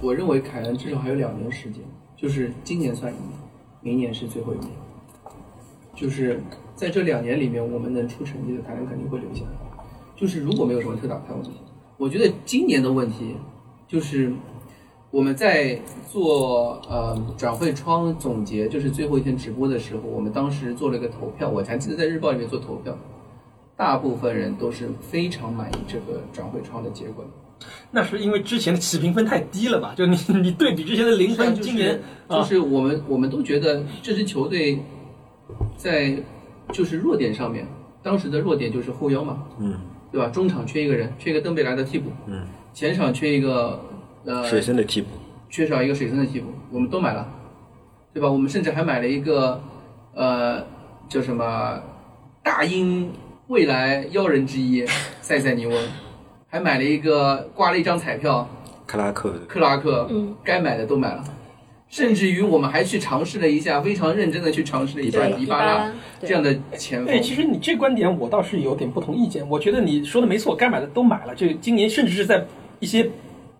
[0.00, 1.82] 我认为凯恩至少还有两年时间，
[2.16, 3.30] 就是今年算一年，
[3.80, 4.70] 明年是最后一年。
[5.94, 6.42] 就是
[6.74, 9.50] 在这两年里面，我们能出成绩的，凯恩肯定会留下来。
[10.14, 11.50] 就是如果没有什么特大牌问题，
[11.96, 13.34] 我觉得今年的问题
[13.88, 14.30] 就是
[15.16, 15.80] 我们在
[16.12, 22.94] 做呃转会窗总结，就是最后一天直播的时候，我们当时做了一个投票，我还记得在日报里面做投票，
[23.78, 27.66] 大部分人都是非常满意这个转会窗的结果的。
[27.90, 29.94] 那是因为之前的起评分太低了吧？
[29.96, 31.98] 就你你对比之前的零分，是啊就是今年
[32.28, 34.78] 就啊，是我们我们都觉得这支球队
[35.78, 36.14] 在
[36.74, 37.66] 就是弱点上面，
[38.02, 39.80] 当时的弱点就是后腰嘛，嗯，
[40.12, 40.28] 对吧？
[40.28, 42.44] 中场缺一个人，缺一个登贝莱的替补，嗯，
[42.74, 43.80] 前场缺一个
[44.26, 45.08] 呃水深的替补，
[45.48, 47.26] 缺少一个水深的替补，我们都买了，
[48.12, 48.30] 对吧？
[48.30, 49.60] 我们甚至还买了一个
[50.14, 50.62] 呃
[51.08, 51.80] 叫什么
[52.42, 53.10] 大英
[53.46, 54.84] 未来妖人之一
[55.20, 55.74] 塞塞尼翁，
[56.48, 58.48] 还买了一个挂了一张彩票，
[58.86, 61.22] 克拉克克拉克，嗯，该买的都买了，
[61.88, 67.20] 甚至于我们还去尝试了一下，非常认真的去尝试了一下对，迪巴拉拉，这样的前锋对，。
[67.20, 69.48] 其实你这观点我倒是有点不同意见。
[69.48, 71.34] 我觉得你说的没错，该买的都买了。
[71.34, 72.44] 这今年甚至是在
[72.80, 73.08] 一些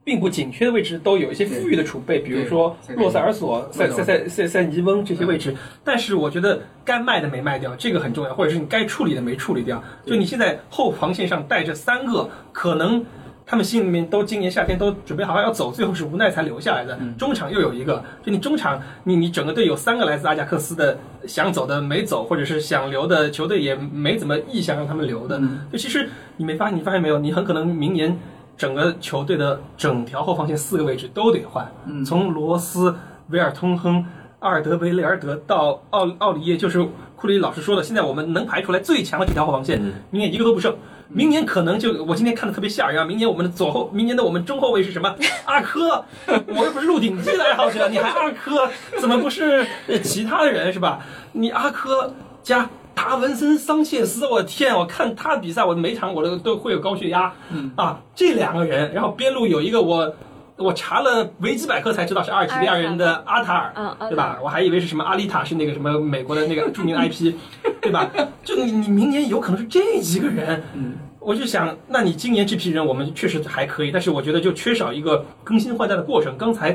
[0.06, 5.52] 并不紧缺的位置都有一些富裕的储备，比如说对洛塞尔索、塞塞塞塞塞塞尼翁这些位置。
[5.82, 9.82] 但是我觉得该卖的没卖掉，这个很重要，或者是你该处理的没处理掉。
[10.04, 13.04] 就你现在后防线上带着三个，可能。
[13.48, 16.98] 他们心里面都今年夏天都准备好要走，最后是无奈才留下来的。
[17.16, 25.40] 中场又有一个，就你中场，你你整个队有三个来自阿贾克斯的想走的没走，或者是想留的球队也没怎么意向让他们留的。
[25.70, 27.20] 就其实你没发，你发现没有？
[27.20, 28.18] 你很可能明年
[28.56, 32.94] 整个球队的整条后防线四个位置都得换，嗯从罗斯、
[33.28, 34.04] 维尔通亨、
[34.38, 40.74] 阿尔德维雷尔德到奥奥里耶，就是库里老师说的，现在我们能排出来最强的几条后防线，嗯明年一个都不剩。
[41.08, 43.04] 明年可能就我今天看的特别吓人啊！
[43.04, 45.14] 明年我们的左后，明年的我们中后卫是什么？
[45.46, 48.68] 阿科，我又不是鹿鼎记的爱好者，你还阿科？
[48.98, 50.98] 怎么不是呃其他的人是吧？
[51.30, 52.12] 你阿科
[52.42, 54.74] 加达文森桑切斯，我天！
[54.74, 57.30] 我看他比赛，我每场我都都会有高血压。
[57.50, 60.12] 嗯啊，这两个人，然后边路有一个我。
[60.58, 64.38] 我查了维基百科才知道是阿尔及利亚人的阿塔尔，对吧？
[64.42, 67.34] 我还以为是什么阿丽塔，是那个什么美国的那个 著名的 IP，
[67.82, 68.10] 对吧？
[68.42, 76.38] 就你你明年有可能是这几个人，嗯，我就想，那你今年这批人我们确实还可以，但是我觉得就缺少一个更新换代的过程。
[76.38, 76.74] 刚才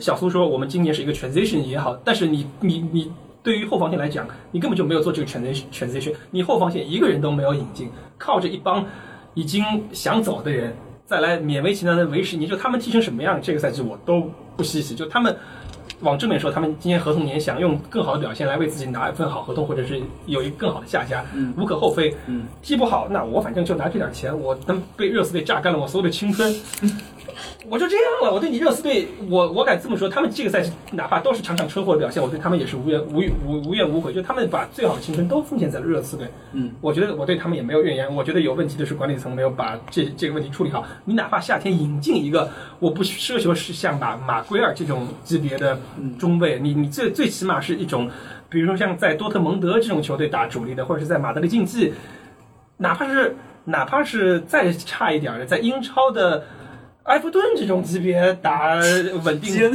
[0.00, 8.84] 小苏说我们今年是一个 transition 也好，但是你你你对于后防线来讲，你根本就没有做这个 transition transition，你后防线一个人都没有引进，靠着一帮
[9.34, 10.74] 已经想走的人
[11.06, 15.36] 再来勉为其难的维持，你就他们踢成什么样，这个赛季我都不稀奇，就他们。
[16.02, 22.16] 往正面说，他们今年合同年想用更好的表现来为自己拿一份好合同，或者是有一个更好的下家，嗯无可厚非。
[22.26, 26.50] 嗯，踢不好，那我反正就拿这点钱，我能被热刺队榨干了我所有的青春，
[27.68, 28.32] 我就这样了。
[28.32, 34.12] 我对你热刺队，我我敢这么说，他们这个赛季哪怕都是场场车祸的表现，我对他们也是无怨无无无怨无悔。
[34.12, 38.14] 就他们把最好的青春都奉献在了热刺队，嗯，我觉得我对他们也没有怨言。
[38.14, 40.84] 我觉得有问题的是管理层没有把这这个问题处理好。
[41.04, 45.78] 你哪怕夏天引进一个，我不奢求是像马马圭尔这种级别的
[46.18, 48.10] 中卫，你你最最起码是一种，
[48.48, 51.92] 比如说像在多特蒙德这种球队打主力的，或者是在马德里竞技，
[52.78, 56.44] 哪怕是哪怕是再差一点的，在英超的
[57.10, 58.74] 埃弗顿这种级别打
[59.24, 59.52] 稳定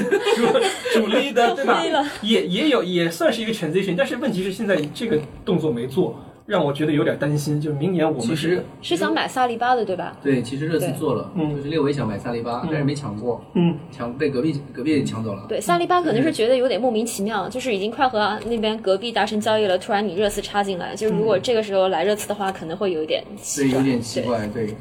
[0.94, 1.84] 主主力的， 对吧？
[2.22, 7.60] 也也有也算是一个 transition，但是问题是现在这个动作没做，让我觉得有点担心。
[7.60, 10.16] 就是明年我们其实是想买萨利巴的对吧？
[10.24, 15.46] 对，其实热刺做了，嗯就是列维想买萨利巴，嗯但是没抢过，嗯抢被隔壁隔壁抢走了。
[15.50, 23.22] 对，萨利巴可能是觉得有点莫名其妙，就是已经快和那边隔壁达成交易了，突然你热刺插进来，就是如果这个时候来热刺的话，可能会有一点
[23.58, 23.70] 对。
[23.70, 24.74] 有点奇怪，对。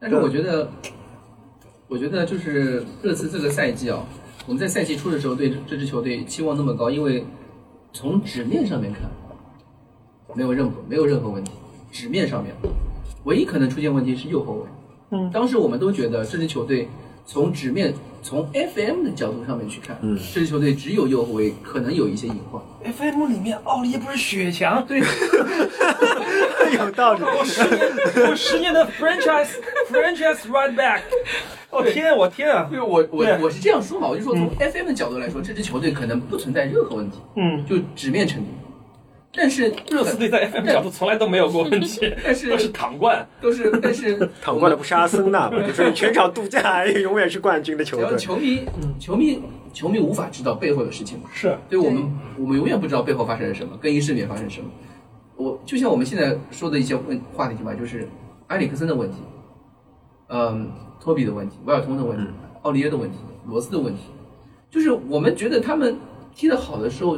[0.00, 0.70] 但是我觉得，
[1.88, 4.04] 我觉得就是热刺这个赛季啊，
[4.46, 7.24] 我们在赛季初的时候对这支球队期望那么高，因为
[7.94, 9.10] 从纸面上面看，
[10.34, 11.52] 没有任何没有任何问题，
[11.90, 12.54] 纸面上面，
[13.24, 14.62] 唯一可能出现问题是右后卫。
[15.10, 16.86] 嗯当时我们都觉得这支球队
[17.30, 17.92] 从纸面
[18.22, 22.60] 从 FM 的角度上面去看，嗯这支球队只有右后卫可能有一些隐患。
[22.94, 25.00] ，FM 里面奥利耶不是雪墙，对，
[26.74, 27.20] 有道理。
[27.22, 29.48] 我十年我十年的 franchise
[29.92, 31.00] franchise right back，
[31.70, 38.48] 我天我天啊，因为我我我是这样说嘛，我就说从 FM 的角度来说，这支球队可能不存在任何问题，嗯，就纸面成绩。
[39.38, 43.26] 但是 热刺队在 FM 角度从来都没有过问题，但是 都是躺冠。
[43.40, 48.18] 都是，但是 躺冠的不是阿森纳嘛，就是全场度假，永远是冠军的球队。
[48.18, 48.66] 球迷，
[48.98, 49.40] 球迷，
[49.72, 51.30] 球迷无法知道背后的事情嘛。
[51.32, 54.68] 是，对我们，我们永远不知道背后发生了什么，更衣室里面发生了什么。
[55.36, 58.08] 我就像我们现在说的一些问话题吧，就是
[58.48, 59.18] 埃里克森的问题，
[60.28, 60.68] 嗯，
[61.00, 62.24] 托比的问题，维尔通的问题，
[62.62, 64.00] 奥利耶的问题，罗斯的问题，
[64.68, 65.96] 就是我们觉得他们
[66.34, 67.16] 踢得好的时候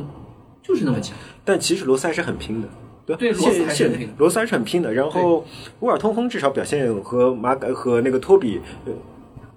[0.71, 1.17] 就是那么强。
[1.45, 2.69] 但其实罗斯还是很拼的，
[3.05, 4.95] 对对罗斯现现还是很拼的罗斯还是很拼的。
[4.95, 5.45] 然后
[5.81, 8.93] 沃尔通亨至少表现和马改和那个托比，呃，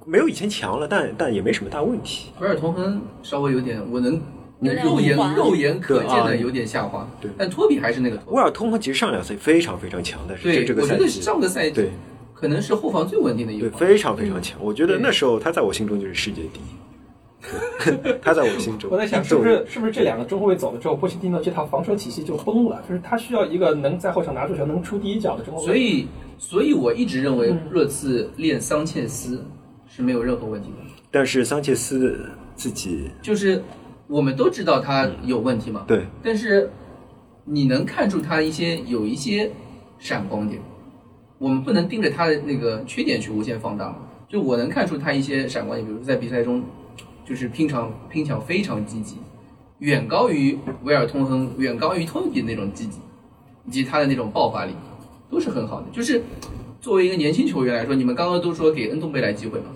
[0.06, 2.32] 没有以前强了，但但也没什么大问题。
[2.40, 4.20] 维尔通亨稍微有点，我能
[4.60, 7.08] 肉眼肉眼可见的有点下滑。
[7.22, 10.38] 对但托比还是那个托沃尔通亨其实上两赛非常非常强但。
[10.40, 11.90] 对，这这个我觉得上个赛季对
[12.34, 13.70] 可能是后防最稳定的一个。
[13.70, 14.58] 对非常非常强。
[14.62, 16.83] 我觉得那时候他在我心中就是世界第一，对
[18.22, 18.90] 他在我心中。
[18.92, 22.82] 我在想，是不是是不是这两个中后卫走了之后，波切蒂诺这套防守体系就崩了？
[22.88, 25.66] 就是他需要一个能在后场拿住球、能出第一脚的中后卫。
[25.66, 26.08] 所以，
[26.38, 29.46] 所以我一直认为嗯热刺练桑切斯
[29.88, 30.78] 是没有任何问题的。
[31.12, 33.62] 但是桑切斯自己就是
[34.08, 36.70] 我们都知道他有问题嘛，对但是
[37.46, 39.52] 你能看出他一些有一些
[40.00, 40.62] 闪光点，
[41.38, 43.98] 我们不能盯着他的那个缺点去无限放大嘛。
[44.30, 46.64] 就我能看出他一些闪光点，比如说在比赛中，
[47.26, 49.18] 就是拼抢拼抢非常积极，
[49.80, 53.00] 远高于维尔通亨，远高于托比的那种积极，
[53.66, 54.74] 以及他的那种爆发力，
[55.30, 55.88] 都是很好的。
[55.92, 56.22] 就是
[56.82, 59.68] 作为一个年轻球员来说，你们刚刚都说给恩东贝莱机会嘛，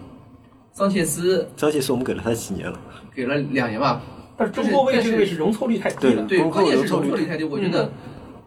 [0.72, 2.80] 桑切斯桑切斯我们给了他几年了，
[3.16, 4.02] 给了两年吧，
[4.36, 6.24] 但是中后卫这个位置容错率太低了。
[6.26, 7.44] 对，对关键是容错率容错率太低。
[7.44, 7.92] 我觉得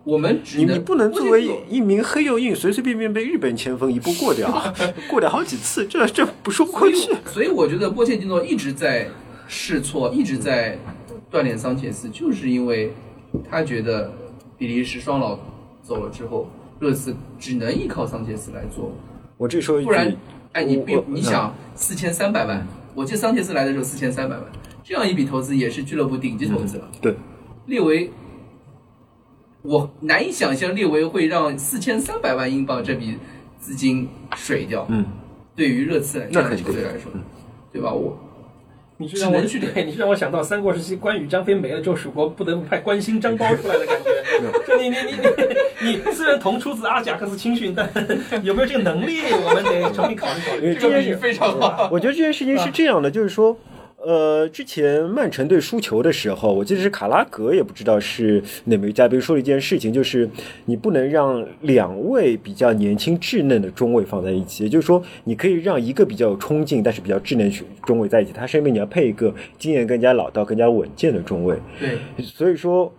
[0.04, 4.50] 我们只能你你不能作为一名黑又硬，随随便便被日本前锋 一步过掉，
[5.08, 7.14] 过掉好几次，这这不说不过去。
[7.26, 9.08] 所以我觉得波切蒂诺一直在
[9.46, 10.78] 试错，一直在
[11.30, 12.92] 锻炼桑切斯，就是因为
[13.48, 14.12] 他觉得
[14.56, 15.38] 比利时双老
[15.82, 16.48] 走了之后，
[16.78, 18.92] 热刺只能依靠桑切斯来做。
[19.36, 20.16] 我这时候不然，
[20.52, 24.44] 哎，你比你想四千三百万，我记得桑切斯来的时候四千三百万，
[24.82, 26.88] 这样一笔投资也是俱乐部顶级投资了。
[27.00, 27.14] 对，
[27.66, 28.10] 列维，
[29.62, 33.18] 我难以想象列维会让四千三百万英镑这笔
[33.58, 34.86] 资金水掉。
[34.88, 35.04] 嗯，
[35.54, 37.22] 对于热刺这样的球队来说嗯，
[37.72, 37.92] 对吧？
[37.92, 38.18] 我
[38.96, 44.10] 你是让我去对，你是让我想到三国时期关羽张飞没了之后，蜀国不得不派关兴、张苞出来的感觉。
[44.66, 45.12] 就你你你
[45.80, 47.90] 你你虽然同出自阿贾克斯青训，但
[48.42, 50.74] 有没有这个能力，我们得重新考虑考虑。
[50.74, 51.88] 这个比喻非常好。
[51.92, 53.56] 我觉得这件事情是这样的，就是说，
[54.04, 60.28] 呃，之前曼城队输球的时候，我记得是卡拉格，也不知道是哪位嘉宾说了一件事情，就是
[60.64, 67.52] 你不能让两位比较年轻稚嫩的中卫放在一起，也就是说，你可以让一个比较有冲劲，但是比较稚嫩
[67.84, 71.56] 中卫在一起，他身边你要配一个经验更加老道、更加稳健的中卫。
[71.78, 72.92] 对，所以说。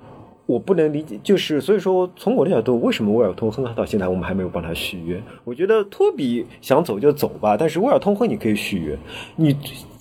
[0.48, 5.22] 我不能理解，就是所以说，从我的角度，为什么威尔通亨到现在我们还没有帮他续约？
[5.46, 8.98] 我觉得托比想走就走吧，但是威尔通亨你可以续约，
[9.38, 9.56] 你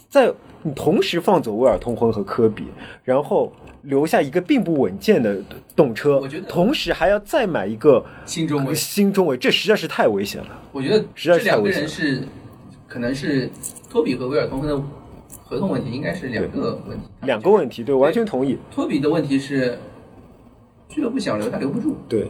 [0.08, 0.32] 在
[0.62, 2.64] 你同时放走威尔通婚和科比，
[3.02, 5.38] 然后留下一个并不稳健的
[5.74, 10.48] 动车我觉得，同时还要再买一个新中卫，新中卫，这实在是太危险了。
[10.72, 12.28] 我觉得实在这两个是太危险人是
[12.86, 13.48] 可能是
[13.88, 14.82] 托比和威尔通婚的
[15.42, 17.04] 合同问题，应该是两个问题。
[17.22, 18.58] 两个问题，对，完全同意。
[18.70, 19.78] 托比的问题是
[20.88, 22.28] 俱乐部想留他留不住，对，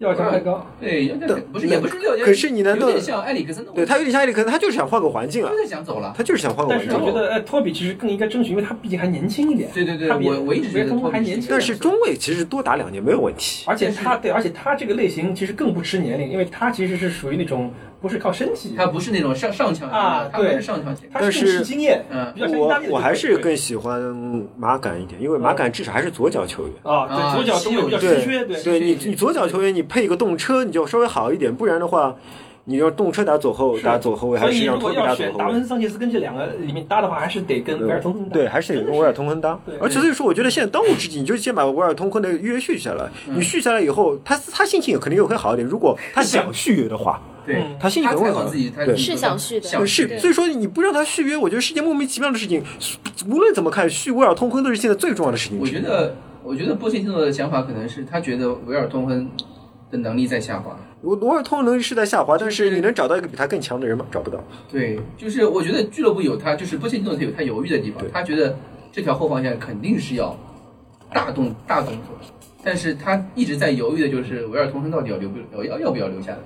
[0.00, 1.14] 要价太高，对，
[1.52, 6.14] 不是也不是要价，可是你难道有点像埃里克森的，对他有点像埃里克森，他就是想换个环境啊就，是想走了。
[6.16, 6.98] 他就是想换个环境但。
[6.98, 9.70] 是我觉得，呃，托比其实更应该争取，因为他毕竟还年轻一点。
[9.74, 11.48] 对对对他我我一直觉得维通托比还年轻。
[11.50, 13.64] 但是中卫其实多打两年没有问题。
[13.66, 17.70] 而且他对，而且他这个类型其实更不吃年龄，因为他其实是属于那种
[18.00, 21.08] 不是靠身体，他不是那种上上抢啊他不是对上抢型。
[21.12, 22.04] 他是经验。
[22.10, 24.00] 嗯我我还是更喜欢
[24.56, 26.72] 马杆一点，因为马杆至少还是左脚球员。
[26.82, 32.16] 啊，啊对左脚中卫比较稀缺，对对你，你左脚球员你配一个动车，你就稍微好一点，不然的话，
[32.64, 35.64] 你要动车打左后打左后卫，还是让托比打左后卫达文？
[35.64, 38.32] 桑切斯跟这两个里面搭的话，还是得跟维尔通亨搭。
[38.32, 39.58] 对，还是得跟维尔通亨搭。
[39.80, 43.04] 而且所以说，我觉得现在当务之急，你就先把维尔通亨的约续下来。
[43.28, 45.66] 嗯你续下来以后，他他心情也肯定又会好一点。
[45.66, 47.20] 如果他想续约的话，
[47.52, 52.62] 对嗯，他心情他可能会好自己，他对是想续的想续是，所以说你不让他续约，我觉得是件莫名其妙的事情。
[53.28, 55.58] 无论怎么看，续威尔通婚都是现在最重要的事情。
[55.58, 59.28] 我觉得，我觉得波切蒂诺的想法可能是他觉得维尔通婚
[59.90, 60.78] 的能力在下滑。
[61.02, 64.06] 我罗尔通能力是在下滑，但是你能找到一个比他更强的人吗？
[64.10, 64.38] 找不到。
[64.70, 68.54] 对，就是我觉得俱乐部有他，就是波切蒂诺他有他犹豫的地方，他觉得
[68.92, 70.36] 这条后防线肯定是要
[71.12, 72.14] 大动大动作，
[72.62, 76.38] 但是他一直在犹豫的就是维尔通亨到底要留不要要要不要留下来，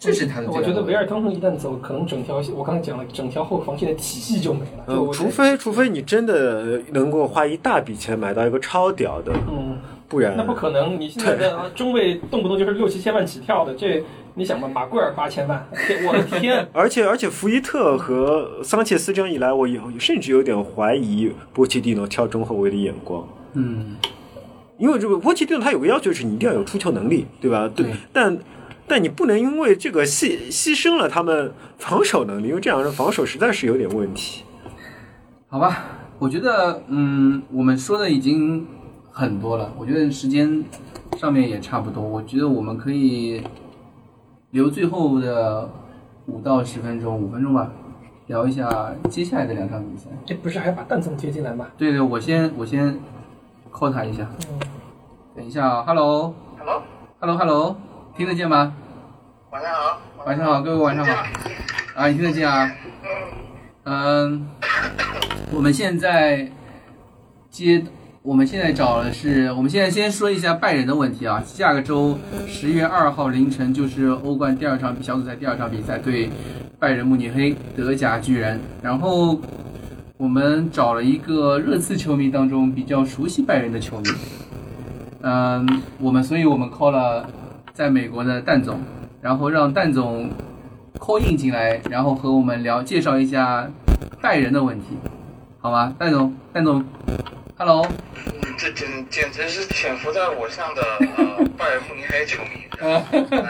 [0.00, 0.72] 这是他的我的问题。
[0.72, 5.12] 觉得维尔通亨一旦走，可能整条我刚才讲了，整条后防线的体系就没了。
[5.12, 9.76] 除非除非你真的能够花一大笔钱买到一个超屌的，嗯，
[10.08, 10.98] 不然那不可能。
[10.98, 14.02] 你现在的中卫动不动就是六七千万起跳的，这
[14.34, 15.68] 你想吧，马贵尔八千万，
[16.06, 16.66] 我的天！
[16.72, 23.28] 而且而且福伊特和桑切斯这样一来，我有甚至有点怀疑波切蒂诺挑中后卫的眼光。
[23.52, 23.96] 嗯，
[24.78, 27.70] 因为这个波切蒂诺他有个要求是你一定要有出球能力，对吧？
[27.74, 28.38] 对，对但
[28.90, 34.42] 但你不能因为这个牺牺牲了他们防守能力，因为这样的防守实在是有点问题。
[35.48, 35.84] 好吧，
[36.18, 38.66] 我觉得嗯，我们说的已经
[39.12, 40.64] 很多了，我觉得时间
[41.16, 43.40] 上面也差不多，我觉得我们可以
[44.50, 45.70] 留最后的
[46.26, 47.70] 五到十分钟，五分钟吧，
[48.26, 50.08] 聊一下接下来的两场比赛。
[50.26, 51.68] 这不是还要把蛋总接进来吗？
[51.78, 52.98] 对对，我先我先
[53.72, 54.58] call 他一下，嗯，
[55.36, 57.76] 等一下啊，Hello Hello，Hello Hello，
[58.20, 58.74] 听得见吗？
[59.50, 59.98] 晚上好。
[60.26, 61.24] 晚上好，各位晚上好。
[61.94, 62.70] 啊，你听得见啊？
[63.84, 64.46] 嗯，
[65.50, 66.46] 我们现在
[67.50, 67.82] 接，
[68.20, 71.42] 我们现在找的是，我们现在先说一下拜仁的问题啊。
[71.46, 76.28] 下个周十月二号凌晨就是欧冠第二场小组赛第二场比赛对
[76.78, 79.40] 拜仁慕尼黑德甲巨人，然后
[80.18, 84.10] 我们找了一个热刺球迷当中比较熟悉拜仁的球迷，
[85.22, 85.66] 嗯，
[85.98, 87.26] 我们所以我们 call 了
[87.72, 88.80] 在美国的蛋总。
[89.22, 90.30] 然后让蛋总
[90.98, 93.70] call in 进来，然后和我们聊介绍一下
[94.22, 94.96] 拜仁的问题，
[95.58, 95.94] 好吗？
[95.98, 96.82] 蛋总，蛋总
[97.58, 97.86] ，Hello，
[98.24, 100.82] 嗯，这简简直是潜伏在我上的
[101.18, 103.48] 呃拜仁慕尼黑球迷，呃， 呃，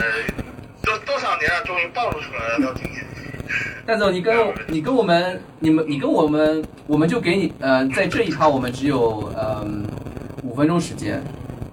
[0.82, 3.04] 多多少年了，终于暴露出来了，到今天。
[3.86, 4.36] 蛋总，你跟
[4.66, 9.86] 你跟我们，你们你跟我们，我们就给你呃，在这一趴我们只有嗯
[10.42, 11.22] 五分钟时间，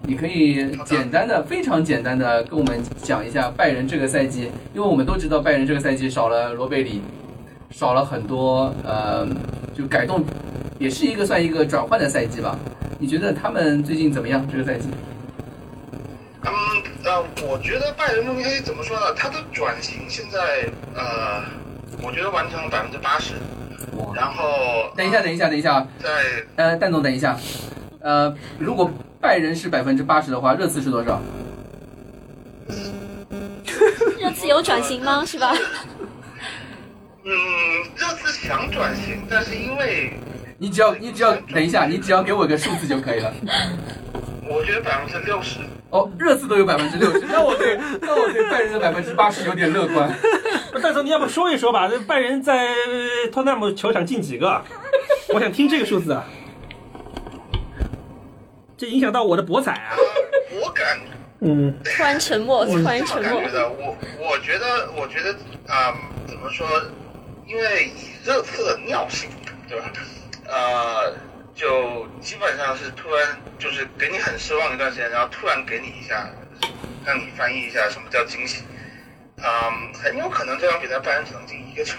[0.08, 7.02] 你可以简单的、非常简单的跟我们讲一下拜仁这个赛季，因为我们都知道拜仁这个赛季少了罗贝里，
[7.72, 9.28] 少了很多呃，
[9.76, 10.24] 就改动，
[10.80, 12.58] 也是一个算一个转换的赛季吧。
[12.98, 14.48] 你觉得他们最近怎么样？
[14.50, 14.88] 这个赛季？
[16.44, 16.50] 嗯
[17.04, 19.14] 呃，我觉得拜仁慕尼黑怎么说呢？
[19.14, 21.44] 他的转型现在呃
[22.02, 23.34] 我觉得完成了百分之八十，
[23.98, 24.16] 哇！
[24.16, 26.10] 然后等一下，等一下，等一下，在
[26.56, 27.38] 呃，蛋总，等一下，
[28.08, 28.90] 呃，如果
[29.20, 31.22] 拜仁是百分之八十的话，热刺是多少？
[34.18, 35.26] 热刺有转型吗？
[35.26, 35.54] 是吧？
[37.26, 37.30] 嗯，
[37.98, 40.14] 热刺想转型，但是因为
[40.58, 43.34] 你只要你只要等一下，你只要给我个数字就可以了。
[44.50, 45.60] 我觉得百分之六十，
[45.90, 50.10] 哦，热刺都有百分之六十，那我对那我对拜仁的百分之八十有点乐观。
[50.82, 51.90] 大总，你要不说一说吧？
[51.90, 54.64] 这拜仁在呃托纳姆球场进几个？
[55.34, 56.24] 我想听这个数字啊。
[58.78, 59.96] 这影响到我的博彩啊。
[59.98, 61.00] 呃，我感
[61.40, 63.46] 嗯，突然沉默，突然沉默我。
[63.46, 65.32] 觉的，我我觉得，我觉得
[65.68, 65.94] 啊、
[66.28, 66.68] 怎么说？
[67.46, 69.30] 因为以热刺的尿性，
[69.70, 69.92] 对吧？
[70.48, 71.14] 呃，
[71.56, 76.28] 就基本上是突然就是给你很失望一段时间，然后突然给你一下，
[77.06, 78.64] 让你翻译一下什么叫惊喜。
[79.38, 81.98] 嗯、很有可能这场比赛拜仁只能进一个球。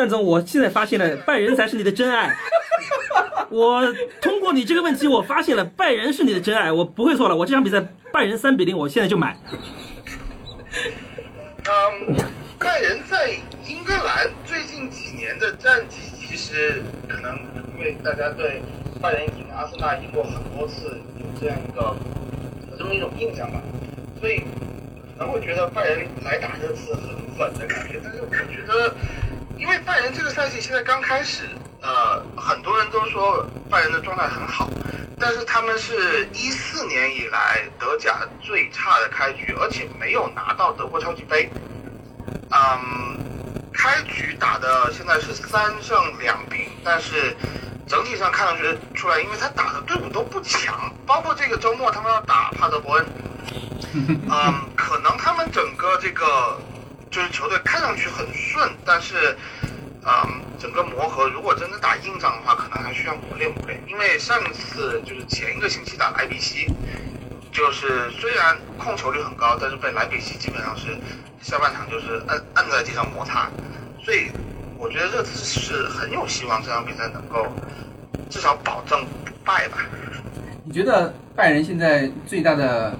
[0.00, 2.34] 蛋总，我现在发现了拜仁才是你的真爱。
[3.50, 3.82] 我
[4.22, 7.36] 通过你这个问题，我发现了拜仁是你的真爱，我不会错了。
[7.36, 9.36] 我这场比赛拜仁三比零，我现在就买。
[11.68, 12.16] 嗯，
[12.58, 13.28] 拜仁在
[13.68, 17.38] 英格兰最近几年的战绩，其实可能
[17.76, 18.62] 因为大家对
[19.02, 21.94] 拜仁赢阿森纳赢过很多次，有这样一个
[22.70, 23.60] 有这么一种印象吧，
[24.18, 24.38] 所以
[25.18, 27.02] 可能会觉得拜仁来打这次很
[27.38, 28.00] 稳的感觉。
[28.02, 28.94] 但是我觉得，
[29.60, 31.44] 因为拜仁这个赛季现在刚开始，
[31.82, 34.70] 呃，很多人都说拜仁的状态很好，
[35.18, 41.50] 但是他们是一四年以来德甲最差的开局，而且没有拿到德国超级杯。
[42.50, 43.18] 嗯，
[43.70, 47.36] 开局打的现在是三胜两平，但是
[47.86, 53.06] 整体上看上去出来，因为他打的队伍都不强，包括这个周末他们要打帕德伯恩，
[54.08, 56.58] 嗯，可能他们整个这个
[57.10, 59.36] 就是球队看上去很顺，但是。
[60.02, 63.78] 嗯，整个磨合如果真的打硬仗的话，可能还需要磨练磨练。
[63.86, 66.66] 因为上一次就是前一个星期打莱比锡，
[67.52, 70.96] 就是虽然控球率很高，但是被莱比锡基本上是
[71.42, 73.50] 下半场就是按按在地上摩擦，
[74.02, 74.30] 所以
[74.78, 77.46] 我觉得这次是很有希望这场比赛能够
[78.30, 79.84] 至少保证不败吧。
[80.64, 82.96] 你觉得拜仁现在最大的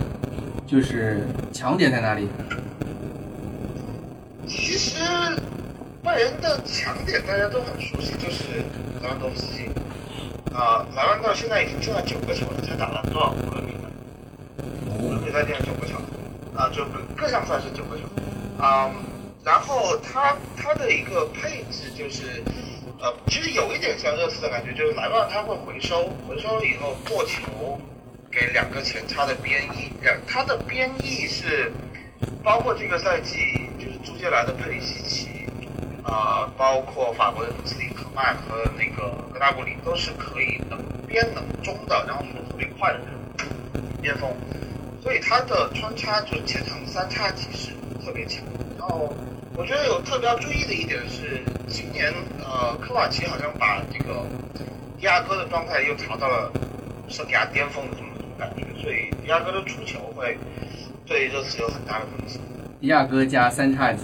[0.67, 2.29] 就是强点在哪里？
[4.51, 4.99] 其实
[6.03, 8.65] 拜仁的强点大家都很熟悉，就是
[9.01, 9.71] 莱万多夫斯基。
[10.53, 13.87] 啊、莱万到现在已经进了九个球了，才打了多少个比赛？
[14.99, 15.95] 五个比赛进了九个球，
[16.57, 18.03] 啊、就各各项赛事九个球。
[18.61, 18.91] 啊、
[19.45, 22.43] 然后他他的一个配置就是，
[22.99, 27.81] 呃，其实有一点像热刺的感觉，就是莱万他会回收，回收了以后过球
[28.33, 31.73] 给两个前插的边翼，两他的边翼是
[32.43, 35.29] 包括这个赛季就是租借来的佩里西奇，
[36.05, 43.51] 啊、包括法国的斯里特曼和那个格纳布里都是可以能边能中的，然后速度特别快的那种
[44.03, 44.31] 边锋，
[45.03, 47.71] 所以他的穿插就是前场三叉戟是
[48.05, 48.45] 特别强。
[48.79, 49.13] 然后
[49.55, 54.27] 我觉得有特别要注意的一点是，今年呃科瓦奇好像把这个
[54.99, 56.53] 迪亚哥的状态又调到了
[57.09, 60.37] 生涯巅峰的这么一种感觉，所以迪亚哥的出球会
[61.07, 62.41] 对热刺有很大的风险。
[62.81, 63.99] 迪亚哥加三叉戟，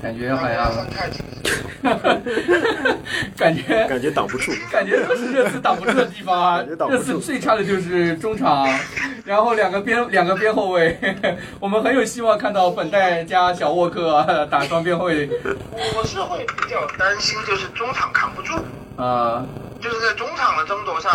[0.00, 1.20] 感觉好像三叉戟。
[3.36, 4.52] 感觉感觉挡不住。
[4.70, 6.58] 感觉都是热刺挡不住的地方啊。
[6.58, 6.88] 感觉挡！
[6.88, 8.68] 不热刺最差的就是中场，
[9.24, 10.96] 然后两个边两个边后卫，
[11.58, 15.28] 我们很有希望看到本代加小沃克打双边后卫。
[15.96, 18.60] 我是会比较担心，就是中场扛不住，
[19.02, 19.44] 啊、
[19.80, 21.10] 就是在中场的争夺上，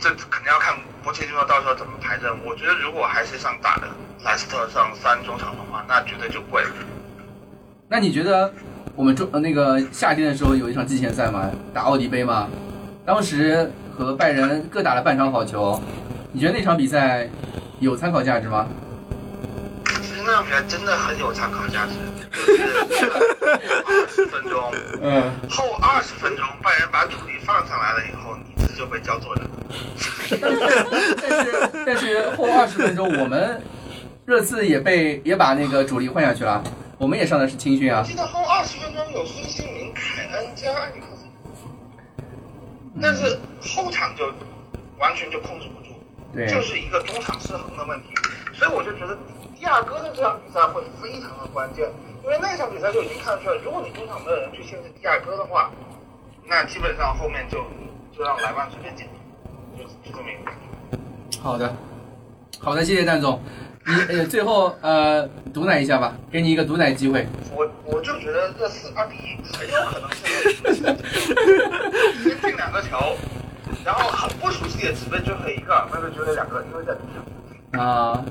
[0.00, 0.74] 这肯定要看
[1.04, 2.30] 波切蒂诺到时候怎么排阵。
[2.44, 3.86] 我觉得如果还是上打的
[4.24, 6.70] 莱斯特上三中场的话，那绝对就贵了。
[7.86, 8.52] 那你觉得
[8.96, 12.48] 我们中呃那个夏天的时候有一场季前赛吗，打奥迪杯吗，
[13.04, 15.80] 当时和拜仁各打了半场好球，
[16.32, 17.28] 你觉得那场比赛
[17.78, 18.66] 有参考价值吗？
[20.20, 21.94] 其实那场比赛真的很有参考价值，
[22.30, 23.10] 就是
[23.86, 24.70] 二十分钟
[25.00, 29.50] 嗯，后二十分钟，拜仁把主力放上来了以后，尼兹就被叫做人了。
[31.22, 33.62] 但是但是后二十分钟我们
[34.26, 36.62] 热刺也被也把那个主力换下去了，
[36.98, 41.30] 我们也上的是青训啊我，记得后二十分钟有孙兴民、凯恩加埃里克森，
[43.00, 44.26] 但是后场就
[44.98, 45.94] 完全就控制不住。
[46.34, 48.08] 对，就是一个中场失衡的问题，
[48.52, 51.88] 所以我就觉得迪亚哥的这场比赛会非常的关键，
[52.24, 55.70] 因为那场比赛就已经看出来，如果你中场没有人去限制迪亚哥的话，
[56.46, 57.58] 那基本上后面就
[58.16, 59.06] 就让莱万随便捡，
[59.76, 60.98] 就就这么一个感觉。
[61.40, 61.74] 好的，
[62.60, 63.40] 好的，谢谢蛋总。
[63.86, 67.26] 你呃最后呃毒奶一下吧，给你一个毒奶机会。
[67.54, 70.74] 我我就觉得这四二比一很有可能是
[72.22, 73.16] 先进两个球，
[73.84, 77.00] 然后很不熟悉的只被追回一个，那就追了两个，因为在主
[77.72, 77.80] 场。
[77.80, 78.24] 啊、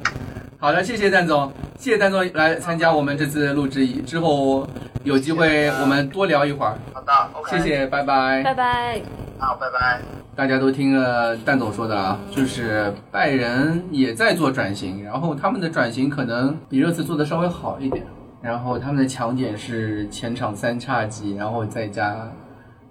[0.62, 4.68] 好的，谢谢蛋总，谢谢蛋总来参加我们这次录制，之后
[5.06, 8.44] 有机会我们多聊一会儿，好的，OK，谢，谢，拜拜。
[8.44, 9.02] 拜拜。
[9.38, 10.02] 好，拜拜。
[10.36, 18.06] 大家都听了蛋总说的啊，就是拜仁也在做转型，然后他们的转型可能比热刺做的稍微好一点，
[18.42, 22.30] 然后他们的强点是前场三叉戟，然后再加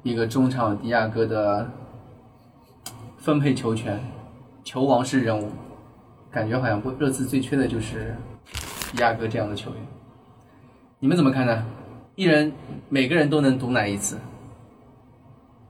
[0.03, 1.69] 一个中场迪亚哥的
[3.19, 4.01] 分配球权，
[4.65, 5.51] 球王式人物，
[6.31, 8.15] 感觉好像不热刺最缺的就是
[8.93, 9.81] 迪亚哥这样的球员。
[11.01, 11.65] 你们怎么看呢？
[12.17, 12.53] 一人
[12.89, 14.19] 每个人都能毒奶一次，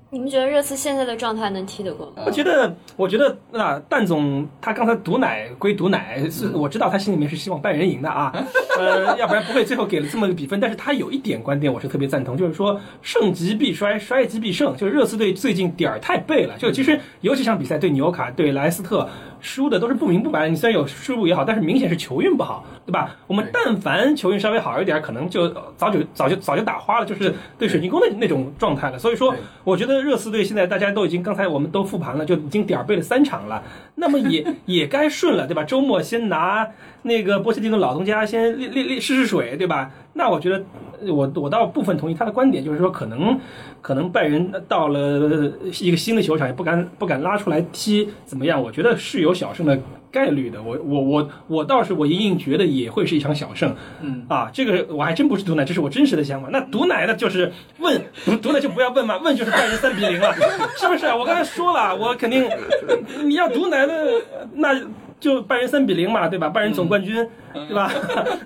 [0.09, 2.23] 你们觉得热刺现在的状态能踢得过吗？
[2.25, 8.33] 我觉得，我觉得啊，蛋总他刚才毒奶归毒奶，是我知道他心里面是希望拜仁赢的啊，
[8.81, 10.59] 呃，要不然不会最后给了这么个比分。
[10.59, 14.75] 但是他有一点观点我是特别赞同，就是说盛极必衰，衰极必盛。
[14.75, 19.07] 就是热刺队最近点儿太背了，就其实有几场比赛对纽卡、对莱斯特
[19.41, 20.49] 输的都是不明不白。
[20.49, 23.17] 你虽然有失误也好，但是明显是球运不好，对吧？
[23.27, 28.99] 我们但凡球运稍微好一点，可能就早就早就早就打花了，就是对水晶宫的那种状态了。
[28.99, 29.35] 所以说，
[29.65, 33.63] 我觉得热刺队现在大家都已经，刚才我们都复盘了，就已经点儿背了三场了，
[33.97, 35.65] 那么也 也该顺了，对吧？
[35.65, 36.69] 周末先拿
[37.03, 39.91] 那个波切蒂诺老东家先练练练试试水，对吧？
[40.19, 40.63] 那我觉得
[41.07, 43.39] 呃我我倒部分同意他的观点，就是说可能
[43.81, 45.01] 可能拜仁到了
[45.81, 48.61] 一个新的球场也不敢不敢拉出来踢，怎么样？
[48.61, 49.79] 我觉得是有小胜的。
[50.11, 56.49] 概率的，我我我我倒是我隐隐觉得也会是一场小胜，嗯啊，这个我还真不是毒奶，这是我真实的想法。
[56.51, 60.35] 那毒奶呢，就是问毒毒奶就不要问嘛，问就是拜仁三比零了，
[60.79, 61.05] 是不是？
[61.09, 62.49] 我刚才说了，我肯定
[63.25, 63.95] 你要毒奶的
[64.55, 64.81] 那。
[65.21, 66.49] 就拜仁三比零嘛，对吧？
[66.49, 67.29] 拜仁总冠军，
[67.67, 67.91] 对吧？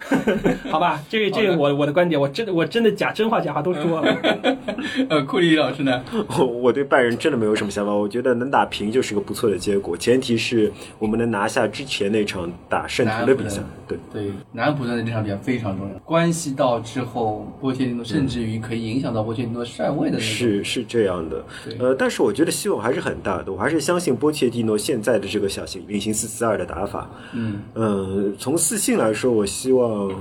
[0.71, 4.17] 好吧，这个这个我我的观点，我真的我真的假真话假话都说了。
[5.09, 6.03] 呃，库里老师呢？
[6.39, 13.61] 我我对拜仁真的没有什么想法，我觉得能打平就是个不错的结果，前提是我们能拿下之前那场打圣徒的比赛。
[13.89, 20.19] 对，对，南普顿的这场比赛非常重要，关系到之后波切蒂诺，甚至于可以影响到波切蒂诺帅位的。
[20.21, 21.45] 是是这样的，
[21.79, 27.11] 呃，但是我觉得希望还是很大的，我还是相信波切蒂诺现在的这个小型运行四四二的打法。
[27.33, 30.13] 嗯，嗯，从四性来说，我希望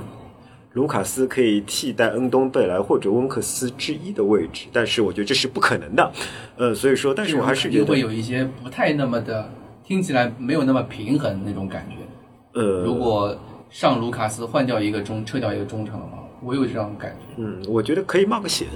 [0.72, 6.12] 卢卡斯可以替代恩东贝莱或者温克斯之一的位置，但是我觉得这是不可能的。
[6.56, 9.52] 呃，所以说，但是我还是觉得会，有一些不太那么的，
[9.84, 11.98] 听起来没有那么平衡那种感觉。
[12.58, 13.38] 呃，如果
[13.70, 17.36] 上卢卡斯换掉一个中，撤掉一个中场的话，我有这种感觉。
[17.36, 18.68] 嗯，我觉得可以冒个险。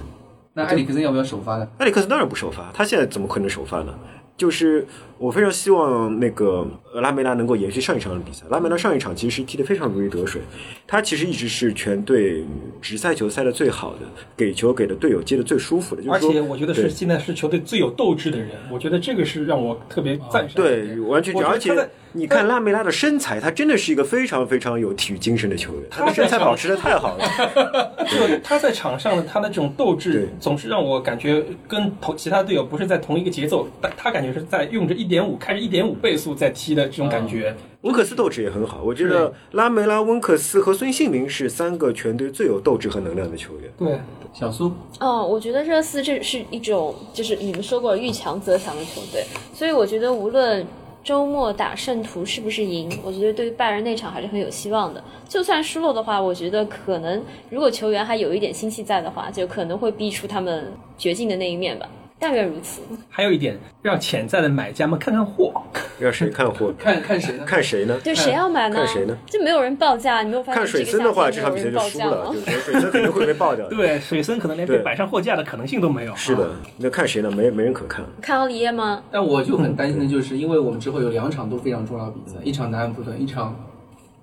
[0.53, 1.67] 那埃里克森要不要首发呢？
[1.79, 3.93] 埃里克森当然不首发，他现在怎么可能首发呢？
[4.37, 4.85] 就是
[5.17, 8.45] 我非常希望那个呃拉梅拉能够延续上一场的比赛。
[8.49, 10.41] 拉梅拉上一场其实踢得非常如鱼得水，
[10.85, 12.43] 他其实一直是全队
[12.81, 13.99] 直塞球塞的最好的，
[14.35, 16.01] 给球给的队友接的最舒服的。
[16.03, 20.53] 就是说而且我觉得是现在是球队最有斗志的人，我觉得这个是让我特别赞赏的。
[20.55, 27.25] 对，完全而且你看拉梅拉的身材，他真的是一个非常非常有体育精神的球员，他的身材保持的太好了。
[28.07, 37.55] 就他在场上的他的这种斗志，总是让我感觉跟同其他队友不是在同一个节奏，但他感觉是在用着一点五开着一点五倍速在踢的这种感觉。
[37.81, 43.71] 温克斯斗志也很好，我觉得拉梅拉、温克斯和孙兴民是三个全队最有斗志和能量的球员。
[43.77, 43.99] 对，
[44.33, 49.23] 小苏，哦，我觉得热刺这是一种，就是你们说过遇强则强的球队，
[49.53, 50.65] 所以我觉得无论
[51.03, 55.03] 周末打圣徒是不是赢，我觉得对于拜仁那场还是很有希望的。
[55.29, 61.87] 就算输了的话，我觉得可能如果球员还有一点心气在的话，就可能会逼出他们绝境的那一面吧。
[62.25, 62.81] 但愿如此。
[63.07, 65.53] 还有一点，让潜在的买家们看看货。
[65.99, 66.73] 让谁看货？
[66.75, 67.43] 看看谁呢？
[67.45, 67.95] 看谁呢？
[68.03, 68.77] 对，谁要买呢？
[68.77, 69.15] 看谁呢？
[69.27, 72.39] 就没有人报价，你没有发现看水这个森的话，这场比赛就输了，报价吗就？
[72.41, 73.69] 水森肯定会被爆掉。
[73.69, 76.15] 对，水森可能连被摆上货架的可能性都没有。
[76.15, 77.29] 是的，那看谁呢？
[77.29, 78.03] 没没人可看。
[78.19, 79.03] 看奥利耶吗？
[79.11, 83.55] 但我就很担心的就是，因为我们之后有两场都非常重要的比赛，一场南安普顿，一场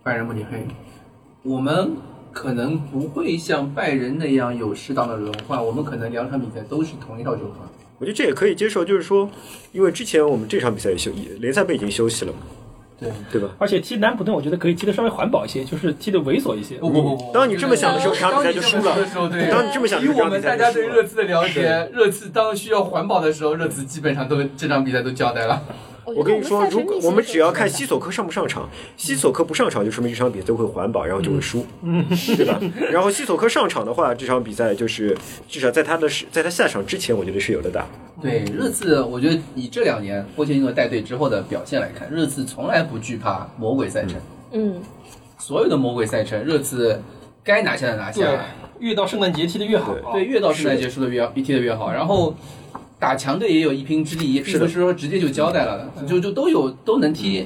[0.03, 0.67] 拜仁慕尼黑，
[1.45, 1.93] 我们
[2.33, 7.61] 可能不会像拜仁那样有适当的轮换，我们可能两场比赛都是同一套阵法。
[8.03, 9.31] 我觉得这也可以接受，就是说，
[9.71, 12.39] 因为之前我们这场比赛也休，也联赛杯已经休息了嘛，
[12.99, 13.55] 对，对吧？
[13.61, 16.79] 而且踢南普顿，我觉得可以踢得稍微环保一些，就是踢得猥琐一些。
[16.79, 25.63] 不不不不，当你这么想的时候，这场比赛就输了对，当你这么想的时候，以我们大家对热刺的了解，热刺当需要环保的时候，热刺基本上都这场比赛都交代了。
[26.05, 32.05] 我跟你说，如果我们只要看西索科上不上场，西索科不上场就说明这场比赛会环保，然后就会输，嗯
[32.37, 32.61] 对吧？
[32.91, 35.17] 然后西索科上场的话，这场比赛就是
[35.49, 37.87] 至少在他的是在他下场之前，我觉得是有的打。
[38.21, 44.15] 对热刺，我觉得以这两年波切蒂诺带队之后的表现来看，热刺从来不惧怕魔鬼赛程。
[44.53, 44.81] 嗯，
[45.39, 47.01] 所有的魔鬼赛程，热刺
[47.43, 48.23] 该拿下的拿下，，
[48.79, 49.95] 越到圣诞节踢得越好。
[50.13, 52.35] 对越到圣诞节输的越踢得越好，然后
[53.03, 57.45] 打强队也有一拼之力，也并是不是说直接就交代了的，就就都有都能踢，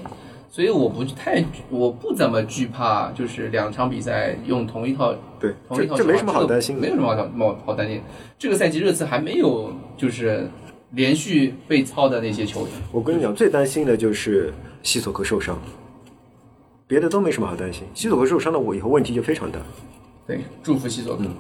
[0.51, 6.83] 所以我不太我不怎么惧怕，就是两场比赛用同一套对，同一套这这没什么好担心的。
[6.83, 8.03] 没有什么好好好担心。
[8.39, 10.47] 这个赛季热刺还没有就是
[10.91, 14.53] 连续被操的那些球员，我跟你讲，最担心的就是
[14.83, 15.59] 西索科受伤，
[16.87, 17.85] 别的都没什么好担心。
[17.95, 19.59] 西索科受伤了，我以后问题就非常大。
[20.27, 21.25] 对，祝福西索科。
[21.25, 21.35] 嗯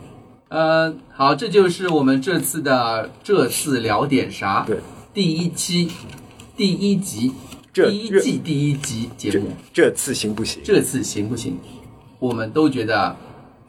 [0.48, 4.64] 呃，好，这就是我们这次的这次聊点啥？
[4.66, 4.78] 对，
[5.12, 5.90] 第一期
[6.56, 7.32] 第一集
[7.72, 10.62] 这第一季第一集节这目，这次行不行？
[10.64, 11.58] 这次行不行？
[12.18, 13.16] 我们都觉得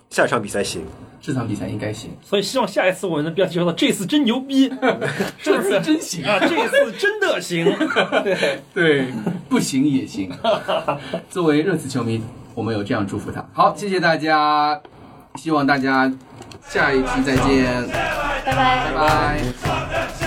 [0.10, 0.82] 下场比赛行。
[1.20, 4.72] 这场比赛应该行，所以希望下一次我们的标题叫做“这次真牛逼”，
[5.44, 5.82] 这次？
[5.82, 7.66] 真行啊，这次真的行。
[8.24, 9.08] 对，对，
[9.50, 10.32] 不行也行。
[11.30, 12.22] 作为热刺球迷，
[12.54, 13.46] 我们有这样祝福他。
[13.52, 14.80] 好，谢谢大家，
[15.36, 16.10] 希望大家
[16.70, 17.88] 下一期再见，
[18.46, 20.27] 拜拜，拜拜。